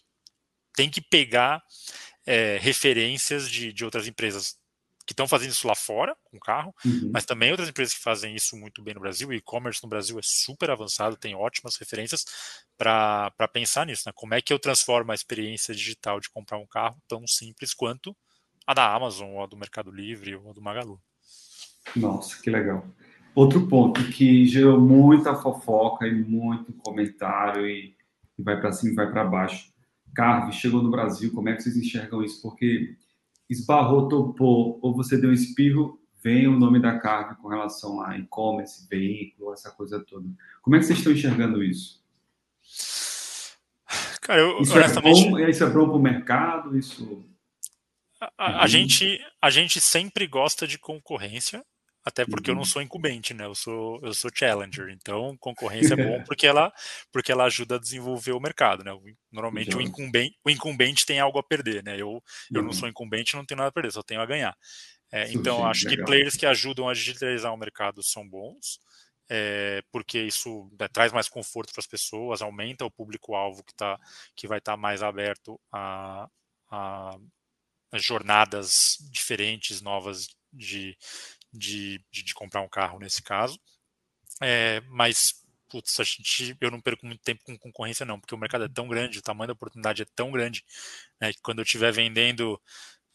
tem 0.74 0.88
que 0.88 1.02
pegar 1.02 1.62
é, 2.24 2.56
referências 2.56 3.50
de, 3.50 3.74
de 3.74 3.84
outras 3.84 4.08
empresas 4.08 4.58
que 5.10 5.12
estão 5.12 5.26
fazendo 5.26 5.50
isso 5.50 5.66
lá 5.66 5.74
fora, 5.74 6.16
com 6.22 6.38
carro, 6.38 6.72
uhum. 6.84 7.10
mas 7.12 7.24
também 7.24 7.50
outras 7.50 7.68
empresas 7.68 7.92
que 7.92 8.00
fazem 8.00 8.36
isso 8.36 8.56
muito 8.56 8.80
bem 8.80 8.94
no 8.94 9.00
Brasil. 9.00 9.28
O 9.28 9.34
e-commerce 9.34 9.82
no 9.82 9.88
Brasil 9.88 10.16
é 10.20 10.22
super 10.22 10.70
avançado, 10.70 11.16
tem 11.16 11.34
ótimas 11.34 11.76
referências 11.76 12.24
para 12.78 13.32
pensar 13.52 13.84
nisso. 13.86 14.04
Né? 14.06 14.12
Como 14.14 14.34
é 14.34 14.40
que 14.40 14.52
eu 14.52 14.58
transformo 14.60 15.10
a 15.10 15.14
experiência 15.16 15.74
digital 15.74 16.20
de 16.20 16.30
comprar 16.30 16.58
um 16.58 16.66
carro 16.66 16.96
tão 17.08 17.26
simples 17.26 17.74
quanto 17.74 18.16
a 18.64 18.72
da 18.72 18.94
Amazon, 18.94 19.30
ou 19.30 19.42
a 19.42 19.46
do 19.46 19.56
Mercado 19.56 19.90
Livre, 19.90 20.36
ou 20.36 20.48
a 20.48 20.52
do 20.52 20.62
Magalu? 20.62 21.00
Nossa, 21.96 22.40
que 22.40 22.48
legal. 22.48 22.86
Outro 23.34 23.66
ponto 23.66 24.00
que 24.12 24.46
gerou 24.46 24.80
muita 24.80 25.34
fofoca 25.34 26.06
e 26.06 26.14
muito 26.14 26.72
comentário 26.74 27.66
e, 27.66 27.96
e 28.38 28.42
vai 28.44 28.60
para 28.60 28.70
cima 28.70 28.92
e 28.92 28.94
vai 28.94 29.10
para 29.10 29.24
baixo. 29.24 29.72
Carve 30.14 30.52
chegou 30.52 30.80
no 30.80 30.90
Brasil, 30.90 31.32
como 31.32 31.48
é 31.48 31.56
que 31.56 31.64
vocês 31.64 31.76
enxergam 31.76 32.22
isso? 32.22 32.40
Porque 32.40 32.94
esbarrou, 33.50 34.08
topou, 34.08 34.78
ou 34.80 34.94
você 34.94 35.18
deu 35.18 35.30
um 35.30 35.34
espirro, 35.34 36.00
vem 36.22 36.46
o 36.46 36.58
nome 36.58 36.80
da 36.80 36.98
Carve 36.98 37.36
com 37.36 37.48
relação 37.48 38.00
a 38.00 38.16
e-commerce, 38.16 38.86
veículo, 38.88 39.52
essa 39.52 39.70
coisa 39.70 39.98
toda. 40.00 40.28
Como 40.62 40.76
é 40.76 40.78
que 40.78 40.86
vocês 40.86 40.98
estão 40.98 41.12
enxergando 41.12 41.62
isso? 41.62 42.00
Cara, 44.20 44.40
eu, 44.40 44.60
isso, 44.60 44.72
honestamente... 44.72 45.26
é 45.26 45.30
bom, 45.30 45.38
isso 45.40 45.64
é 45.64 45.70
bom 45.70 45.88
para 45.88 45.96
o 45.96 46.02
mercado? 46.02 46.78
Isso... 46.78 47.24
A, 48.38 48.62
a, 48.62 48.66
gente, 48.66 49.18
a 49.40 49.50
gente 49.50 49.80
sempre 49.80 50.26
gosta 50.26 50.66
de 50.66 50.78
concorrência, 50.78 51.64
até 52.04 52.24
porque 52.24 52.50
uhum. 52.50 52.52
eu 52.52 52.56
não 52.56 52.62
uhum. 52.62 52.68
sou 52.68 52.82
incumbente, 52.82 53.34
né? 53.34 53.44
Eu 53.44 53.54
sou, 53.54 54.00
eu 54.02 54.14
sou 54.14 54.30
challenger. 54.34 54.88
Então, 54.90 55.36
concorrência 55.38 55.94
é 55.94 55.96
bom 55.96 56.22
porque 56.24 56.46
ela, 56.46 56.72
porque 57.12 57.30
ela 57.30 57.44
ajuda 57.44 57.76
a 57.76 57.80
desenvolver 57.80 58.32
o 58.32 58.40
mercado, 58.40 58.82
né? 58.82 58.92
Normalmente 59.30 59.76
o 59.76 59.80
incumbente, 59.80 60.36
o 60.44 60.50
incumbente 60.50 61.04
tem 61.04 61.20
algo 61.20 61.38
a 61.38 61.42
perder, 61.42 61.84
né? 61.84 61.94
Eu, 61.94 62.22
eu 62.52 62.62
não 62.62 62.68
uhum. 62.68 62.72
sou 62.72 62.88
incumbente, 62.88 63.36
não 63.36 63.44
tenho 63.44 63.58
nada 63.58 63.68
a 63.68 63.72
perder, 63.72 63.92
só 63.92 64.02
tenho 64.02 64.20
a 64.20 64.26
ganhar. 64.26 64.56
É, 65.12 65.30
então, 65.32 65.66
acho 65.66 65.86
legal. 65.86 66.04
que 66.04 66.10
players 66.10 66.36
que 66.36 66.46
ajudam 66.46 66.88
a 66.88 66.94
digitalizar 66.94 67.52
o 67.52 67.56
mercado 67.56 68.02
são 68.02 68.26
bons, 68.26 68.78
é, 69.28 69.82
porque 69.92 70.20
isso 70.20 70.70
né, 70.78 70.88
traz 70.88 71.12
mais 71.12 71.28
conforto 71.28 71.72
para 71.72 71.80
as 71.80 71.86
pessoas, 71.86 72.40
aumenta 72.40 72.84
o 72.84 72.90
público-alvo 72.90 73.62
que, 73.64 73.74
tá, 73.74 73.98
que 74.36 74.46
vai 74.46 74.58
estar 74.58 74.72
tá 74.72 74.76
mais 74.76 75.02
aberto 75.02 75.60
a, 75.72 76.28
a 76.70 77.18
jornadas 77.94 78.98
diferentes, 79.10 79.82
novas 79.82 80.28
de, 80.52 80.96
de, 81.52 82.04
de, 82.10 82.22
de 82.22 82.34
comprar 82.34 82.62
um 82.62 82.68
carro 82.68 82.98
nesse 82.98 83.22
caso. 83.22 83.58
É, 84.40 84.80
mas, 84.88 85.44
putz, 85.68 85.98
a 86.00 86.04
gente, 86.04 86.56
eu 86.60 86.70
não 86.70 86.80
perco 86.80 87.06
muito 87.06 87.22
tempo 87.22 87.44
com 87.44 87.58
concorrência, 87.58 88.06
não, 88.06 88.18
porque 88.18 88.34
o 88.34 88.38
mercado 88.38 88.64
é 88.64 88.68
tão 88.68 88.88
grande, 88.88 89.18
o 89.18 89.22
tamanho 89.22 89.48
da 89.48 89.52
oportunidade 89.52 90.02
é 90.02 90.06
tão 90.14 90.30
grande, 90.30 90.64
né, 91.20 91.32
que 91.32 91.40
quando 91.42 91.58
eu 91.58 91.64
estiver 91.64 91.92
vendendo 91.92 92.60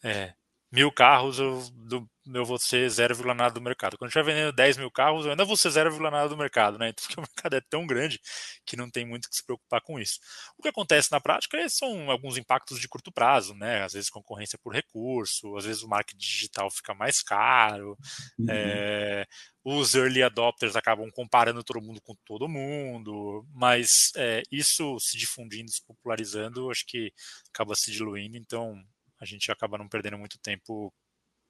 é, 0.02 0.34
mil 0.76 0.92
carros, 0.92 1.38
eu, 1.38 1.62
do, 1.72 2.06
eu 2.34 2.44
vou 2.44 2.58
ser 2.58 2.86
0, 2.90 3.34
nada 3.34 3.54
do 3.54 3.62
mercado. 3.62 3.96
Quando 3.96 4.08
eu 4.08 4.20
estiver 4.20 4.34
vendendo 4.34 4.54
10 4.54 4.76
mil 4.76 4.90
carros, 4.90 5.24
eu 5.24 5.30
ainda 5.30 5.42
vou 5.42 5.56
ser 5.56 5.70
0, 5.70 5.98
nada 5.98 6.28
do 6.28 6.36
mercado, 6.36 6.78
né? 6.78 6.92
Então, 6.96 7.06
porque 7.06 7.18
o 7.18 7.22
mercado 7.22 7.56
é 7.56 7.60
tão 7.62 7.86
grande 7.86 8.20
que 8.66 8.76
não 8.76 8.90
tem 8.90 9.06
muito 9.06 9.30
que 9.30 9.36
se 9.36 9.42
preocupar 9.44 9.80
com 9.80 9.98
isso. 9.98 10.20
O 10.58 10.62
que 10.62 10.68
acontece 10.68 11.10
na 11.10 11.18
prática 11.18 11.66
são 11.70 12.10
alguns 12.10 12.36
impactos 12.36 12.78
de 12.78 12.88
curto 12.88 13.10
prazo, 13.10 13.54
né? 13.54 13.84
Às 13.84 13.94
vezes 13.94 14.10
concorrência 14.10 14.58
por 14.62 14.74
recurso, 14.74 15.56
às 15.56 15.64
vezes 15.64 15.82
o 15.82 15.88
marketing 15.88 16.18
digital 16.18 16.70
fica 16.70 16.92
mais 16.94 17.22
caro, 17.22 17.96
uhum. 18.38 18.46
é, 18.50 19.24
os 19.64 19.94
early 19.94 20.22
adopters 20.22 20.76
acabam 20.76 21.10
comparando 21.10 21.64
todo 21.64 21.80
mundo 21.80 22.02
com 22.02 22.14
todo 22.26 22.48
mundo, 22.48 23.46
mas 23.54 24.12
é, 24.14 24.42
isso 24.52 24.98
se 25.00 25.16
difundindo, 25.16 25.70
se 25.70 25.82
popularizando, 25.86 26.70
acho 26.70 26.84
que 26.86 27.10
acaba 27.50 27.74
se 27.74 27.90
diluindo, 27.90 28.36
então 28.36 28.74
a 29.20 29.24
gente 29.24 29.50
acaba 29.50 29.78
não 29.78 29.88
perdendo 29.88 30.18
muito 30.18 30.38
tempo 30.38 30.92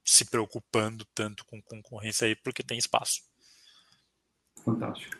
se 0.04 0.24
preocupando 0.24 1.04
tanto 1.14 1.44
com 1.44 1.60
concorrência 1.62 2.26
aí, 2.26 2.36
porque 2.36 2.62
tem 2.62 2.78
espaço. 2.78 3.22
Fantástico. 4.64 5.16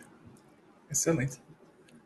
Excelente. 0.90 1.40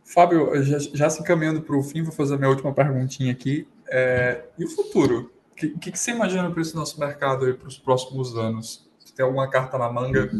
Fábio, 0.04 0.62
já, 0.64 0.78
já 0.78 1.10
se 1.10 1.20
encaminhando 1.20 1.62
para 1.62 1.76
o 1.76 1.82
fim, 1.82 2.02
vou 2.02 2.12
fazer 2.12 2.34
a 2.34 2.38
minha 2.38 2.50
última 2.50 2.72
perguntinha 2.72 3.30
aqui. 3.30 3.68
É, 3.88 4.44
e 4.58 4.64
o 4.64 4.68
futuro? 4.68 5.32
O 5.52 5.54
que, 5.54 5.68
que, 5.78 5.92
que, 5.92 5.98
você 5.98 6.12
imagina 6.12 6.50
para 6.50 6.62
esse 6.62 6.74
nosso 6.74 6.98
mercado 6.98 7.44
aí 7.44 7.52
para 7.52 7.68
os 7.68 7.78
próximos 7.78 8.36
anos? 8.36 8.88
Você 8.98 9.14
tem 9.14 9.24
alguma 9.24 9.48
carta 9.48 9.76
na 9.78 9.92
manga? 9.92 10.30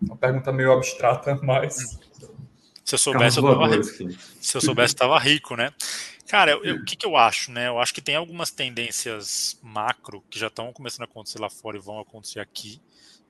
Uma 0.00 0.16
pergunta 0.16 0.50
meio 0.50 0.72
abstrata, 0.72 1.38
mas. 1.42 1.98
Se 2.90 2.94
eu 2.94 2.98
soubesse, 2.98 3.38
eu 3.38 3.44
tava 3.44 3.66
rico. 3.68 3.84
Se 4.40 4.56
eu 4.56 4.60
soubesse, 4.60 4.94
estava 4.94 5.18
rico, 5.18 5.54
né? 5.54 5.72
Cara, 6.26 6.56
o 6.56 6.84
que, 6.84 6.96
que 6.96 7.06
eu 7.06 7.16
acho, 7.16 7.52
né? 7.52 7.68
Eu 7.68 7.78
acho 7.78 7.94
que 7.94 8.00
tem 8.00 8.16
algumas 8.16 8.50
tendências 8.50 9.58
macro 9.62 10.24
que 10.28 10.38
já 10.38 10.48
estão 10.48 10.72
começando 10.72 11.02
a 11.02 11.04
acontecer 11.04 11.40
lá 11.40 11.48
fora 11.48 11.76
e 11.76 11.80
vão 11.80 12.00
acontecer 12.00 12.40
aqui. 12.40 12.80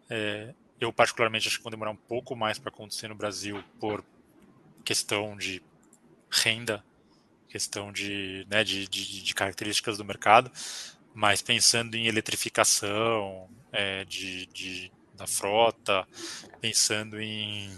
É, 0.08 0.54
eu, 0.80 0.92
particularmente, 0.92 1.46
acho 1.46 1.58
que 1.58 1.62
vão 1.62 1.70
demorar 1.70 1.90
um 1.90 1.96
pouco 1.96 2.34
mais 2.34 2.58
para 2.58 2.70
acontecer 2.70 3.08
no 3.08 3.14
Brasil 3.14 3.62
por 3.78 4.02
questão 4.82 5.36
de 5.36 5.62
renda, 6.30 6.82
questão 7.48 7.92
de, 7.92 8.46
né, 8.50 8.64
de, 8.64 8.88
de, 8.88 9.22
de 9.22 9.34
características 9.34 9.98
do 9.98 10.04
mercado, 10.04 10.50
mas 11.14 11.42
pensando 11.42 11.96
em 11.96 12.06
eletrificação 12.06 13.48
é, 13.72 14.04
de, 14.04 14.46
de, 14.46 14.92
da 15.14 15.26
frota, 15.26 16.06
pensando 16.60 17.20
em 17.20 17.70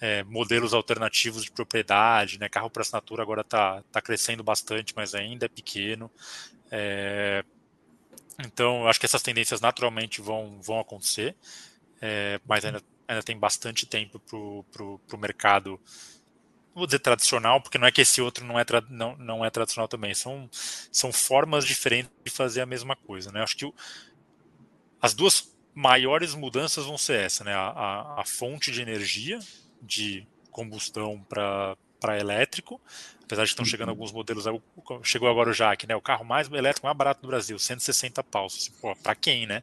é, 0.00 0.22
modelos 0.24 0.72
alternativos 0.74 1.44
de 1.44 1.50
propriedade, 1.50 2.38
né? 2.38 2.48
Carro 2.48 2.70
para 2.70 2.82
assinatura 2.82 3.22
agora 3.22 3.40
está 3.40 3.82
tá 3.90 4.00
crescendo 4.00 4.42
bastante, 4.42 4.94
mas 4.94 5.14
ainda 5.14 5.46
é 5.46 5.48
pequeno. 5.48 6.10
É, 6.70 7.44
então, 8.38 8.86
acho 8.86 9.00
que 9.00 9.06
essas 9.06 9.22
tendências 9.22 9.60
naturalmente 9.60 10.20
vão, 10.20 10.60
vão 10.62 10.78
acontecer, 10.78 11.34
é, 12.00 12.40
mas 12.46 12.64
ainda, 12.64 12.80
ainda 13.08 13.22
tem 13.22 13.36
bastante 13.36 13.84
tempo 13.84 14.20
para 14.20 14.84
o 14.84 15.20
mercado, 15.20 15.80
vou 16.72 16.86
dizer 16.86 17.00
tradicional, 17.00 17.60
porque 17.60 17.78
não 17.78 17.86
é 17.88 17.90
que 17.90 18.02
esse 18.02 18.22
outro 18.22 18.44
não 18.44 18.58
é, 18.58 18.64
não, 18.88 19.16
não 19.16 19.44
é 19.44 19.50
tradicional 19.50 19.88
também, 19.88 20.14
são, 20.14 20.48
são 20.52 21.12
formas 21.12 21.66
diferentes 21.66 22.12
de 22.24 22.30
fazer 22.30 22.60
a 22.60 22.66
mesma 22.66 22.94
coisa. 22.94 23.32
Né? 23.32 23.42
Acho 23.42 23.56
que 23.56 23.64
o, 23.64 23.74
as 25.00 25.14
duas 25.14 25.52
maiores 25.74 26.34
mudanças 26.34 26.86
vão 26.86 26.96
ser 26.96 27.20
essa, 27.20 27.42
né? 27.42 27.54
a, 27.54 27.68
a, 27.70 28.20
a 28.20 28.24
fonte 28.24 28.70
de 28.70 28.80
energia, 28.80 29.40
de 29.82 30.26
combustão 30.50 31.24
para 31.28 31.76
elétrico, 32.18 32.80
apesar 33.22 33.44
de 33.44 33.50
estão 33.50 33.64
uhum. 33.64 33.70
chegando 33.70 33.90
alguns 33.90 34.12
modelos, 34.12 34.44
chegou 35.02 35.28
agora 35.28 35.50
o 35.50 35.52
Jaque, 35.52 35.86
né, 35.86 35.94
o 35.94 36.00
carro 36.00 36.24
mais 36.24 36.50
elétrico 36.50 36.86
mais 36.86 36.96
barato 36.96 37.20
do 37.20 37.28
Brasil, 37.28 37.58
160 37.58 38.22
paus, 38.24 38.56
assim, 38.56 38.72
pô, 38.80 38.94
para 38.96 39.14
quem, 39.14 39.46
né? 39.46 39.62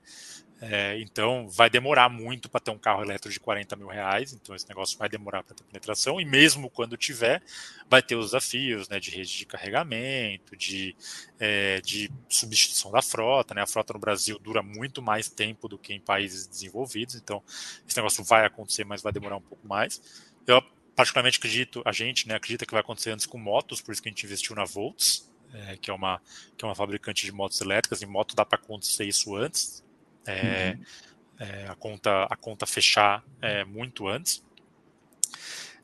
É, 0.68 0.99
então 0.99 1.47
vai 1.47 1.70
demorar 1.70 2.09
muito 2.09 2.49
para 2.49 2.59
ter 2.59 2.72
um 2.72 2.78
carro 2.78 3.03
elétrico 3.03 3.32
de 3.32 3.39
40 3.39 3.76
mil 3.76 3.88
reais, 3.88 4.34
então 4.34 4.55
esse 4.55 4.68
negócio 4.68 4.97
vai 4.97 5.07
demorar 5.07 5.43
para 5.43 5.53
ter 5.53 5.63
penetração, 5.63 6.20
e 6.20 6.26
mesmo 6.26 6.72
quando 6.72 6.97
tiver, 6.97 7.43
vai 7.88 8.01
ter 8.01 8.16
os 8.16 8.28
desafios 8.28 8.89
né, 8.89 8.99
de 8.99 9.11
rede 9.11 9.38
de 9.38 9.45
carregamento, 9.45 10.55
de, 10.57 10.95
é, 11.39 11.80
de 11.82 12.11
substituição 12.28 12.91
da 12.91 13.01
frota. 13.01 13.53
Né? 13.53 13.61
A 13.61 13.68
frota 13.68 13.93
no 13.93 13.99
Brasil 13.99 14.39
dura 14.39 14.63
muito 14.63 15.01
mais 15.03 15.30
tempo 15.30 15.68
do 15.68 15.78
que 15.78 15.93
em 15.93 15.99
países 15.99 16.47
desenvolvidos, 16.47 17.13
então 17.13 17.43
esse 17.88 17.95
negócio 17.95 18.24
vai 18.24 18.45
acontecer, 18.45 18.86
mas 18.86 19.03
vai 19.03 19.13
demorar 19.13 19.38
um 19.38 19.41
pouco 19.41 19.68
mais. 19.68 20.01
Eu 20.47 20.63
particularmente 20.95 21.38
acredito, 21.38 21.84
a 21.86 21.91
gente 21.91 22.28
né, 22.28 22.36
acredita 22.36 22.66
que 22.66 22.72
vai 22.72 22.82
acontecer 22.82 23.11
antes 23.11 23.28
com 23.28 23.38
motos, 23.38 23.82
por 23.82 23.91
isso 23.91 24.01
que 24.01 24.09
a 24.09 24.11
gente 24.11 24.26
investiu 24.26 24.55
na 24.55 24.63
Volts, 24.63 25.32
é, 25.53 25.78
que, 25.78 25.91
é 25.91 25.93
uma, 25.93 26.20
que 26.57 26.66
é 26.66 26.68
uma 26.68 26.76
fabricante 26.76 27.26
de 27.26 27.32
motos 27.32 27.61
elétricas, 27.61 28.01
e 28.01 28.05
moto 28.05 28.36
dá 28.36 28.43
para 28.43 28.57
acontecer 28.57 29.05
isso 29.05 29.36
antes, 29.36 29.85
é, 30.26 30.76
uhum. 30.78 30.86
é, 31.39 31.67
a, 31.67 31.76
conta, 31.76 32.23
a 32.23 32.36
conta 32.36 32.65
fechar 32.65 33.23
é, 33.41 33.63
muito 33.63 34.07
antes. 34.07 34.43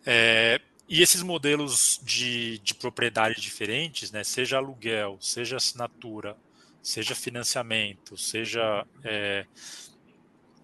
É, 0.06 0.60
e 0.88 1.02
esses 1.02 1.22
modelos 1.22 2.00
de, 2.04 2.60
de 2.60 2.74
propriedade 2.74 3.40
diferentes, 3.40 4.12
né, 4.12 4.24
seja 4.24 4.58
aluguel, 4.58 5.18
seja 5.22 5.58
assinatura, 5.58 6.36
seja 6.82 7.16
financiamento, 7.16 8.18
seja 8.18 8.86
é, 9.04 9.46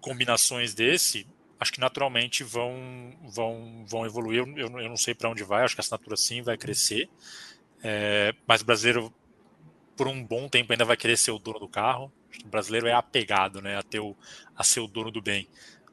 combinações 0.00 0.74
desse, 0.74 1.26
acho 1.58 1.72
que 1.72 1.80
naturalmente 1.80 2.44
vão, 2.44 3.10
vão, 3.22 3.84
vão 3.86 4.04
evoluir. 4.04 4.40
Eu, 4.56 4.68
eu 4.80 4.88
não 4.88 4.96
sei 4.96 5.14
para 5.14 5.30
onde 5.30 5.42
vai, 5.42 5.64
acho 5.64 5.74
que 5.74 5.80
a 5.80 5.82
assinatura 5.82 6.16
sim 6.16 6.42
vai 6.42 6.56
crescer, 6.56 7.08
é, 7.82 8.34
mas 8.46 8.60
o 8.60 8.64
brasileiro, 8.64 9.12
por 9.96 10.08
um 10.08 10.22
bom 10.22 10.48
tempo, 10.48 10.72
ainda 10.72 10.84
vai 10.84 10.96
querer 10.96 11.16
ser 11.16 11.30
o 11.30 11.38
dono 11.38 11.58
do 11.58 11.68
carro. 11.68 12.12
O 12.44 12.48
brasileiro 12.48 12.86
é 12.86 12.92
apegado 12.92 13.60
né, 13.60 13.76
a, 13.76 13.82
ter 13.82 14.00
o, 14.00 14.16
a 14.56 14.64
ser 14.64 14.80
o 14.80 14.86
dono 14.86 15.10
do 15.10 15.20
bem. 15.20 15.48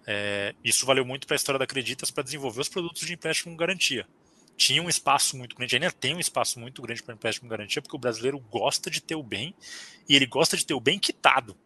É, 0.07 0.53
isso 0.63 0.85
valeu 0.85 1.03
muito 1.03 1.25
para 1.25 1.35
a 1.35 1.37
história 1.37 1.57
da 1.57 1.65
Acreditas 1.65 2.11
para 2.11 2.23
desenvolver 2.23 2.61
os 2.61 2.69
produtos 2.69 3.05
de 3.05 3.13
empréstimo 3.13 3.51
com 3.51 3.57
garantia. 3.57 4.07
Tinha 4.55 4.81
um 4.81 4.87
espaço 4.87 5.37
muito 5.37 5.55
grande, 5.55 5.75
ainda 5.75 5.91
tem 5.91 6.15
um 6.15 6.19
espaço 6.19 6.59
muito 6.59 6.81
grande 6.81 7.03
para 7.03 7.13
empréstimo 7.13 7.47
com 7.47 7.49
garantia, 7.49 7.81
porque 7.81 7.95
o 7.95 7.99
brasileiro 7.99 8.39
gosta 8.39 8.89
de 8.89 9.01
ter 9.01 9.15
o 9.15 9.23
bem 9.23 9.53
e 10.07 10.15
ele 10.15 10.25
gosta 10.25 10.55
de 10.55 10.65
ter 10.65 10.73
o 10.73 10.79
bem 10.79 10.97
quitado. 10.97 11.57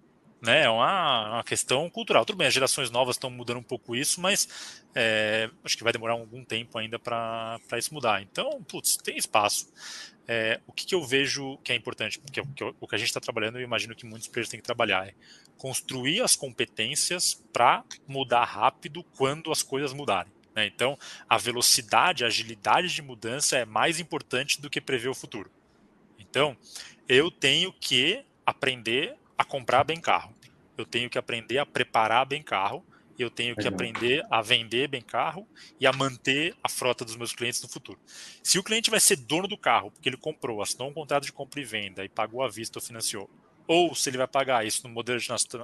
Né? 0.41 0.63
É 0.63 0.69
uma, 0.69 1.33
uma 1.33 1.43
questão 1.43 1.89
cultural. 1.89 2.25
Tudo 2.25 2.37
bem, 2.37 2.47
as 2.47 2.53
gerações 2.53 2.89
novas 2.89 3.15
estão 3.15 3.29
mudando 3.29 3.57
um 3.57 3.63
pouco 3.63 3.95
isso, 3.95 4.21
mas 4.21 4.81
é, 4.95 5.49
acho 5.63 5.77
que 5.77 5.83
vai 5.83 5.93
demorar 5.93 6.13
algum 6.13 6.43
tempo 6.43 6.77
ainda 6.77 6.97
para 6.97 7.59
isso 7.77 7.93
mudar. 7.93 8.21
Então, 8.21 8.63
putz, 8.63 8.97
tem 8.97 9.17
espaço. 9.17 9.67
É, 10.31 10.59
o 10.67 10.71
que, 10.71 10.85
que, 10.85 10.93
eu 10.93 11.03
vejo 11.03 11.57
que 11.63 11.71
é 11.71 11.75
importante? 11.75 12.19
Porque 12.19 12.39
o, 12.39 12.75
o 12.79 12.87
que 12.87 12.93
a 12.93 12.97
gente 12.99 13.07
está 13.07 13.19
trabalhando, 13.19 13.57
eu 13.57 13.63
imagino 13.63 13.95
que 13.95 14.05
muitos 14.05 14.27
players 14.27 14.47
têm 14.47 14.59
que 14.59 14.65
trabalhar, 14.65 15.07
é 15.07 15.15
construir 15.57 16.21
as 16.21 16.35
competências 16.35 17.43
para 17.51 17.83
mudar 18.07 18.43
rápido 18.43 19.03
quando 19.17 19.51
as 19.51 19.63
coisas 19.63 19.91
mudarem. 19.91 20.31
Né? 20.53 20.67
Então, 20.67 20.95
a 21.27 21.35
velocidade, 21.39 22.23
a 22.23 22.27
agilidade 22.27 22.89
de 22.89 23.01
mudança 23.01 23.57
é 23.57 23.65
mais 23.65 23.99
importante 23.99 24.61
do 24.61 24.69
que 24.69 24.79
prever 24.79 25.09
o 25.09 25.15
futuro. 25.15 25.49
Então, 26.19 26.55
eu 27.07 27.31
tenho 27.31 27.73
que 27.73 28.23
aprender 28.45 29.15
a 29.35 29.43
comprar 29.43 29.83
bem 29.83 29.99
carro. 29.99 30.31
Eu 30.77 30.85
tenho 30.85 31.09
que 31.09 31.17
aprender 31.17 31.57
a 31.57 31.65
preparar 31.65 32.23
bem 32.27 32.43
carro 32.43 32.85
eu 33.23 33.29
tenho 33.29 33.55
que 33.55 33.67
aprender 33.67 34.25
a 34.29 34.41
vender 34.41 34.87
bem 34.87 35.01
carro 35.01 35.47
e 35.79 35.85
a 35.85 35.91
manter 35.91 36.55
a 36.63 36.69
frota 36.69 37.03
dos 37.03 37.15
meus 37.15 37.33
clientes 37.33 37.61
no 37.61 37.69
futuro. 37.69 37.99
Se 38.43 38.57
o 38.57 38.63
cliente 38.63 38.89
vai 38.89 38.99
ser 38.99 39.17
dono 39.17 39.47
do 39.47 39.57
carro, 39.57 39.91
porque 39.91 40.09
ele 40.09 40.17
comprou, 40.17 40.61
assinou 40.61 40.89
um 40.89 40.93
contrato 40.93 41.25
de 41.25 41.33
compra 41.33 41.59
e 41.59 41.63
venda 41.63 42.03
e 42.03 42.09
pagou 42.09 42.41
à 42.43 42.47
vista 42.47 42.79
ou 42.79 42.83
financiou, 42.83 43.29
ou 43.67 43.93
se 43.93 44.09
ele 44.09 44.17
vai 44.17 44.27
pagar 44.27 44.65
isso 44.65 44.87
no 44.87 44.91
modelo 44.91 45.19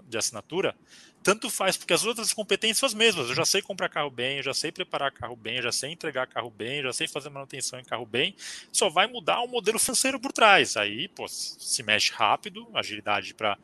de 0.07 0.17
assinatura, 0.17 0.75
tanto 1.23 1.49
faz, 1.49 1.75
porque 1.75 1.91
as 1.91 2.05
outras 2.05 2.31
competências 2.31 2.77
são 2.77 2.85
as 2.85 2.93
mesmas. 2.93 3.29
Eu 3.29 3.35
já 3.35 3.45
sei 3.45 3.63
comprar 3.63 3.89
carro 3.89 4.11
bem, 4.11 4.37
eu 4.37 4.43
já 4.43 4.53
sei 4.53 4.71
preparar 4.71 5.11
carro 5.11 5.35
bem, 5.35 5.55
eu 5.55 5.63
já 5.63 5.71
sei 5.71 5.91
entregar 5.91 6.27
carro 6.27 6.51
bem, 6.51 6.77
eu 6.77 6.83
já 6.83 6.93
sei 6.93 7.07
fazer 7.07 7.31
manutenção 7.31 7.79
em 7.79 7.83
carro 7.83 8.05
bem, 8.05 8.35
só 8.71 8.89
vai 8.89 9.07
mudar 9.07 9.41
o 9.41 9.47
modelo 9.47 9.79
financeiro 9.79 10.19
por 10.19 10.31
trás. 10.31 10.77
Aí, 10.77 11.07
pô, 11.07 11.27
se 11.27 11.81
mexe 11.81 12.11
rápido, 12.13 12.69
agilidade 12.75 13.33
para 13.33 13.57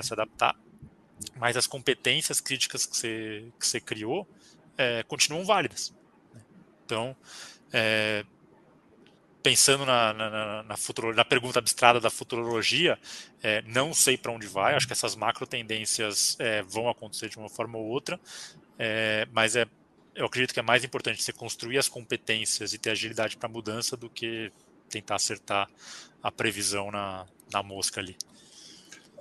se 0.00 0.12
adaptar, 0.12 0.54
mas 1.38 1.56
as 1.56 1.66
competências 1.66 2.40
críticas 2.40 2.86
que 2.86 2.96
você, 2.96 3.44
que 3.58 3.66
você 3.66 3.80
criou 3.80 4.28
é, 4.76 5.02
continuam 5.04 5.44
válidas. 5.44 5.92
Né? 6.34 6.40
Então, 6.84 7.16
é, 7.72 8.24
pensando 9.42 9.86
na, 9.86 10.12
na, 10.12 10.62
na, 10.62 10.76
futuro, 10.76 11.14
na, 11.14 11.24
pergunta 11.24 11.58
abstrata 11.58 12.00
da 12.00 12.10
futurologia, 12.10 12.98
é, 13.42 13.62
não 13.62 13.94
sei 13.94 14.16
para 14.18 14.32
onde 14.32 14.46
vai, 14.46 14.74
acho 14.74 14.86
que 14.86 14.92
essas 14.92 15.16
macro 15.16 15.46
tendências 15.46 16.36
é, 16.38 16.62
vão 16.62 16.88
acontecer 16.88 17.28
de 17.28 17.38
uma 17.38 17.48
forma 17.48 17.78
ou 17.78 17.86
outra, 17.86 18.20
é, 18.78 19.26
mas 19.32 19.56
é, 19.56 19.66
eu 20.14 20.26
acredito 20.26 20.52
que 20.52 20.60
é 20.60 20.62
mais 20.62 20.84
importante 20.84 21.22
você 21.22 21.32
construir 21.32 21.78
as 21.78 21.88
competências 21.88 22.72
e 22.72 22.78
ter 22.78 22.90
agilidade 22.90 23.36
para 23.36 23.48
mudança 23.48 23.96
do 23.96 24.10
que 24.10 24.52
tentar 24.88 25.16
acertar 25.16 25.68
a 26.22 26.32
previsão 26.32 26.90
na, 26.90 27.26
na 27.52 27.62
mosca 27.62 28.00
ali. 28.00 28.16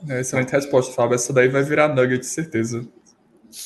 É, 0.07 0.19
excelente 0.21 0.51
resposta, 0.51 0.93
Fábio. 0.93 1.15
Essa 1.15 1.33
daí 1.33 1.47
vai 1.47 1.63
virar 1.63 1.87
nugget, 1.89 2.25
certeza. 2.25 2.87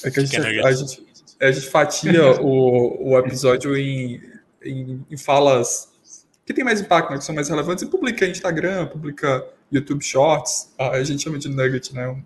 É 0.03 0.11
que 0.11 0.19
a 0.19 0.23
gente, 0.23 0.37
é 0.37 0.65
a 0.65 0.71
gente, 0.71 1.05
a 1.41 1.51
gente 1.51 1.69
fatia 1.69 2.39
o, 2.41 3.11
o 3.11 3.19
episódio 3.19 3.75
em, 3.75 4.21
em, 4.63 5.05
em, 5.09 5.17
falas 5.17 5.91
que 6.45 6.53
tem 6.53 6.63
mais 6.63 6.79
impacto, 6.79 7.11
né, 7.11 7.17
que 7.17 7.23
são 7.23 7.35
mais 7.35 7.49
relevantes, 7.49 7.83
e 7.83 7.87
publica 7.87 8.25
Instagram, 8.25 8.87
publica 8.87 9.45
YouTube 9.71 10.03
Shorts. 10.03 10.73
A 10.77 11.03
gente 11.03 11.23
chama 11.23 11.37
de 11.37 11.49
nugget, 11.49 11.93
né? 11.93 12.07
Um, 12.07 12.23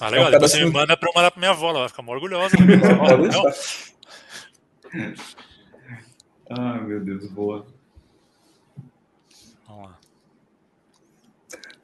ah, 0.00 0.08
legal. 0.08 0.26
É 0.26 0.28
um 0.28 0.32
Depois 0.32 0.52
você 0.52 0.64
me 0.64 0.70
manda 0.70 0.96
para 0.96 1.08
eu 1.08 1.12
mandar 1.14 1.30
para 1.30 1.40
minha 1.40 1.50
avó, 1.50 1.70
ela 1.70 1.80
vai 1.80 1.88
ficar 1.88 2.08
orgulhosa. 2.08 2.56
Né? 2.56 2.80
ah, 6.50 6.78
meu 6.86 7.00
Deus, 7.00 7.26
boa. 7.30 7.66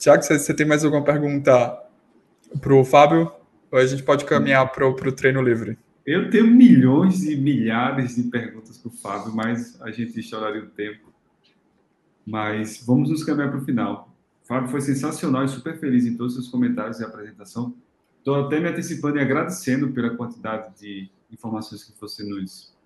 Tiago, 0.05 0.23
você 0.23 0.53
tem 0.53 0.67
mais 0.67 0.85
alguma 0.85 1.03
pergunta 1.03 1.83
para 2.61 2.75
o 2.75 2.85
Fábio? 2.85 3.33
Ou 3.73 3.79
a 3.79 3.87
gente 3.87 4.03
pode 4.03 4.27
caminhar 4.27 4.71
para 4.71 4.87
o 4.87 5.13
treino 5.13 5.41
livre? 5.41 5.79
Eu 6.05 6.29
tenho 6.29 6.47
milhões 6.47 7.25
e 7.25 7.35
milhares 7.35 8.15
de 8.15 8.25
perguntas 8.25 8.77
para 8.77 8.89
o 8.91 8.93
Fábio, 8.93 9.35
mas 9.35 9.81
a 9.81 9.91
gente 9.91 10.21
estouraria 10.21 10.63
o 10.63 10.67
tempo. 10.67 11.11
Mas 12.27 12.85
vamos 12.85 13.09
nos 13.09 13.25
caminhar 13.25 13.49
para 13.49 13.61
o 13.61 13.65
final. 13.65 14.15
Fábio 14.43 14.69
foi 14.69 14.83
sensacional 14.83 15.43
e 15.43 15.49
super 15.49 15.81
feliz 15.81 16.05
em 16.05 16.15
todos 16.15 16.35
os 16.37 16.43
seus 16.43 16.53
comentários 16.53 17.01
e 17.01 17.05
apresentação. 17.05 17.75
Estou 18.19 18.45
até 18.45 18.61
me 18.61 18.69
antecipando 18.69 19.17
e 19.17 19.23
agradecendo 19.23 19.91
pela 19.91 20.11
quantidade 20.11 20.79
de 20.79 21.09
informações 21.33 21.83
que 21.83 21.99
você 21.99 22.23
nos, 22.23 22.77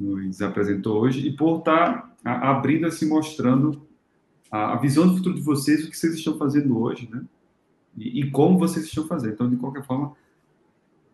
nos 0.00 0.40
apresentou 0.40 1.02
hoje 1.02 1.28
e 1.28 1.36
por 1.36 1.58
estar 1.58 2.16
abrindo, 2.24 2.90
se 2.90 3.04
mostrando 3.04 3.86
a, 4.50 4.74
a, 4.74 4.76
visão 4.76 5.08
do 5.08 5.16
futuro 5.16 5.34
de 5.34 5.40
vocês, 5.40 5.84
o 5.84 5.90
que 5.90 5.96
vocês 5.96 6.14
estão 6.14 6.36
fazendo 6.38 6.78
hoje, 6.80 7.08
né? 7.10 7.22
E, 7.96 8.20
e 8.20 8.30
como 8.30 8.58
vocês 8.58 8.86
estão 8.86 9.06
fazendo. 9.06 9.34
Então, 9.34 9.50
de 9.50 9.56
qualquer 9.56 9.84
forma, 9.84 10.14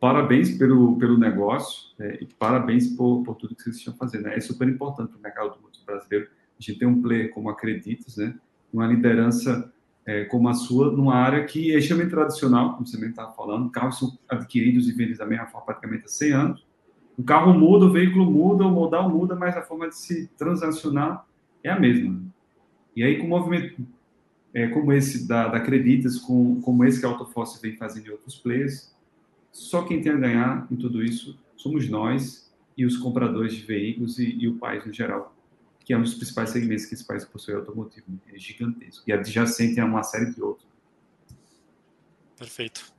parabéns 0.01 0.57
pelo, 0.59 0.97
pelo 0.99 1.16
negócio 1.16 1.91
né? 1.99 2.18
e 2.20 2.26
parabéns 2.26 2.89
por, 2.89 3.22
por 3.22 3.37
tudo 3.37 3.55
que 3.55 3.62
vocês 3.62 3.76
estão 3.76 3.95
fazendo. 3.95 4.24
Né? 4.24 4.37
É 4.37 4.41
super 4.41 4.68
importante 4.68 5.11
para 5.11 5.18
o 5.18 5.22
mercado 5.22 5.59
brasileiro. 5.87 6.28
A 6.59 6.62
gente 6.62 6.78
tem 6.78 6.89
um 6.89 7.01
player 7.01 7.33
como 7.33 7.49
Acreditas, 7.51 8.16
né? 8.16 8.35
Uma 8.72 8.87
liderança 8.87 9.72
é, 10.05 10.24
como 10.24 10.49
a 10.49 10.55
sua, 10.55 10.91
numa 10.91 11.14
área 11.14 11.45
que 11.45 11.72
é 11.72 11.78
extremamente 11.78 12.11
tradicional, 12.11 12.74
como 12.74 12.87
você 12.87 12.97
mesmo 12.97 13.11
estava 13.11 13.33
falando. 13.33 13.70
Carros 13.70 13.99
são 13.99 14.18
adquiridos 14.28 14.89
e 14.89 14.93
vendidos 14.93 15.18
da 15.18 15.26
mesma 15.26 15.47
forma 15.47 15.66
praticamente 15.66 16.05
há 16.05 16.09
100 16.09 16.33
anos. 16.33 16.66
O 17.16 17.22
carro 17.22 17.53
muda, 17.53 17.87
o 17.87 17.93
veículo 17.93 18.30
muda, 18.30 18.64
o 18.64 18.70
modal 18.70 19.09
muda, 19.09 19.35
mas 19.37 19.57
a 19.57 19.62
forma 19.62 19.89
de 19.89 19.97
se 19.97 20.28
transacionar 20.37 21.24
é 21.62 21.70
a 21.70 21.78
mesma. 21.78 22.20
E 22.95 23.03
aí, 23.03 23.18
com 23.18 23.24
um 23.24 23.28
movimento 23.28 23.80
é, 24.55 24.68
como 24.68 24.93
esse 24.93 25.26
da, 25.26 25.49
da 25.49 25.59
Acreditas, 25.59 26.18
com, 26.18 26.61
como 26.61 26.84
esse 26.84 27.01
que 27.01 27.07
a 27.07 27.09
Autoforce 27.09 27.61
vem 27.61 27.76
fazendo 27.76 28.09
em 28.09 28.11
outros 28.11 28.36
players, 28.36 28.93
só 29.51 29.82
quem 29.82 30.01
tem 30.01 30.12
a 30.12 30.16
ganhar 30.16 30.66
em 30.70 30.76
tudo 30.76 31.03
isso 31.03 31.38
somos 31.57 31.88
nós 31.88 32.51
e 32.76 32.84
os 32.84 32.97
compradores 32.97 33.55
de 33.55 33.62
veículos 33.62 34.18
e, 34.18 34.34
e 34.34 34.49
o 34.49 34.59
país 34.59 34.84
no 34.84 34.93
geral, 34.93 35.34
que 35.84 35.93
é 35.93 35.97
um 35.99 36.03
dos 36.03 36.14
principais 36.14 36.51
segmentos 36.51 36.86
que 36.86 36.95
esse 36.95 37.05
país 37.05 37.24
possui 37.24 37.55
automotivo. 37.55 38.07
Né? 38.09 38.18
É 38.34 38.38
gigantesco. 38.38 39.05
E 39.07 39.12
adjacente 39.12 39.78
a 39.80 39.84
uma 39.84 40.03
série 40.03 40.32
de 40.32 40.43
outros. 40.43 40.66
Perfeito. 42.36 42.93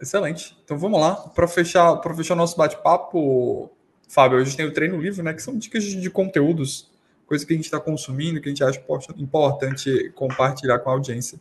Excelente. 0.00 0.56
Então 0.64 0.76
vamos 0.76 1.00
lá. 1.00 1.14
Para 1.14 1.46
fechar, 1.46 2.00
fechar 2.14 2.34
nosso 2.34 2.56
bate-papo, 2.56 3.70
Fábio, 4.08 4.38
a 4.38 4.44
gente 4.44 4.56
tem 4.56 4.66
o 4.66 4.72
treino 4.72 5.00
livre, 5.00 5.22
né? 5.22 5.32
Que 5.32 5.42
são 5.42 5.56
dicas 5.56 5.84
de, 5.84 6.00
de 6.00 6.10
conteúdos 6.10 6.90
coisa 7.26 7.44
que 7.44 7.52
a 7.52 7.56
gente 7.56 7.64
está 7.64 7.80
consumindo, 7.80 8.40
que 8.40 8.48
a 8.48 8.50
gente 8.50 8.64
acha 8.64 8.82
importante 9.16 10.10
compartilhar 10.14 10.78
com 10.78 10.90
a 10.90 10.92
audiência. 10.92 11.38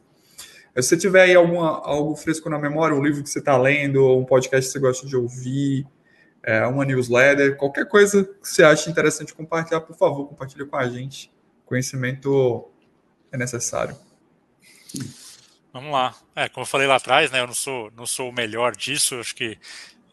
Se 0.76 0.82
você 0.82 0.98
tiver 0.98 1.22
aí 1.22 1.36
alguma, 1.36 1.80
algo 1.86 2.16
fresco 2.16 2.50
na 2.50 2.60
memória, 2.60 2.96
um 2.96 3.04
livro 3.04 3.24
que 3.24 3.30
você 3.30 3.40
está 3.40 3.58
lendo, 3.58 4.18
um 4.18 4.26
podcast 4.26 4.68
que 4.68 4.74
você 4.74 4.80
gosta 4.80 5.08
de 5.08 5.16
ouvir, 5.16 5.88
é, 6.44 6.66
uma 6.68 6.84
newsletter, 6.84 7.56
qualquer 7.56 7.88
coisa 7.88 8.26
que 8.26 8.48
você 8.48 8.64
ache 8.64 8.90
interessante 8.90 9.34
compartilhar, 9.34 9.82
por 9.82 9.96
favor, 9.96 10.28
compartilhe 10.28 10.66
com 10.66 10.76
a 10.76 10.88
gente. 10.90 11.32
Conhecimento 11.66 12.70
é 13.32 13.38
necessário. 13.38 13.98
Vamos 15.72 15.92
lá. 15.92 16.14
É, 16.36 16.50
como 16.50 16.64
eu 16.64 16.68
falei 16.68 16.88
lá 16.88 16.96
atrás, 16.96 17.32
né, 17.32 17.40
eu 17.40 17.48
não 17.48 17.54
sou, 17.54 17.92
não 17.96 18.06
sou 18.06 18.30
o 18.30 18.34
melhor 18.34 18.76
disso, 18.76 19.16
acho 19.16 19.36
que 19.36 19.58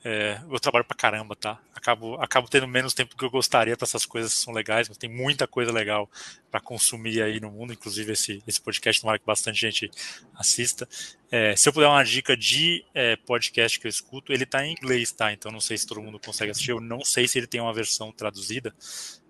é, 0.04 0.40
eu 0.50 0.58
trabalho 0.58 0.84
pra 0.84 0.96
caramba, 0.96 1.36
tá? 1.36 1.60
Acabo, 1.74 2.16
acabo 2.16 2.48
tendo 2.48 2.66
menos 2.66 2.92
tempo 2.92 3.14
do 3.14 3.16
que 3.16 3.24
eu 3.24 3.30
gostaria 3.30 3.76
para 3.76 3.84
essas 3.84 4.04
coisas 4.04 4.34
que 4.34 4.40
são 4.40 4.52
legais, 4.52 4.88
mas 4.88 4.98
tem 4.98 5.08
muita 5.08 5.46
coisa 5.46 5.70
legal 5.70 6.10
para 6.50 6.60
consumir 6.60 7.22
aí 7.22 7.38
no 7.38 7.50
mundo, 7.50 7.72
inclusive 7.72 8.12
esse, 8.12 8.42
esse 8.46 8.60
podcast, 8.60 9.00
tomara 9.00 9.18
que 9.18 9.24
bastante 9.24 9.60
gente 9.60 9.90
assista. 10.34 10.88
É, 11.30 11.54
se 11.54 11.68
eu 11.68 11.72
puder 11.72 11.86
uma 11.86 12.02
dica 12.02 12.36
de 12.36 12.84
é, 12.92 13.14
podcast 13.16 13.78
que 13.78 13.86
eu 13.86 13.90
escuto, 13.90 14.32
ele 14.32 14.44
tá 14.44 14.66
em 14.66 14.72
inglês, 14.72 15.12
tá? 15.12 15.32
Então 15.32 15.52
não 15.52 15.60
sei 15.60 15.78
se 15.78 15.86
todo 15.86 16.02
mundo 16.02 16.18
consegue 16.18 16.50
assistir, 16.50 16.72
eu 16.72 16.80
não 16.80 17.04
sei 17.04 17.28
se 17.28 17.38
ele 17.38 17.46
tem 17.46 17.60
uma 17.60 17.72
versão 17.72 18.10
traduzida, 18.10 18.74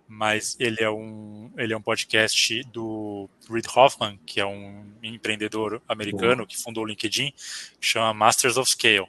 mas 0.08 0.56
ele 0.58 0.82
é 0.82 0.90
um, 0.90 1.50
ele 1.56 1.72
é 1.72 1.76
um 1.76 1.82
podcast 1.82 2.62
do 2.64 3.28
Reid 3.48 3.66
Hoffman, 3.74 4.18
que 4.26 4.40
é 4.40 4.46
um 4.46 4.90
empreendedor 5.02 5.82
americano 5.88 6.46
que 6.46 6.56
fundou 6.56 6.84
o 6.84 6.86
LinkedIn, 6.86 7.32
que 7.80 7.86
chama 7.86 8.12
Masters 8.12 8.56
of 8.56 8.70
Scale. 8.70 9.08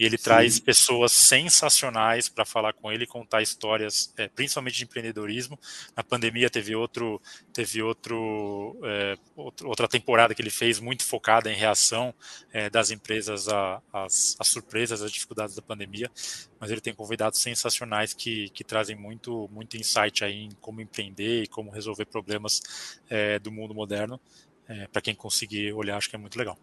E 0.00 0.04
ele 0.06 0.16
Sim. 0.16 0.24
traz 0.24 0.58
pessoas 0.58 1.12
sensacionais 1.12 2.26
para 2.26 2.46
falar 2.46 2.72
com 2.72 2.90
ele, 2.90 3.06
contar 3.06 3.42
histórias, 3.42 4.10
é, 4.16 4.28
principalmente 4.28 4.78
de 4.78 4.84
empreendedorismo. 4.84 5.60
Na 5.94 6.02
pandemia 6.02 6.48
teve 6.48 6.74
outro, 6.74 7.20
teve 7.52 7.82
outro, 7.82 8.80
é, 8.82 9.18
outra 9.36 9.86
temporada 9.86 10.34
que 10.34 10.40
ele 10.40 10.48
fez 10.48 10.80
muito 10.80 11.04
focada 11.04 11.52
em 11.52 11.54
reação 11.54 12.14
é, 12.50 12.70
das 12.70 12.90
empresas 12.90 13.46
às 13.92 14.38
surpresas, 14.44 15.02
às 15.02 15.12
dificuldades 15.12 15.54
da 15.54 15.60
pandemia. 15.60 16.10
Mas 16.58 16.70
ele 16.70 16.80
tem 16.80 16.94
convidados 16.94 17.42
sensacionais 17.42 18.14
que, 18.14 18.48
que 18.54 18.64
trazem 18.64 18.96
muito, 18.96 19.50
muito 19.52 19.76
insight 19.76 20.24
aí 20.24 20.44
em 20.44 20.50
como 20.62 20.80
empreender 20.80 21.42
e 21.42 21.46
como 21.46 21.70
resolver 21.70 22.06
problemas 22.06 22.62
é, 23.10 23.38
do 23.38 23.52
mundo 23.52 23.74
moderno. 23.74 24.18
É, 24.66 24.86
para 24.86 25.02
quem 25.02 25.14
conseguir 25.14 25.74
olhar, 25.74 25.98
acho 25.98 26.08
que 26.08 26.16
é 26.16 26.18
muito 26.18 26.38
legal. 26.38 26.58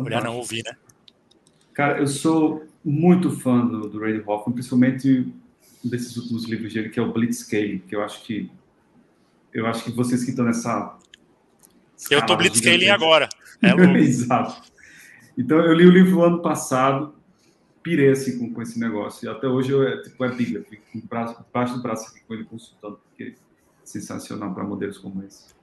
Olhar 0.00 0.24
não 0.24 0.38
ouvir, 0.38 0.62
né? 0.64 0.74
Cara, 1.74 1.98
eu 1.98 2.06
sou 2.06 2.66
muito 2.84 3.30
fã 3.30 3.66
do, 3.66 3.88
do 3.88 4.00
Ray 4.00 4.22
Hoffman, 4.26 4.54
principalmente 4.54 5.32
desses 5.82 6.16
últimos 6.16 6.44
livros 6.44 6.72
dele, 6.72 6.90
que 6.90 6.98
é 6.98 7.02
o 7.02 7.12
Blitzscaling, 7.12 7.78
que 7.78 7.94
eu 7.94 8.02
acho 8.02 8.22
que 8.24 8.50
eu 9.52 9.66
acho 9.66 9.84
que 9.84 9.90
vocês 9.90 10.24
que 10.24 10.30
estão 10.30 10.46
nessa 10.46 10.98
eu 12.10 12.24
tô 12.26 12.36
Blitzscaling 12.36 12.88
agora. 12.88 13.28
É 13.60 13.72
Exato. 13.98 14.70
Então 15.36 15.58
eu 15.58 15.72
li 15.72 15.86
o 15.86 15.90
livro 15.90 16.22
ano 16.22 16.42
passado, 16.42 17.14
pirei 17.82 18.10
assim 18.10 18.38
com, 18.38 18.52
com 18.52 18.62
esse 18.62 18.78
negócio. 18.78 19.26
E 19.26 19.28
até 19.28 19.46
hoje 19.46 19.70
eu, 19.70 19.86
é, 19.86 20.02
tipo, 20.02 20.24
é 20.24 20.28
Bíblia, 20.30 20.64
fico 20.68 20.82
com 20.92 20.98
o 20.98 21.02
braço, 21.02 21.42
debaixo 21.42 21.74
do 21.74 21.82
braço 21.82 22.08
aqui 22.10 22.20
com 22.26 22.34
ele 22.34 22.44
consultando, 22.44 23.00
porque 23.08 23.34
sensacional 23.84 24.52
para 24.54 24.64
modelos 24.64 24.98
como 24.98 25.22
esse. 25.24 25.54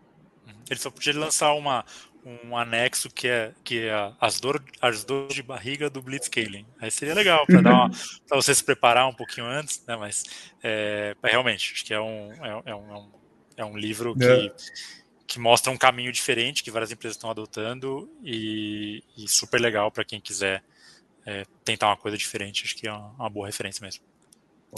Ele 0.69 0.79
só 0.79 0.91
podia 0.91 1.17
lançar 1.17 1.53
uma, 1.53 1.83
um 2.25 2.57
anexo 2.57 3.09
que 3.09 3.27
é, 3.27 3.53
que 3.63 3.87
é 3.87 4.13
as, 4.19 4.39
dor, 4.39 4.63
as 4.81 5.03
dores 5.03 5.33
de 5.33 5.41
barriga 5.41 5.89
do 5.89 6.01
Blitzscaling. 6.01 6.65
Aí 6.79 6.91
seria 6.91 7.13
legal 7.13 7.45
para 7.45 7.89
você 8.31 8.53
se 8.53 8.63
preparar 8.63 9.07
um 9.07 9.13
pouquinho 9.13 9.47
antes, 9.47 9.83
né? 9.87 9.95
Mas 9.95 10.23
é, 10.63 11.15
realmente, 11.23 11.73
acho 11.73 11.85
que 11.85 11.93
é 11.93 11.99
um, 11.99 12.31
é, 12.33 12.71
é 12.71 12.75
um, 12.75 13.11
é 13.57 13.65
um 13.65 13.77
livro 13.77 14.15
que, 14.15 14.25
é. 14.25 14.53
que 15.25 15.39
mostra 15.39 15.71
um 15.71 15.77
caminho 15.77 16.11
diferente 16.11 16.63
que 16.63 16.71
várias 16.71 16.91
empresas 16.91 17.15
estão 17.15 17.29
adotando 17.29 18.09
e, 18.23 19.03
e 19.17 19.27
super 19.27 19.59
legal 19.59 19.91
para 19.91 20.03
quem 20.03 20.19
quiser 20.19 20.63
é, 21.25 21.45
tentar 21.63 21.87
uma 21.87 21.97
coisa 21.97 22.17
diferente. 22.17 22.63
Acho 22.65 22.75
que 22.75 22.87
é 22.87 22.91
uma, 22.91 23.13
uma 23.17 23.29
boa 23.29 23.47
referência 23.47 23.83
mesmo. 23.83 24.03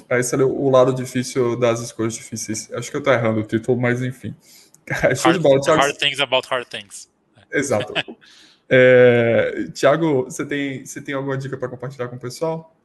Esse 0.10 0.36
é 0.36 0.38
o 0.38 0.70
lado 0.70 0.94
difícil 0.94 1.60
das 1.60 1.82
escolhas 1.82 2.14
difíceis. 2.14 2.72
Acho 2.72 2.90
que 2.90 2.96
eu 2.96 3.00
estou 3.00 3.14
errando 3.14 3.42
o 3.42 3.44
título, 3.44 3.80
mas 3.80 4.02
enfim. 4.02 4.34
Hard. 4.90 5.18
Hard 5.68 5.98
things 5.98 6.20
about 6.20 6.48
hard 6.48 6.68
things. 6.68 7.11
Exato. 7.52 7.94
é, 8.70 9.70
Tiago, 9.74 10.26
você 10.26 10.46
tem, 10.46 10.86
você 10.86 11.02
tem 11.02 11.14
alguma 11.14 11.38
dica 11.38 11.58
para 11.58 11.70
compartilhar 11.70 12.08
com 12.08 12.16
o 12.16 12.20
pessoal? 12.20 12.76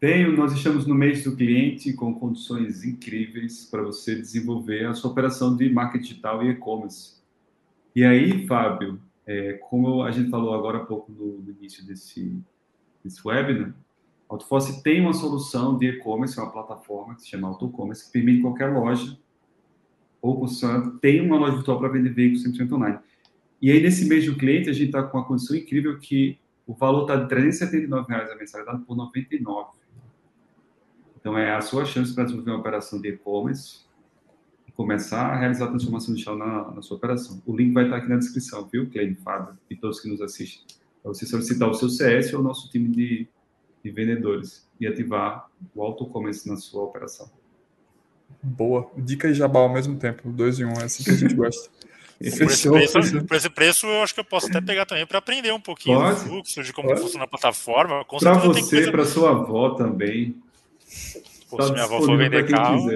Tenho. 0.00 0.36
Nós 0.36 0.52
estamos 0.52 0.86
no 0.86 0.94
mês 0.94 1.24
do 1.24 1.34
cliente 1.34 1.92
com 1.92 2.14
condições 2.14 2.84
incríveis 2.84 3.64
para 3.64 3.82
você 3.82 4.14
desenvolver 4.14 4.86
a 4.86 4.94
sua 4.94 5.10
operação 5.10 5.56
de 5.56 5.70
marketing 5.70 6.04
digital 6.04 6.44
e 6.44 6.50
e-commerce. 6.50 7.16
E 7.94 8.04
aí, 8.04 8.46
Fábio, 8.46 9.00
é, 9.26 9.54
como 9.54 10.02
a 10.02 10.10
gente 10.10 10.30
falou 10.30 10.54
agora 10.54 10.78
há 10.78 10.84
pouco 10.84 11.10
no, 11.10 11.38
no 11.38 11.50
início 11.50 11.84
desse, 11.84 12.38
desse 13.02 13.26
webinar, 13.26 13.74
a 14.28 14.34
AutoForce 14.34 14.82
tem 14.82 15.00
uma 15.00 15.14
solução 15.14 15.78
de 15.78 15.86
e-commerce, 15.86 16.38
uma 16.38 16.50
plataforma 16.50 17.14
que 17.14 17.22
se 17.22 17.28
chama 17.28 17.48
AutoCommerce, 17.48 18.06
que 18.06 18.12
permite 18.12 18.42
qualquer 18.42 18.72
loja 18.72 19.16
ou 20.20 20.40
concessionária 20.40 20.92
tem 21.00 21.20
uma 21.20 21.38
loja 21.38 21.56
virtual 21.56 21.78
para 21.78 21.88
vender 21.88 22.10
veículos 22.10 22.44
100% 22.44 22.72
online. 22.72 22.98
E 23.60 23.70
aí, 23.70 23.80
nesse 23.80 24.06
mês 24.06 24.26
do 24.26 24.36
cliente, 24.36 24.68
a 24.68 24.72
gente 24.72 24.86
está 24.86 25.02
com 25.02 25.18
uma 25.18 25.26
condição 25.26 25.56
incrível 25.56 25.98
que 25.98 26.38
o 26.66 26.74
valor 26.74 27.02
está 27.02 27.16
de 27.16 27.28
379 27.28 28.06
reais 28.08 28.30
a 28.30 28.36
mensalidade 28.36 28.82
por 28.84 28.92
R$ 28.92 29.04
99. 29.04 29.70
Então, 31.18 31.36
é 31.38 31.54
a 31.54 31.60
sua 31.60 31.84
chance 31.84 32.14
para 32.14 32.24
desenvolver 32.24 32.50
uma 32.50 32.60
operação 32.60 33.00
de 33.00 33.08
e-commerce 33.08 33.80
e 34.68 34.72
começar 34.72 35.26
a 35.26 35.36
realizar 35.38 35.66
a 35.66 35.68
transformação 35.68 36.14
digital 36.14 36.36
na, 36.36 36.70
na 36.72 36.82
sua 36.82 36.96
operação. 36.96 37.42
O 37.46 37.56
link 37.56 37.72
vai 37.72 37.84
estar 37.84 37.96
aqui 37.96 38.08
na 38.08 38.16
descrição, 38.16 38.68
viu, 38.70 38.88
Cleide, 38.90 39.14
Fábio 39.16 39.56
e 39.70 39.76
todos 39.76 40.00
que 40.00 40.08
nos 40.08 40.20
assistem. 40.20 40.64
Para 41.02 41.14
você 41.14 41.24
solicitar 41.24 41.68
o 41.68 41.74
seu 41.74 41.88
CS 41.88 42.32
ou 42.34 42.40
o 42.40 42.42
nosso 42.42 42.70
time 42.70 42.88
de, 42.88 43.28
de 43.82 43.90
vendedores 43.90 44.68
e 44.78 44.86
ativar 44.86 45.48
o 45.74 45.82
auto-commerce 45.82 46.48
na 46.48 46.56
sua 46.56 46.82
operação. 46.82 47.30
Boa. 48.42 48.90
Dica 48.96 49.28
e 49.28 49.34
jabá 49.34 49.60
ao 49.60 49.72
mesmo 49.72 49.96
tempo, 49.98 50.30
dois 50.30 50.60
em 50.60 50.64
um, 50.64 50.72
é 50.72 50.84
assim 50.84 51.04
que 51.04 51.10
a 51.10 51.14
gente 51.14 51.34
gosta. 51.36 51.70
Por 52.18 52.26
esse, 52.26 52.38
preço, 52.38 52.70
por 53.26 53.36
esse, 53.36 53.50
preço, 53.50 53.86
eu 53.86 54.02
acho 54.02 54.14
que 54.14 54.20
eu 54.20 54.24
posso 54.24 54.46
até 54.46 54.60
pegar 54.60 54.86
também 54.86 55.06
para 55.06 55.18
aprender 55.18 55.52
um 55.52 55.60
pouquinho 55.60 55.98
Pode. 55.98 56.14
do 56.14 56.20
fluxo, 56.28 56.62
de 56.62 56.72
como 56.72 56.88
Pode. 56.88 57.00
funciona 57.02 57.24
a 57.24 57.28
plataforma. 57.28 58.04
Para 58.04 58.34
você, 58.38 58.90
para 58.90 59.04
sua 59.04 59.30
avó 59.32 59.70
também. 59.70 60.34
Pô, 61.50 61.62
se 61.62 61.72
minha 61.72 61.84
avó 61.84 62.00
for 62.00 62.16
vender 62.16 62.48
carro, 62.48 62.90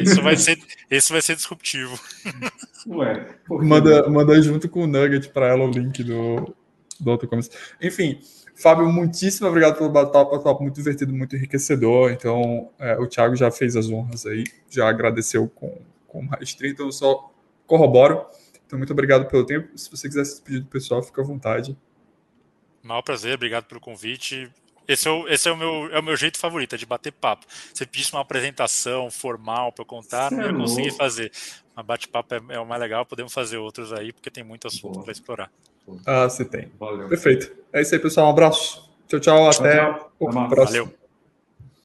isso 0.00 0.22
vai, 0.22 0.36
ser, 0.36 0.58
isso 0.90 1.12
vai 1.12 1.20
ser 1.20 1.36
disruptivo. 1.36 1.98
Ué, 2.86 3.26
manda, 3.48 4.08
manda 4.08 4.40
junto 4.40 4.68
com 4.68 4.84
o 4.84 4.86
Nugget 4.86 5.28
para 5.28 5.48
ela 5.48 5.64
o 5.64 5.70
link 5.70 6.02
do, 6.02 6.54
do 6.98 7.10
outro 7.10 7.28
começo. 7.28 7.50
Enfim, 7.82 8.18
Fábio, 8.54 8.86
muitíssimo 8.90 9.48
obrigado 9.48 9.76
pelo 9.76 9.90
bate-papo, 9.90 10.62
muito 10.62 10.76
divertido, 10.76 11.12
muito 11.12 11.36
enriquecedor. 11.36 12.12
Então, 12.12 12.70
é, 12.78 12.96
o 12.98 13.06
Thiago 13.06 13.34
já 13.34 13.50
fez 13.50 13.76
as 13.76 13.90
honras 13.90 14.24
aí, 14.24 14.44
já 14.70 14.88
agradeceu 14.88 15.48
com, 15.48 15.76
com 16.06 16.22
maestria, 16.22 16.70
então 16.70 16.86
eu 16.86 16.92
só 16.92 17.30
corroboro. 17.66 18.24
Então, 18.72 18.78
muito 18.78 18.92
obrigado 18.94 19.28
pelo 19.28 19.44
tempo. 19.44 19.68
Se 19.76 19.90
você 19.90 20.08
quiser 20.08 20.24
se 20.24 20.30
despedir 20.36 20.60
do 20.60 20.66
pessoal, 20.66 21.02
fica 21.02 21.20
à 21.20 21.24
vontade. 21.24 21.76
Mal 22.82 23.02
prazer, 23.02 23.34
obrigado 23.34 23.64
pelo 23.64 23.78
convite. 23.78 24.50
Esse 24.88 25.06
é 25.06 25.10
o, 25.10 25.28
esse 25.28 25.46
é 25.46 25.52
o, 25.52 25.56
meu, 25.58 25.92
é 25.92 26.00
o 26.00 26.02
meu 26.02 26.16
jeito 26.16 26.38
favorito, 26.38 26.74
é 26.74 26.78
de 26.78 26.86
bater 26.86 27.12
papo. 27.12 27.44
Você 27.72 27.84
pedisse 27.84 28.14
uma 28.14 28.22
apresentação 28.22 29.10
formal 29.10 29.72
para 29.72 29.82
eu 29.82 29.86
contar, 29.86 30.30
Você 30.30 30.36
não 30.36 30.44
ia 30.44 30.48
é 30.48 30.54
conseguir 30.54 30.90
fazer. 30.92 31.30
Mas 31.76 31.84
bate-papo 31.84 32.34
é, 32.34 32.40
é, 32.48 32.58
o 32.58 32.64
mais 32.64 32.80
legal, 32.80 33.04
podemos 33.04 33.30
fazer 33.30 33.58
outros 33.58 33.92
aí, 33.92 34.10
porque 34.10 34.30
tem 34.30 34.42
muito 34.42 34.66
assunto 34.66 35.02
para 35.02 35.12
explorar. 35.12 35.50
Ah, 36.06 36.24
você 36.26 36.42
tem. 36.42 36.72
Valeu. 36.80 37.10
Perfeito. 37.10 37.54
É 37.74 37.82
isso 37.82 37.94
aí, 37.94 38.00
pessoal. 38.00 38.28
Um 38.28 38.30
abraço. 38.30 38.90
Tchau, 39.06 39.20
tchau. 39.20 39.50
Até 39.50 39.76
tchau, 39.76 39.94
tchau. 39.94 40.12
o 40.18 40.48
próximo. 40.48 40.84
Valeu. 40.86 41.01